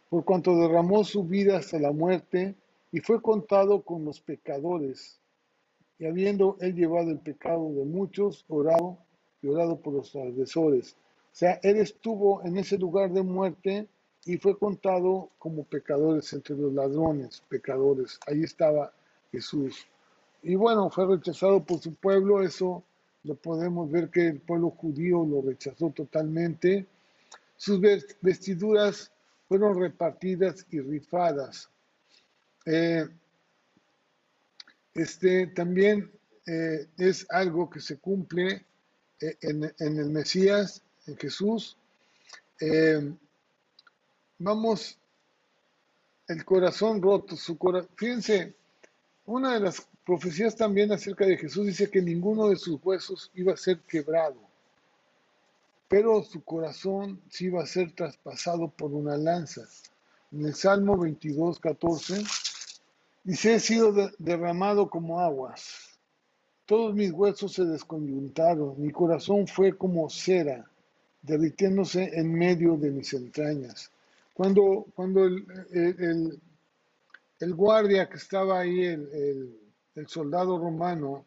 por 0.10 0.24
cuanto 0.24 0.56
derramó 0.56 1.04
su 1.04 1.24
vida 1.24 1.58
hasta 1.58 1.80
la 1.80 1.92
muerte 1.92 2.56
y 2.92 3.00
fue 3.00 3.22
contado 3.22 3.82
con 3.82 4.06
los 4.06 4.20
pecadores. 4.20 5.20
Y 6.00 6.06
habiendo 6.06 6.58
él 6.60 6.76
llevado 6.76 7.12
el 7.12 7.20
pecado 7.20 7.72
de 7.74 7.86
muchos, 7.86 8.46
orado, 8.50 8.98
violado 9.42 9.80
por 9.80 9.94
los 9.94 10.16
agresores. 10.16 10.96
O 11.32 11.36
sea, 11.36 11.60
él 11.64 11.78
estuvo 11.78 12.44
en 12.44 12.58
ese 12.58 12.78
lugar 12.78 13.12
de 13.12 13.22
muerte 13.22 13.88
y 14.26 14.38
fue 14.38 14.58
contado 14.58 15.30
como 15.40 15.64
pecadores 15.64 16.32
entre 16.34 16.56
los 16.56 16.74
ladrones, 16.74 17.42
pecadores. 17.48 18.20
Ahí 18.28 18.44
estaba 18.44 18.92
Jesús. 19.32 19.88
Y 20.44 20.56
bueno, 20.56 20.90
fue 20.90 21.06
rechazado 21.06 21.64
por 21.64 21.80
su 21.80 21.94
pueblo, 21.94 22.42
eso 22.42 22.84
lo 23.24 23.36
podemos 23.36 23.92
ver 23.92 24.10
que 24.10 24.28
el 24.28 24.40
pueblo 24.40 24.72
judío 24.72 25.26
lo 25.26 25.42
rechazó 25.42 25.92
totalmente. 25.92 26.88
Sus 27.56 27.80
vestiduras 28.22 29.12
fueron 29.48 29.80
repartidas 29.80 30.66
y 30.72 30.80
rifadas. 30.80 31.70
Eh, 32.66 33.08
este 34.94 35.48
también 35.48 36.12
eh, 36.48 36.88
es 36.98 37.26
algo 37.30 37.70
que 37.70 37.80
se 37.80 37.98
cumple 37.98 38.66
en, 39.20 39.72
el 39.78 40.10
Mesías, 40.10 40.82
en 41.06 41.16
Jesús. 41.18 41.78
Eh, 42.60 43.14
vamos, 44.40 44.98
el 46.28 46.44
corazón 46.44 47.02
roto, 47.02 47.36
su 47.36 47.58
corazón. 47.58 47.90
Fíjense, 47.96 48.56
una 49.26 49.54
de 49.54 49.60
las 49.60 49.88
profecías 50.20 50.58
también 50.58 50.92
acerca 50.92 51.26
de 51.26 51.38
Jesús 51.38 51.68
dice 51.68 51.90
que 51.90 52.02
ninguno 52.02 52.50
de 52.50 52.58
sus 52.58 52.78
huesos 52.84 53.32
iba 53.34 53.54
a 53.54 53.58
ser 53.58 53.80
quebrado, 53.80 54.36
pero 55.88 56.22
su 56.22 56.44
corazón 56.44 57.22
sí 57.30 57.46
iba 57.46 57.64
a 57.64 57.66
ser 57.66 57.94
traspasado 57.94 58.68
por 58.68 58.92
una 58.92 59.16
lanza. 59.16 59.62
En 60.34 60.46
el 60.46 60.54
Salmo 60.54 60.98
22, 60.98 61.62
14, 61.62 62.24
dice, 63.24 63.54
he 63.54 63.60
sido 63.62 64.12
derramado 64.20 64.90
como 64.90 65.22
aguas 65.22 65.92
todos 66.66 66.94
mis 66.94 67.12
huesos 67.12 67.52
se 67.52 67.66
desconyuntaron, 67.66 68.76
mi 68.78 68.92
corazón 68.92 69.46
fue 69.46 69.78
como 69.78 70.10
cera, 70.10 70.70
derritiéndose 71.22 72.12
en 72.14 72.34
medio 72.34 72.78
de 72.78 72.92
mis 72.92 73.14
entrañas. 73.14 73.92
Cuando, 74.34 74.86
cuando 74.96 75.26
el, 75.26 76.40
el, 77.40 77.54
guardia 77.56 78.08
que 78.08 78.16
estaba 78.16 78.62
ahí, 78.62 78.86
el, 78.86 79.61
soldado 80.08 80.58
romano, 80.58 81.26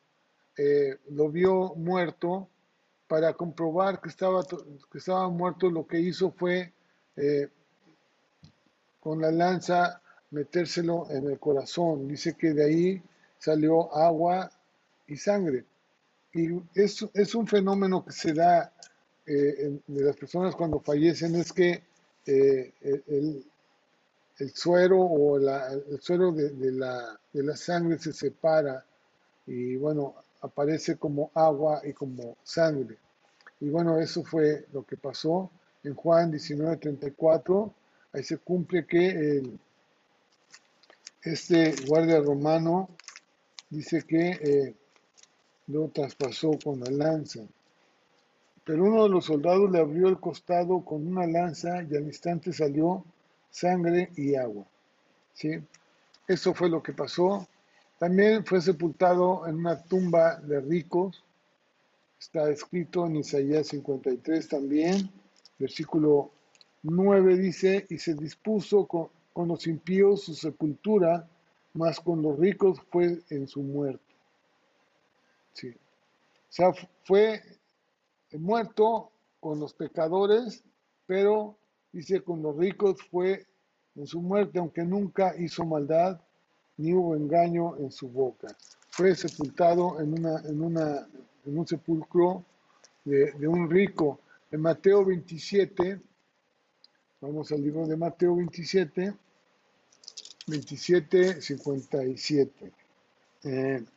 eh, 0.57 0.99
lo 1.11 1.31
vio 1.31 1.75
muerto, 1.75 2.49
para 3.07 3.35
comprobar 3.35 4.01
que 4.01 4.09
estaba, 4.09 4.43
que 4.45 4.99
estaba 4.99 5.29
muerto, 5.29 5.71
lo 5.71 5.87
que 5.87 6.01
hizo 6.01 6.33
fue 6.33 6.73
eh, 7.17 7.49
con 9.01 9.21
la 9.21 9.31
lanza 9.31 10.01
metérselo 10.31 11.07
en 11.11 11.31
el 11.31 11.39
corazón. 11.39 12.09
Dice 12.09 12.35
que 12.35 12.53
de 12.53 12.65
ahí 12.65 13.03
salió 13.39 13.95
agua 13.95 14.51
y 15.07 15.17
sangre. 15.17 15.65
Y 16.33 16.61
es, 16.75 17.07
es 17.15 17.35
un 17.35 17.47
fenómeno 17.47 18.05
que 18.05 18.13
se 18.13 18.33
da 18.33 18.73
eh, 19.27 19.79
de 19.87 20.05
las 20.05 20.17
personas 20.17 20.57
cuando 20.57 20.81
fallecen, 20.81 21.35
es 21.37 21.53
que 21.53 21.83
eh, 22.27 22.73
el, 23.07 23.45
el, 24.39 24.51
suero 24.55 25.01
o 25.01 25.39
el 25.39 26.01
suero 26.01 26.33
de, 26.33 26.73
la, 26.73 27.19
de 27.33 27.43
la 27.43 27.57
sangre 27.57 27.99
se 27.99 28.13
separa 28.13 28.85
y 29.47 29.77
bueno, 29.77 30.15
aparece 30.41 30.97
como 30.97 31.31
agua 31.35 31.81
y 31.85 31.93
como 31.93 32.37
sangre. 32.43 32.97
Y 33.61 33.69
bueno, 33.69 33.99
eso 33.99 34.23
fue 34.23 34.67
lo 34.73 34.85
que 34.85 34.97
pasó 34.97 35.51
en 35.83 35.95
Juan 35.95 36.33
19:34. 36.33 37.73
Ahí 38.13 38.23
se 38.23 38.39
cumple 38.39 38.87
que 38.87 39.09
el, 39.09 39.59
este 41.23 41.75
guardia 41.87 42.21
romano 42.21 42.91
dice 43.71 44.03
que 44.03 44.31
eh, 44.31 44.75
lo 45.69 45.89
traspasó 45.89 46.59
con 46.63 46.81
la 46.81 46.91
lanza. 46.91 47.41
Pero 48.65 48.85
uno 48.85 49.05
de 49.05 49.11
los 49.11 49.27
soldados 49.27 49.71
le 49.71 49.79
abrió 49.79 50.09
el 50.09 50.21
costado 50.21 50.85
con 50.85 51.07
una 51.07 51.27
lanza 51.27 51.83
y 51.83 51.97
al 51.97 52.05
instante 52.05 52.53
salió 52.53 53.05
sangre 53.55 54.11
y 54.17 54.35
agua. 54.35 54.67
¿Sí? 55.33 55.63
Eso 56.27 56.53
fue 56.55 56.69
lo 56.69 56.83
que 56.83 56.93
pasó. 56.93 57.47
También 57.99 58.45
fue 58.45 58.61
sepultado 58.61 59.47
en 59.47 59.57
una 59.57 59.81
tumba 59.81 60.41
de 60.41 60.61
ricos. 60.61 61.23
Está 62.19 62.51
escrito 62.51 63.07
en 63.07 63.17
Isaías 63.17 63.69
53 63.69 64.49
también. 64.49 65.09
Versículo 65.57 66.33
9 66.83 67.37
dice, 67.37 67.87
y 67.89 67.99
se 67.99 68.15
dispuso 68.15 68.87
con, 68.87 69.09
con 69.33 69.47
los 69.47 69.67
impíos 69.69 70.25
su 70.25 70.35
sepultura, 70.35 71.29
mas 71.75 72.01
con 72.01 72.23
los 72.23 72.37
ricos 72.37 72.81
fue 72.91 73.21
en 73.31 73.47
su 73.47 73.63
muerte. 73.63 74.15
Sí. 75.53 75.69
O 75.69 76.53
sea, 76.53 76.73
fue 77.05 77.41
muerto 78.33 79.13
con 79.39 79.61
los 79.61 79.75
pecadores, 79.75 80.65
pero 81.07 81.57
dice 81.95 82.23
con 82.23 82.43
los 82.43 82.57
ricos 82.57 83.01
fue 83.09 83.47
en 83.95 84.07
su 84.07 84.21
muerte, 84.21 84.59
aunque 84.59 84.83
nunca 84.83 85.35
hizo 85.39 85.65
maldad, 85.65 86.21
ni 86.77 86.93
hubo 86.93 87.15
engaño 87.15 87.77
en 87.77 87.93
su 87.93 88.09
boca. 88.09 88.49
Fue 88.91 89.15
sepultado 89.15 90.01
en, 90.01 90.13
una, 90.19 90.41
en, 90.41 90.61
una, 90.61 91.07
en 91.47 91.59
un 91.59 91.67
sepulcro 91.67 92.45
de, 93.05 93.47
un 93.47 93.71
rico. 93.71 94.19
En 94.51 94.61
Mateo 94.61 95.05
27, 95.05 96.01
vamos 97.21 97.53
al 97.53 97.63
libro 97.63 97.87
de 97.87 97.97
Mateo 97.97 98.35
27, 98.35 99.15
27, 100.49 101.41
57. 101.41 102.73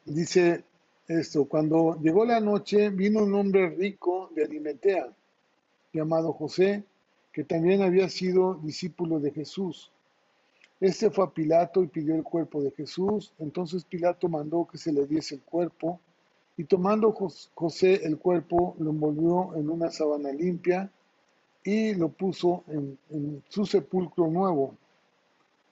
dice 0.05 0.63
esto, 1.07 1.45
cuando 1.45 1.99
llegó 1.99 2.25
la 2.25 2.39
noche, 2.39 2.89
vino 2.89 3.23
un 3.23 3.33
hombre 3.33 3.69
rico 3.69 4.29
de 4.35 4.43
Arimetea, 4.43 5.07
llamado 5.93 6.33
José, 6.33 6.83
que 7.37 7.43
también 7.43 7.83
había 7.83 8.09
sido 8.09 8.55
discípulo 8.63 9.19
de 9.19 9.29
Jesús. 9.29 9.91
Este 10.79 11.11
fue 11.11 11.23
a 11.23 11.29
Pilato 11.29 11.83
y 11.83 11.87
pidió 11.87 12.15
el 12.15 12.23
cuerpo 12.23 12.63
de 12.63 12.71
Jesús. 12.71 13.31
Entonces 13.37 13.85
Pilato 13.85 14.27
mandó 14.27 14.67
que 14.67 14.79
se 14.79 14.91
le 14.91 15.05
diese 15.05 15.35
el 15.35 15.41
cuerpo. 15.41 15.99
Y 16.57 16.63
tomando 16.63 17.11
José 17.53 18.01
el 18.05 18.17
cuerpo, 18.17 18.75
lo 18.79 18.89
envolvió 18.89 19.55
en 19.55 19.69
una 19.69 19.91
sábana 19.91 20.31
limpia 20.31 20.89
y 21.63 21.93
lo 21.93 22.09
puso 22.09 22.63
en, 22.69 22.97
en 23.11 23.43
su 23.49 23.67
sepulcro 23.67 24.25
nuevo, 24.31 24.73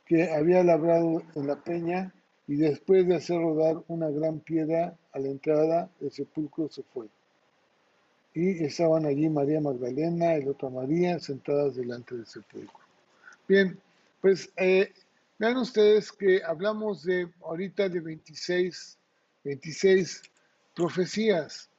que 0.06 0.30
había 0.30 0.64
labrado 0.64 1.24
en 1.34 1.48
la 1.48 1.56
peña 1.56 2.14
y 2.48 2.58
después 2.58 3.08
de 3.08 3.16
hacer 3.16 3.42
rodar 3.42 3.82
una 3.88 4.12
gran 4.12 4.40
piedra 4.40 4.96
a 5.14 5.18
la 5.18 5.30
entrada 5.30 5.90
del 6.00 6.12
sepulcro 6.12 6.70
se 6.70 6.84
fue. 6.84 7.08
Y 8.36 8.66
estaban 8.66 9.06
allí 9.06 9.30
María 9.30 9.62
Magdalena 9.62 10.38
y 10.38 10.44
la 10.44 10.52
otra 10.52 10.70
María 10.70 11.18
sentadas 11.20 11.76
delante 11.76 12.16
del 12.16 12.28
sepulcro. 12.28 12.78
Bien, 13.48 13.80
pues 14.20 14.52
eh, 14.58 14.92
vean 15.40 15.56
ustedes 15.56 16.12
que 16.12 16.44
hablamos 16.44 17.04
de 17.04 17.30
ahorita 17.42 17.88
de 17.88 18.02
26, 18.02 18.98
26 19.46 20.22
profecías, 20.76 21.70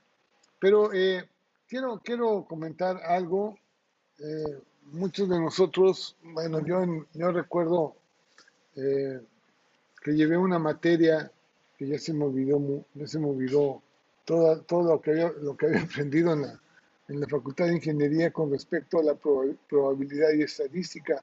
pero 0.58 0.94
eh, 0.94 1.28
quiero, 1.68 2.00
quiero 2.02 2.46
comentar 2.48 3.02
algo. 3.04 3.58
Eh, 4.18 4.58
muchos 4.92 5.28
de 5.28 5.38
nosotros, 5.38 6.16
bueno, 6.22 6.64
yo, 6.64 7.06
yo 7.12 7.32
recuerdo 7.32 7.96
que 8.74 10.12
llevé 10.12 10.36
una 10.36 10.58
materia 10.58 11.30
que 11.76 11.88
ya 11.88 11.98
se 11.98 12.12
me 12.12 12.24
olvidó, 12.24 12.84
ya 12.94 13.06
se 13.06 13.18
me 13.18 13.28
olvidó 13.28 13.82
todo, 14.26 14.60
todo 14.62 14.82
lo, 14.82 15.00
que 15.00 15.12
había, 15.12 15.32
lo 15.40 15.56
que 15.56 15.66
había 15.66 15.82
aprendido 15.90 16.34
en 16.34 16.42
la, 16.42 16.60
en 17.08 17.20
la 17.20 17.26
Facultad 17.26 17.66
de 17.66 17.76
Ingeniería 17.76 18.30
con 18.32 18.50
respecto 18.50 18.98
a 18.98 19.04
la 19.04 19.14
probabilidad 19.14 20.32
y 20.34 20.42
estadística, 20.42 21.22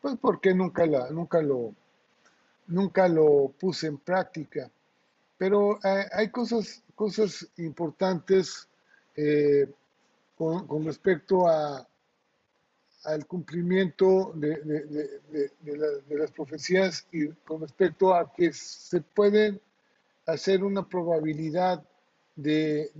pues 0.00 0.16
porque 0.20 0.54
nunca, 0.54 0.86
la, 0.86 1.10
nunca, 1.10 1.42
lo, 1.42 1.74
nunca 2.68 3.08
lo 3.08 3.52
puse 3.58 3.88
en 3.88 3.98
práctica. 3.98 4.70
Pero 5.36 5.78
eh, 5.84 6.06
hay 6.12 6.30
cosas, 6.30 6.82
cosas 6.94 7.46
importantes 7.56 8.68
eh, 9.16 9.68
con, 10.36 10.84
respecto 10.84 11.48
a, 11.48 11.86
al 13.04 13.26
cumplimiento 13.26 14.32
de, 14.36 14.56
de, 15.60 16.16
las 16.16 16.30
profecías 16.30 17.06
y 17.12 17.28
con 17.28 17.60
respecto 17.60 18.14
a 18.14 18.32
que 18.32 18.52
se 18.52 19.00
pueden 19.00 19.60
hacer 20.26 20.64
una 20.64 20.88
probabilidad 20.88 21.84
de, 22.36 22.90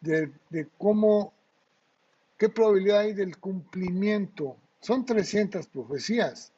de, 0.00 0.68
cómo, 0.78 1.32
qué 2.36 2.48
probabilidad 2.48 3.00
hay 3.00 3.12
del 3.12 3.38
cumplimiento. 3.38 4.56
Son 4.80 5.04
300 5.04 5.66
profecías, 5.68 6.52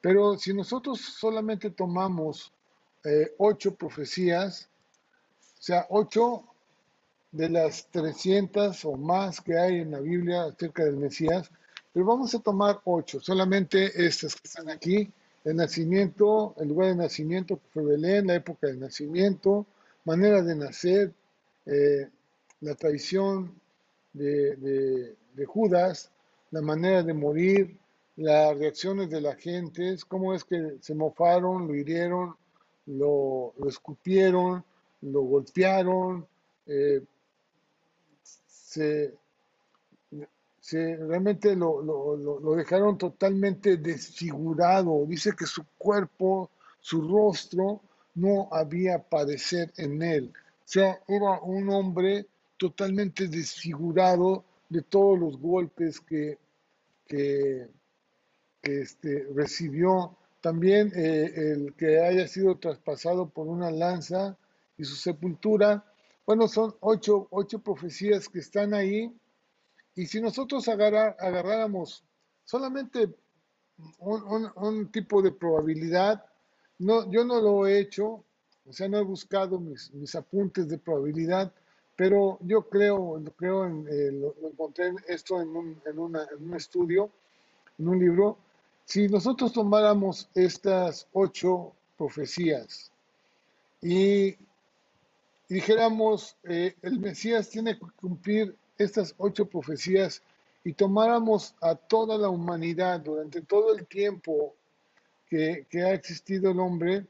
pero 0.00 0.36
si 0.38 0.54
nosotros 0.54 1.00
solamente 1.00 1.70
tomamos 1.70 2.52
eh, 3.04 3.34
ocho 3.38 3.74
profecías, 3.74 4.68
o 5.58 5.62
sea, 5.62 5.86
ocho 5.90 6.44
de 7.32 7.48
las 7.48 7.86
300 7.90 8.84
o 8.84 8.96
más 8.96 9.40
que 9.40 9.58
hay 9.58 9.80
en 9.80 9.90
la 9.90 10.00
Biblia 10.00 10.44
acerca 10.44 10.84
del 10.84 10.96
Mesías, 10.96 11.50
pero 11.92 12.06
vamos 12.06 12.34
a 12.34 12.40
tomar 12.40 12.80
ocho, 12.84 13.20
solamente 13.20 14.06
estas 14.06 14.34
que 14.34 14.48
están 14.48 14.68
aquí, 14.70 15.10
el 15.44 15.56
nacimiento, 15.56 16.54
el 16.58 16.68
lugar 16.68 16.88
de 16.88 16.96
nacimiento 16.96 17.56
que 17.56 17.68
fue 17.72 17.84
Belén, 17.84 18.28
la 18.28 18.36
época 18.36 18.68
de 18.68 18.76
nacimiento, 18.76 19.66
manera 20.04 20.42
de 20.42 20.56
nacer, 20.56 21.12
eh, 21.66 22.08
la 22.60 22.74
traición 22.74 23.60
de, 24.12 25.16
Judas, 25.46 26.10
la 26.50 26.62
manera 26.62 27.02
de 27.02 27.14
morir, 27.14 27.78
las 28.16 28.56
reacciones 28.56 29.10
de 29.10 29.20
la 29.20 29.34
gente, 29.34 29.96
cómo 30.08 30.34
es 30.34 30.44
que 30.44 30.76
se 30.80 30.94
mofaron, 30.94 31.66
lo 31.66 31.74
hirieron, 31.74 32.36
lo, 32.86 33.52
escupieron, 33.66 34.64
lo 35.02 35.22
golpearon, 35.22 36.26
eh, 36.66 37.02
se, 38.46 39.14
realmente 40.70 41.54
lo, 41.56 41.82
lo, 41.82 42.54
dejaron 42.54 42.96
totalmente 42.96 43.76
desfigurado. 43.76 45.04
Dice 45.06 45.32
que 45.36 45.46
su 45.46 45.64
cuerpo, 45.76 46.50
su 46.80 47.06
rostro, 47.06 47.80
no 48.14 48.48
había 48.52 48.98
padecer 49.08 49.72
en 49.76 50.02
él. 50.02 50.32
O 50.34 50.66
sea, 50.66 51.00
era 51.08 51.40
un 51.40 51.68
hombre 51.70 52.26
totalmente 52.56 53.28
desfigurado 53.28 54.44
de 54.68 54.82
todos 54.82 55.18
los 55.18 55.38
golpes 55.38 56.00
que, 56.00 56.38
que, 57.06 57.68
este, 58.62 59.26
recibió. 59.34 60.16
También 60.40 60.92
eh, 60.94 61.32
el 61.34 61.74
que 61.74 62.00
haya 62.00 62.26
sido 62.28 62.58
traspasado 62.58 63.28
por 63.28 63.46
una 63.46 63.70
lanza 63.70 64.36
y 64.76 64.84
su 64.84 64.96
sepultura. 64.96 65.84
Bueno, 66.26 66.48
son 66.48 66.74
ocho, 66.80 67.28
ocho 67.30 67.58
profecías 67.60 68.28
que 68.28 68.38
están 68.38 68.74
ahí. 68.74 69.14
Y 69.94 70.06
si 70.06 70.20
nosotros 70.20 70.66
agarráramos 70.68 72.04
solamente 72.44 73.14
un, 73.98 74.50
un, 74.56 74.90
tipo 74.90 75.22
de 75.22 75.32
probabilidad, 75.32 76.24
no, 76.78 77.10
yo 77.10 77.24
no 77.24 77.40
lo 77.40 77.66
he 77.66 77.78
hecho, 77.78 78.24
o 78.66 78.72
sea, 78.72 78.88
no 78.88 78.98
he 78.98 79.02
buscado 79.02 79.58
mis, 79.58 79.92
mis 79.92 80.14
apuntes 80.14 80.68
de 80.68 80.78
probabilidad, 80.78 81.52
pero 81.96 82.38
yo 82.42 82.62
creo, 82.62 83.22
creo 83.36 83.66
en, 83.66 83.86
eh, 83.88 84.10
lo, 84.12 84.34
encontré 84.48 84.92
esto 85.06 85.40
en 85.40 85.48
un, 85.54 85.80
en, 85.86 85.98
una, 85.98 86.26
en 86.36 86.48
un 86.48 86.54
estudio, 86.56 87.10
en 87.78 87.88
un 87.88 87.98
libro. 87.98 88.38
Si 88.84 89.08
nosotros 89.08 89.52
tomáramos 89.52 90.28
estas 90.34 91.06
ocho 91.12 91.72
profecías 91.96 92.90
y 93.80 94.36
dijéramos, 95.48 96.36
eh, 96.44 96.74
el 96.82 96.98
Mesías 96.98 97.48
tiene 97.48 97.78
que 97.78 97.86
cumplir 97.96 98.56
estas 98.76 99.14
ocho 99.18 99.46
profecías 99.46 100.22
y 100.64 100.72
tomáramos 100.72 101.54
a 101.60 101.74
toda 101.74 102.18
la 102.18 102.28
humanidad 102.28 103.00
durante 103.00 103.42
todo 103.42 103.74
el 103.74 103.86
tiempo 103.86 104.54
que, 105.28 105.66
ha 105.82 105.92
existido 105.92 106.50
el 106.50 106.60
hombre 106.60 107.06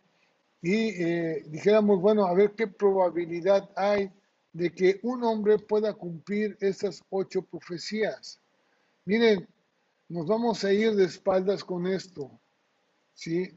y 0.62 1.02
eh, 1.02 1.44
dijéramos, 1.48 2.00
bueno, 2.00 2.24
a 2.26 2.34
ver 2.34 2.52
qué 2.52 2.66
probabilidad 2.66 3.70
hay 3.76 4.10
de 4.52 4.72
que 4.72 5.00
un 5.02 5.22
hombre 5.24 5.58
pueda 5.58 5.92
cumplir 5.92 6.56
esas 6.60 7.02
ocho 7.10 7.42
profecías. 7.42 8.40
Miren, 9.04 9.46
nos 10.08 10.26
vamos 10.26 10.64
a 10.64 10.72
ir 10.72 10.94
de 10.94 11.04
espaldas 11.04 11.64
con 11.64 11.86
esto. 11.86 12.30
¿sí? 13.14 13.50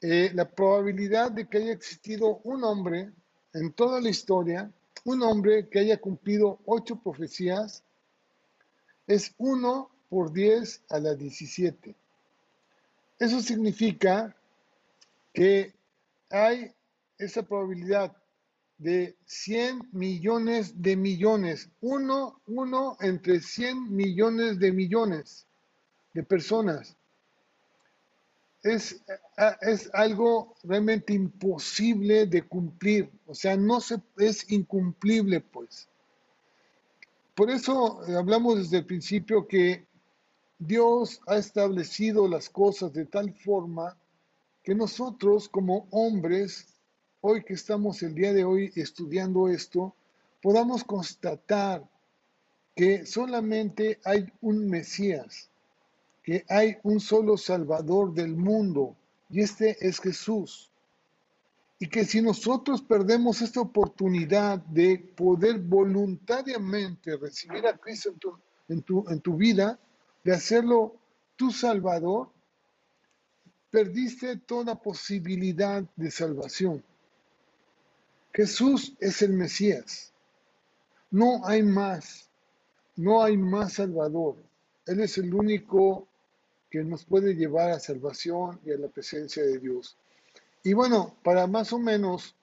Eh, 0.00 0.30
la 0.34 0.48
probabilidad 0.50 1.30
de 1.30 1.46
que 1.46 1.58
haya 1.58 1.72
existido 1.72 2.38
un 2.44 2.64
hombre 2.64 3.12
en 3.52 3.72
toda 3.72 4.00
la 4.00 4.08
historia, 4.08 4.72
un 5.04 5.22
hombre 5.22 5.68
que 5.68 5.80
haya 5.80 6.00
cumplido 6.00 6.58
ocho 6.64 6.96
profecías, 6.96 7.84
es 9.06 9.34
uno 9.38 9.90
por 10.08 10.32
diez 10.32 10.82
a 10.88 10.98
la 10.98 11.14
17. 11.14 11.94
Eso 13.20 13.40
significa 13.42 14.34
que 15.34 15.74
hay 16.30 16.72
esa 17.18 17.42
probabilidad 17.42 18.16
de 18.78 19.14
100 19.26 19.90
millones 19.92 20.80
de 20.80 20.96
millones, 20.96 21.68
uno, 21.82 22.40
uno 22.46 22.96
entre 23.00 23.40
100 23.40 23.94
millones 23.94 24.58
de 24.58 24.72
millones 24.72 25.46
de 26.14 26.22
personas. 26.22 26.96
Es, 28.62 29.02
es 29.60 29.90
algo 29.92 30.54
realmente 30.62 31.12
imposible 31.12 32.24
de 32.26 32.42
cumplir, 32.48 33.10
o 33.26 33.34
sea, 33.34 33.54
no 33.54 33.82
se, 33.82 34.00
es 34.16 34.50
incumplible, 34.50 35.42
pues. 35.42 35.90
Por 37.34 37.50
eso 37.50 38.00
hablamos 38.16 38.58
desde 38.58 38.78
el 38.78 38.86
principio 38.86 39.46
que 39.46 39.89
Dios 40.60 41.20
ha 41.26 41.38
establecido 41.38 42.28
las 42.28 42.50
cosas 42.50 42.92
de 42.92 43.06
tal 43.06 43.32
forma 43.32 43.96
que 44.62 44.74
nosotros 44.74 45.48
como 45.48 45.88
hombres 45.90 46.66
hoy 47.22 47.42
que 47.42 47.54
estamos 47.54 48.02
el 48.02 48.14
día 48.14 48.32
de 48.34 48.44
hoy 48.44 48.70
estudiando 48.76 49.48
esto, 49.48 49.94
podamos 50.42 50.84
constatar 50.84 51.82
que 52.74 53.06
solamente 53.06 54.00
hay 54.04 54.30
un 54.42 54.68
Mesías, 54.68 55.50
que 56.22 56.44
hay 56.48 56.76
un 56.82 57.00
solo 57.00 57.36
Salvador 57.36 58.12
del 58.12 58.36
mundo, 58.36 58.96
y 59.30 59.40
este 59.40 59.76
es 59.86 59.98
Jesús. 59.98 60.70
Y 61.78 61.88
que 61.88 62.04
si 62.04 62.20
nosotros 62.20 62.82
perdemos 62.82 63.40
esta 63.40 63.60
oportunidad 63.60 64.58
de 64.58 64.98
poder 64.98 65.58
voluntariamente 65.58 67.16
recibir 67.16 67.66
a 67.66 67.78
Cristo 67.78 68.14
en 68.68 68.82
tu, 68.82 69.36
vida, 69.36 69.78
de 70.22 70.32
hacerlo 70.34 70.96
tu 71.36 71.50
Salvador, 71.50 72.30
perdiste 73.70 74.36
toda 74.36 74.74
posibilidad 74.74 75.82
de 75.96 76.10
salvación. 76.10 76.82
Jesús 78.32 78.94
es 79.00 79.22
el 79.22 79.32
Mesías. 79.32 80.12
No 81.10 81.46
hay 81.46 81.62
más. 81.62 82.28
No 82.96 83.22
hay 83.22 83.36
más 83.36 83.74
Salvador. 83.74 84.36
Él 84.86 85.00
es 85.00 85.18
el 85.18 85.32
único 85.34 86.06
que 86.70 86.84
nos 86.84 87.04
puede 87.04 87.34
llevar 87.34 87.70
a 87.70 87.80
salvación 87.80 88.60
y 88.64 88.72
a 88.72 88.76
la 88.76 88.88
presencia 88.88 89.42
de 89.42 89.58
Dios. 89.58 89.96
Y 90.62 90.72
bueno, 90.72 91.16
para 91.22 91.46
más 91.46 91.72
o 91.72 91.78
menos 91.78 92.36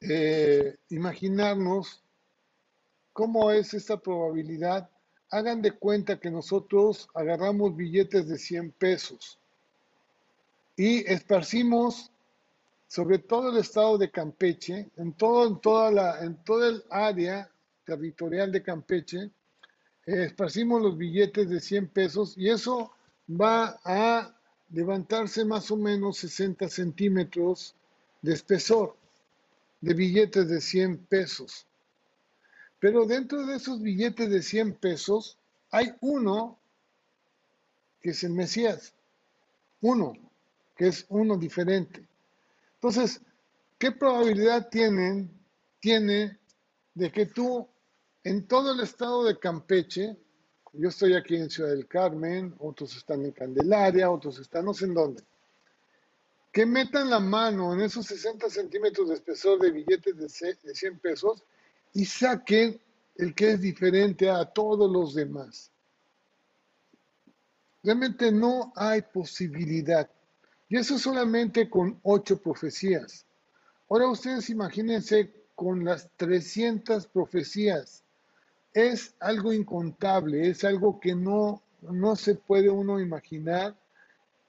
eh, 0.00 0.76
imaginarnos 0.90 2.02
cómo 3.12 3.50
es 3.50 3.74
esta 3.74 3.98
probabilidad, 3.98 4.88
hagan 5.30 5.62
de 5.62 5.72
cuenta 5.72 6.18
que 6.18 6.30
nosotros 6.30 7.08
agarramos 7.14 7.76
billetes 7.76 8.28
de 8.28 8.38
100 8.38 8.72
pesos 8.72 9.38
y 10.76 11.10
esparcimos 11.10 12.10
sobre 12.88 13.18
todo 13.18 13.50
el 13.50 13.58
estado 13.58 13.98
de 13.98 14.10
Campeche, 14.10 14.88
en, 14.96 15.12
todo, 15.12 15.46
en, 15.46 15.60
toda, 15.60 15.90
la, 15.90 16.24
en 16.24 16.42
toda 16.42 16.68
el 16.70 16.82
área 16.88 17.50
territorial 17.84 18.50
de 18.50 18.62
Campeche, 18.62 19.30
eh, 20.06 20.24
esparcimos 20.24 20.80
los 20.80 20.96
billetes 20.96 21.50
de 21.50 21.60
100 21.60 21.88
pesos 21.88 22.34
y 22.38 22.48
eso 22.48 22.90
va 23.28 23.78
a 23.84 24.34
levantarse 24.70 25.44
más 25.44 25.70
o 25.70 25.76
menos 25.76 26.16
60 26.18 26.66
centímetros 26.68 27.74
de 28.22 28.32
espesor 28.32 28.96
de 29.82 29.94
billetes 29.94 30.48
de 30.48 30.60
100 30.60 30.98
pesos. 31.06 31.67
Pero 32.80 33.06
dentro 33.06 33.44
de 33.44 33.56
esos 33.56 33.82
billetes 33.82 34.30
de 34.30 34.42
100 34.42 34.74
pesos 34.74 35.36
hay 35.70 35.94
uno 36.00 36.58
que 38.00 38.10
es 38.10 38.22
el 38.22 38.32
Mesías, 38.32 38.94
uno, 39.80 40.12
que 40.76 40.88
es 40.88 41.04
uno 41.08 41.36
diferente. 41.36 42.06
Entonces, 42.74 43.20
¿qué 43.78 43.90
probabilidad 43.90 44.68
tienen, 44.68 45.30
tiene 45.80 46.38
de 46.94 47.10
que 47.10 47.26
tú 47.26 47.68
en 48.24 48.46
todo 48.46 48.72
el 48.72 48.80
estado 48.80 49.24
de 49.24 49.38
Campeche, 49.38 50.16
yo 50.72 50.88
estoy 50.88 51.14
aquí 51.14 51.36
en 51.36 51.50
Ciudad 51.50 51.70
del 51.70 51.88
Carmen, 51.88 52.54
otros 52.58 52.96
están 52.96 53.24
en 53.24 53.32
Candelaria, 53.32 54.10
otros 54.10 54.38
están 54.38 54.64
no 54.64 54.74
sé 54.74 54.84
en 54.84 54.94
dónde, 54.94 55.22
que 56.52 56.66
metan 56.66 57.10
la 57.10 57.20
mano 57.20 57.72
en 57.72 57.80
esos 57.80 58.06
60 58.06 58.50
centímetros 58.50 59.08
de 59.08 59.14
espesor 59.14 59.58
de 59.60 59.70
billetes 59.70 60.16
de 60.16 60.74
100 60.74 60.98
pesos 60.98 61.42
y 61.98 62.04
saquen 62.04 62.80
el 63.16 63.34
que 63.34 63.50
es 63.50 63.60
diferente 63.60 64.30
a 64.30 64.44
todos 64.44 64.88
los 64.88 65.16
demás. 65.16 65.72
Realmente 67.82 68.30
no 68.30 68.72
hay 68.76 69.02
posibilidad. 69.02 70.08
Y 70.68 70.76
eso 70.76 70.96
solamente 70.96 71.68
con 71.68 71.98
ocho 72.04 72.40
profecías. 72.40 73.26
Ahora 73.90 74.06
ustedes 74.06 74.48
imagínense 74.48 75.32
con 75.56 75.84
las 75.84 76.08
300 76.16 77.08
profecías. 77.08 78.04
Es 78.72 79.12
algo 79.18 79.52
incontable, 79.52 80.48
es 80.48 80.62
algo 80.62 81.00
que 81.00 81.16
no, 81.16 81.64
no 81.82 82.14
se 82.14 82.36
puede 82.36 82.70
uno 82.70 83.00
imaginar, 83.00 83.76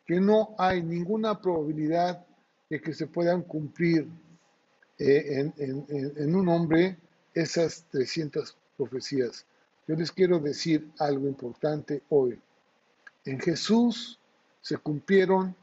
que 0.06 0.20
no 0.20 0.54
hay 0.60 0.84
ninguna 0.84 1.42
probabilidad 1.42 2.24
de 2.70 2.80
que 2.80 2.94
se 2.94 3.08
puedan 3.08 3.42
cumplir 3.42 4.08
eh, 5.00 5.52
en, 5.58 5.86
en 6.16 6.36
un 6.36 6.48
hombre 6.48 6.96
esas 7.34 7.86
300 7.92 8.56
profecías. 8.78 9.46
Yo 9.88 9.96
les 9.96 10.12
quiero 10.12 10.40
decir 10.40 10.90
algo 11.00 11.28
importante 11.28 12.04
hoy. 12.10 12.40
En 13.26 13.40
Jesús 13.40 14.20
se 14.62 14.78
cumplieron 14.78 15.56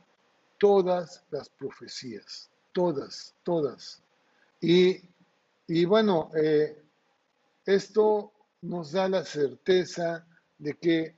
todas 0.59 1.23
las 1.31 1.49
profecías, 1.49 2.51
todas, 2.73 3.35
todas. 3.43 4.03
Y, 4.61 5.05
bueno, 5.85 6.31
eh, 6.35 6.77
esto 7.65 8.33
nos 8.63 8.93
da 8.93 9.09
la 9.09 9.25
certeza 9.25 10.27
de 10.59 10.75
que 10.75 11.15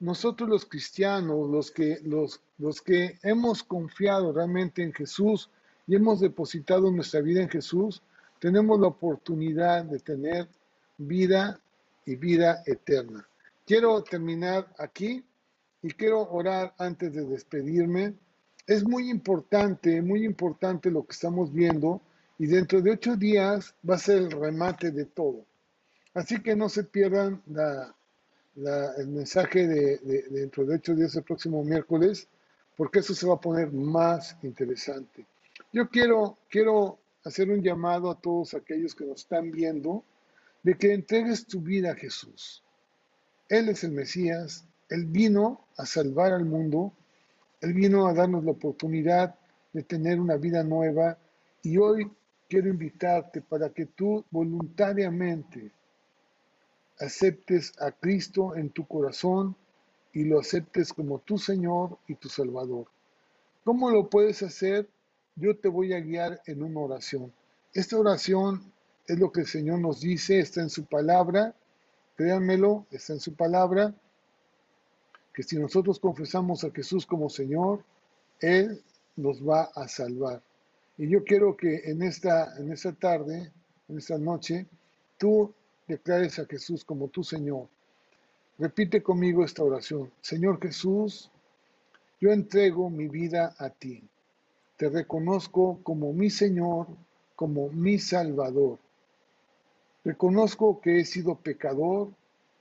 nosotros 0.00 0.48
los 0.48 0.64
cristianos, 0.64 1.48
los 1.48 1.70
que, 1.70 2.00
los, 2.02 2.40
los 2.58 2.80
que 2.80 3.18
hemos 3.22 3.62
confiado 3.62 4.32
realmente 4.32 4.82
en 4.82 4.92
Jesús 4.92 5.50
y 5.86 5.94
hemos 5.94 6.20
depositado 6.20 6.90
nuestra 6.90 7.20
vida 7.20 7.42
en 7.42 7.50
Jesús, 7.50 8.02
tenemos 8.40 8.80
la 8.80 8.88
oportunidad 8.88 9.84
de 9.84 10.00
tener 10.00 10.48
vida 10.98 11.60
y 12.06 12.16
vida 12.16 12.62
eterna. 12.66 13.26
Quiero 13.64 14.02
terminar 14.02 14.66
aquí 14.78 15.24
y 15.82 15.90
quiero 15.92 16.28
orar 16.30 16.74
antes 16.78 17.12
de 17.14 17.24
despedirme. 17.24 18.14
Es 18.66 18.82
muy 18.82 19.10
importante, 19.10 20.02
muy 20.02 20.24
importante 20.24 20.90
lo 20.90 21.04
que 21.04 21.12
estamos 21.12 21.52
viendo 21.52 22.00
y 22.38 22.46
dentro 22.46 22.80
de 22.80 22.92
ocho 22.92 23.16
días 23.16 23.74
va 23.88 23.96
a 23.96 23.98
ser 23.98 24.18
el 24.18 24.30
remate 24.30 24.90
de 24.90 25.04
todo. 25.04 25.44
Así 26.14 26.42
que 26.42 26.56
no 26.56 26.68
se 26.68 26.84
pierdan 26.84 27.42
el 28.56 29.08
mensaje 29.08 29.66
de, 29.66 30.24
dentro 30.30 30.64
de 30.64 30.76
ocho 30.76 30.94
días 30.94 31.14
el 31.14 31.22
próximo 31.22 31.62
miércoles, 31.62 32.26
porque 32.76 33.00
eso 33.00 33.14
se 33.14 33.26
va 33.26 33.34
a 33.34 33.40
poner 33.40 33.70
más 33.72 34.36
interesante. 34.42 35.26
Yo 35.72 35.88
quiero, 35.88 36.38
quiero 36.48 36.98
hacer 37.24 37.50
un 37.50 37.62
llamado 37.62 38.10
a 38.10 38.20
todos 38.20 38.54
aquellos 38.54 38.94
que 38.94 39.04
nos 39.04 39.20
están 39.20 39.50
viendo 39.50 40.04
de 40.62 40.76
que 40.76 40.92
entregues 40.92 41.46
tu 41.46 41.60
vida 41.60 41.92
a 41.92 41.96
Jesús. 41.96 42.62
Él 43.48 43.68
es 43.68 43.84
el 43.84 43.92
Mesías, 43.92 44.66
Él 44.88 45.06
vino 45.06 45.66
a 45.76 45.86
salvar 45.86 46.32
al 46.32 46.44
mundo, 46.44 46.92
Él 47.60 47.74
vino 47.74 48.06
a 48.06 48.14
darnos 48.14 48.44
la 48.44 48.52
oportunidad 48.52 49.34
de 49.72 49.82
tener 49.82 50.20
una 50.20 50.36
vida 50.36 50.62
nueva 50.62 51.18
y 51.62 51.76
hoy 51.76 52.10
quiero 52.48 52.68
invitarte 52.68 53.40
para 53.40 53.70
que 53.70 53.86
tú 53.86 54.24
voluntariamente 54.30 55.70
aceptes 56.98 57.72
a 57.80 57.92
Cristo 57.92 58.56
en 58.56 58.70
tu 58.70 58.86
corazón 58.86 59.56
y 60.12 60.24
lo 60.24 60.40
aceptes 60.40 60.92
como 60.92 61.20
tu 61.20 61.38
Señor 61.38 61.98
y 62.08 62.16
tu 62.16 62.28
Salvador. 62.28 62.86
¿Cómo 63.64 63.90
lo 63.90 64.08
puedes 64.10 64.42
hacer? 64.42 64.88
Yo 65.40 65.56
te 65.56 65.68
voy 65.68 65.94
a 65.94 66.00
guiar 66.00 66.42
en 66.44 66.62
una 66.62 66.80
oración. 66.80 67.32
Esta 67.72 67.96
oración 67.96 68.70
es 69.06 69.18
lo 69.18 69.32
que 69.32 69.40
el 69.40 69.46
Señor 69.46 69.78
nos 69.78 70.02
dice, 70.02 70.38
está 70.38 70.60
en 70.60 70.68
su 70.68 70.84
palabra, 70.84 71.54
créanmelo, 72.14 72.84
está 72.90 73.14
en 73.14 73.20
su 73.20 73.34
palabra, 73.34 73.94
que 75.32 75.42
si 75.42 75.58
nosotros 75.58 75.98
confesamos 75.98 76.62
a 76.62 76.70
Jesús 76.70 77.06
como 77.06 77.30
Señor, 77.30 77.82
Él 78.40 78.82
nos 79.16 79.40
va 79.42 79.70
a 79.74 79.88
salvar. 79.88 80.42
Y 80.98 81.08
yo 81.08 81.24
quiero 81.24 81.56
que 81.56 81.84
en 81.86 82.02
esta, 82.02 82.58
en 82.58 82.70
esta 82.70 82.92
tarde, 82.92 83.50
en 83.88 83.96
esta 83.96 84.18
noche, 84.18 84.66
tú 85.16 85.54
declares 85.88 86.38
a 86.38 86.44
Jesús 86.44 86.84
como 86.84 87.08
tu 87.08 87.24
Señor. 87.24 87.66
Repite 88.58 89.02
conmigo 89.02 89.42
esta 89.42 89.64
oración. 89.64 90.12
Señor 90.20 90.60
Jesús, 90.60 91.30
yo 92.20 92.30
entrego 92.30 92.90
mi 92.90 93.08
vida 93.08 93.54
a 93.56 93.70
ti. 93.70 94.09
Te 94.80 94.88
reconozco 94.88 95.78
como 95.82 96.10
mi 96.14 96.30
Señor, 96.30 96.86
como 97.36 97.68
mi 97.68 97.98
Salvador. 97.98 98.78
Reconozco 100.02 100.80
que 100.80 101.00
he 101.00 101.04
sido 101.04 101.34
pecador, 101.34 102.08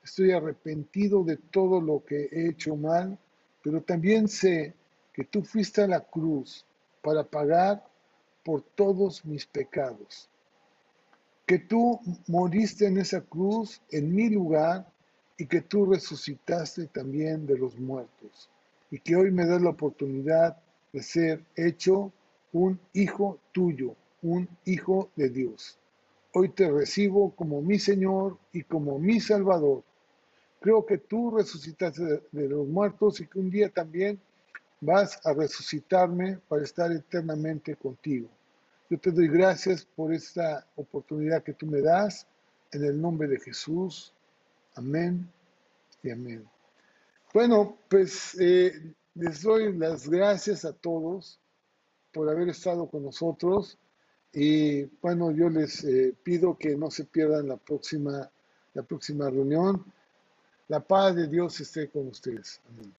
estoy 0.04 0.34
arrepentido 0.34 1.24
de 1.24 1.38
todo 1.38 1.80
lo 1.80 2.04
que 2.04 2.28
he 2.30 2.50
hecho 2.50 2.76
mal, 2.76 3.18
pero 3.64 3.82
también 3.82 4.28
sé 4.28 4.74
que 5.14 5.24
tú 5.24 5.44
fuiste 5.44 5.82
a 5.82 5.88
la 5.88 6.02
cruz 6.02 6.66
para 7.02 7.24
pagar 7.24 7.88
por 8.44 8.64
todos 8.64 9.24
mis 9.24 9.46
pecados. 9.46 10.28
Que 11.46 11.58
tú 11.58 12.02
moriste 12.28 12.86
en 12.86 12.98
esa 12.98 13.22
cruz 13.22 13.82
en 13.92 14.14
mi 14.14 14.30
lugar 14.30 14.86
y 15.38 15.46
que 15.46 15.62
tú 15.62 15.86
resucitaste 15.86 16.88
también 16.88 17.48
de 17.48 17.58
los 17.58 17.80
muertos. 17.80 18.50
Y 18.92 19.00
que 19.00 19.16
hoy 19.16 19.32
me 19.32 19.46
das 19.46 19.62
la 19.62 19.70
oportunidad 19.70 20.58
de 20.92 21.04
ser 21.04 21.44
hecho 21.56 22.12
un 22.52 22.80
hijo 22.94 23.40
tuyo, 23.52 23.96
un 24.22 24.48
hijo 24.66 25.10
de 25.16 25.30
Dios. 25.30 25.78
Hoy 26.34 26.50
te 26.50 26.70
recibo 26.70 27.32
como 27.36 27.62
mi 27.62 27.80
Señor 27.80 28.38
y 28.54 28.64
como 28.64 29.00
mi 29.00 29.20
Salvador. 29.20 29.84
Creo 30.60 30.86
que 30.86 30.98
tú 30.98 31.32
resucitaste 31.32 32.22
de, 32.32 32.50
los 32.50 32.68
muertos 32.68 33.20
y 33.20 33.28
que 33.28 33.40
un 33.40 33.50
día 33.50 33.70
también 33.70 34.20
vas 34.82 35.20
a 35.26 35.34
resucitarme 35.34 36.38
para 36.48 36.64
estar 36.64 36.92
eternamente 36.92 37.76
contigo. 37.76 38.28
Yo 38.90 39.00
te 39.00 39.12
doy 39.12 39.28
gracias 39.28 39.86
por 39.86 40.14
esta 40.14 40.66
oportunidad 40.76 41.44
que 41.44 41.54
tú 41.54 41.66
me 41.66 41.82
das. 41.82 42.28
En 42.72 42.84
el 42.84 43.02
nombre 43.02 43.28
de 43.28 43.40
Jesús. 43.40 44.14
Amén 44.76 45.28
y 46.04 46.12
amén. 46.12 46.48
Bueno, 47.34 47.78
pues 47.90 48.38
eh, 48.40 48.94
les 49.20 49.42
doy 49.42 49.78
las 49.78 50.10
gracias 50.10 50.64
a 50.64 50.74
todos 50.74 51.40
por 52.14 52.30
haber 52.30 52.50
estado 52.50 52.88
con 52.88 53.04
nosotros. 53.04 53.78
Y 54.32 54.86
bueno, 55.02 55.32
yo 55.32 55.50
les 55.50 55.84
eh, 55.84 56.16
pido 56.24 56.58
que 56.58 56.76
no 56.76 56.90
se 56.90 57.06
pierdan 57.06 57.48
la 57.48 57.58
próxima, 57.58 58.30
la 58.74 58.84
próxima 58.84 59.30
reunión. 59.30 59.84
La 60.68 60.80
paz 60.80 61.16
de 61.16 61.28
Dios 61.28 61.60
esté 61.60 61.90
con 61.90 62.08
ustedes. 62.08 62.62
Amén. 62.70 62.94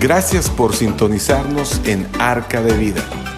Gracias 0.00 0.48
por 0.48 0.74
sintonizarnos 0.74 1.84
en 1.84 2.06
Arca 2.20 2.62
de 2.62 2.72
Vida. 2.78 3.37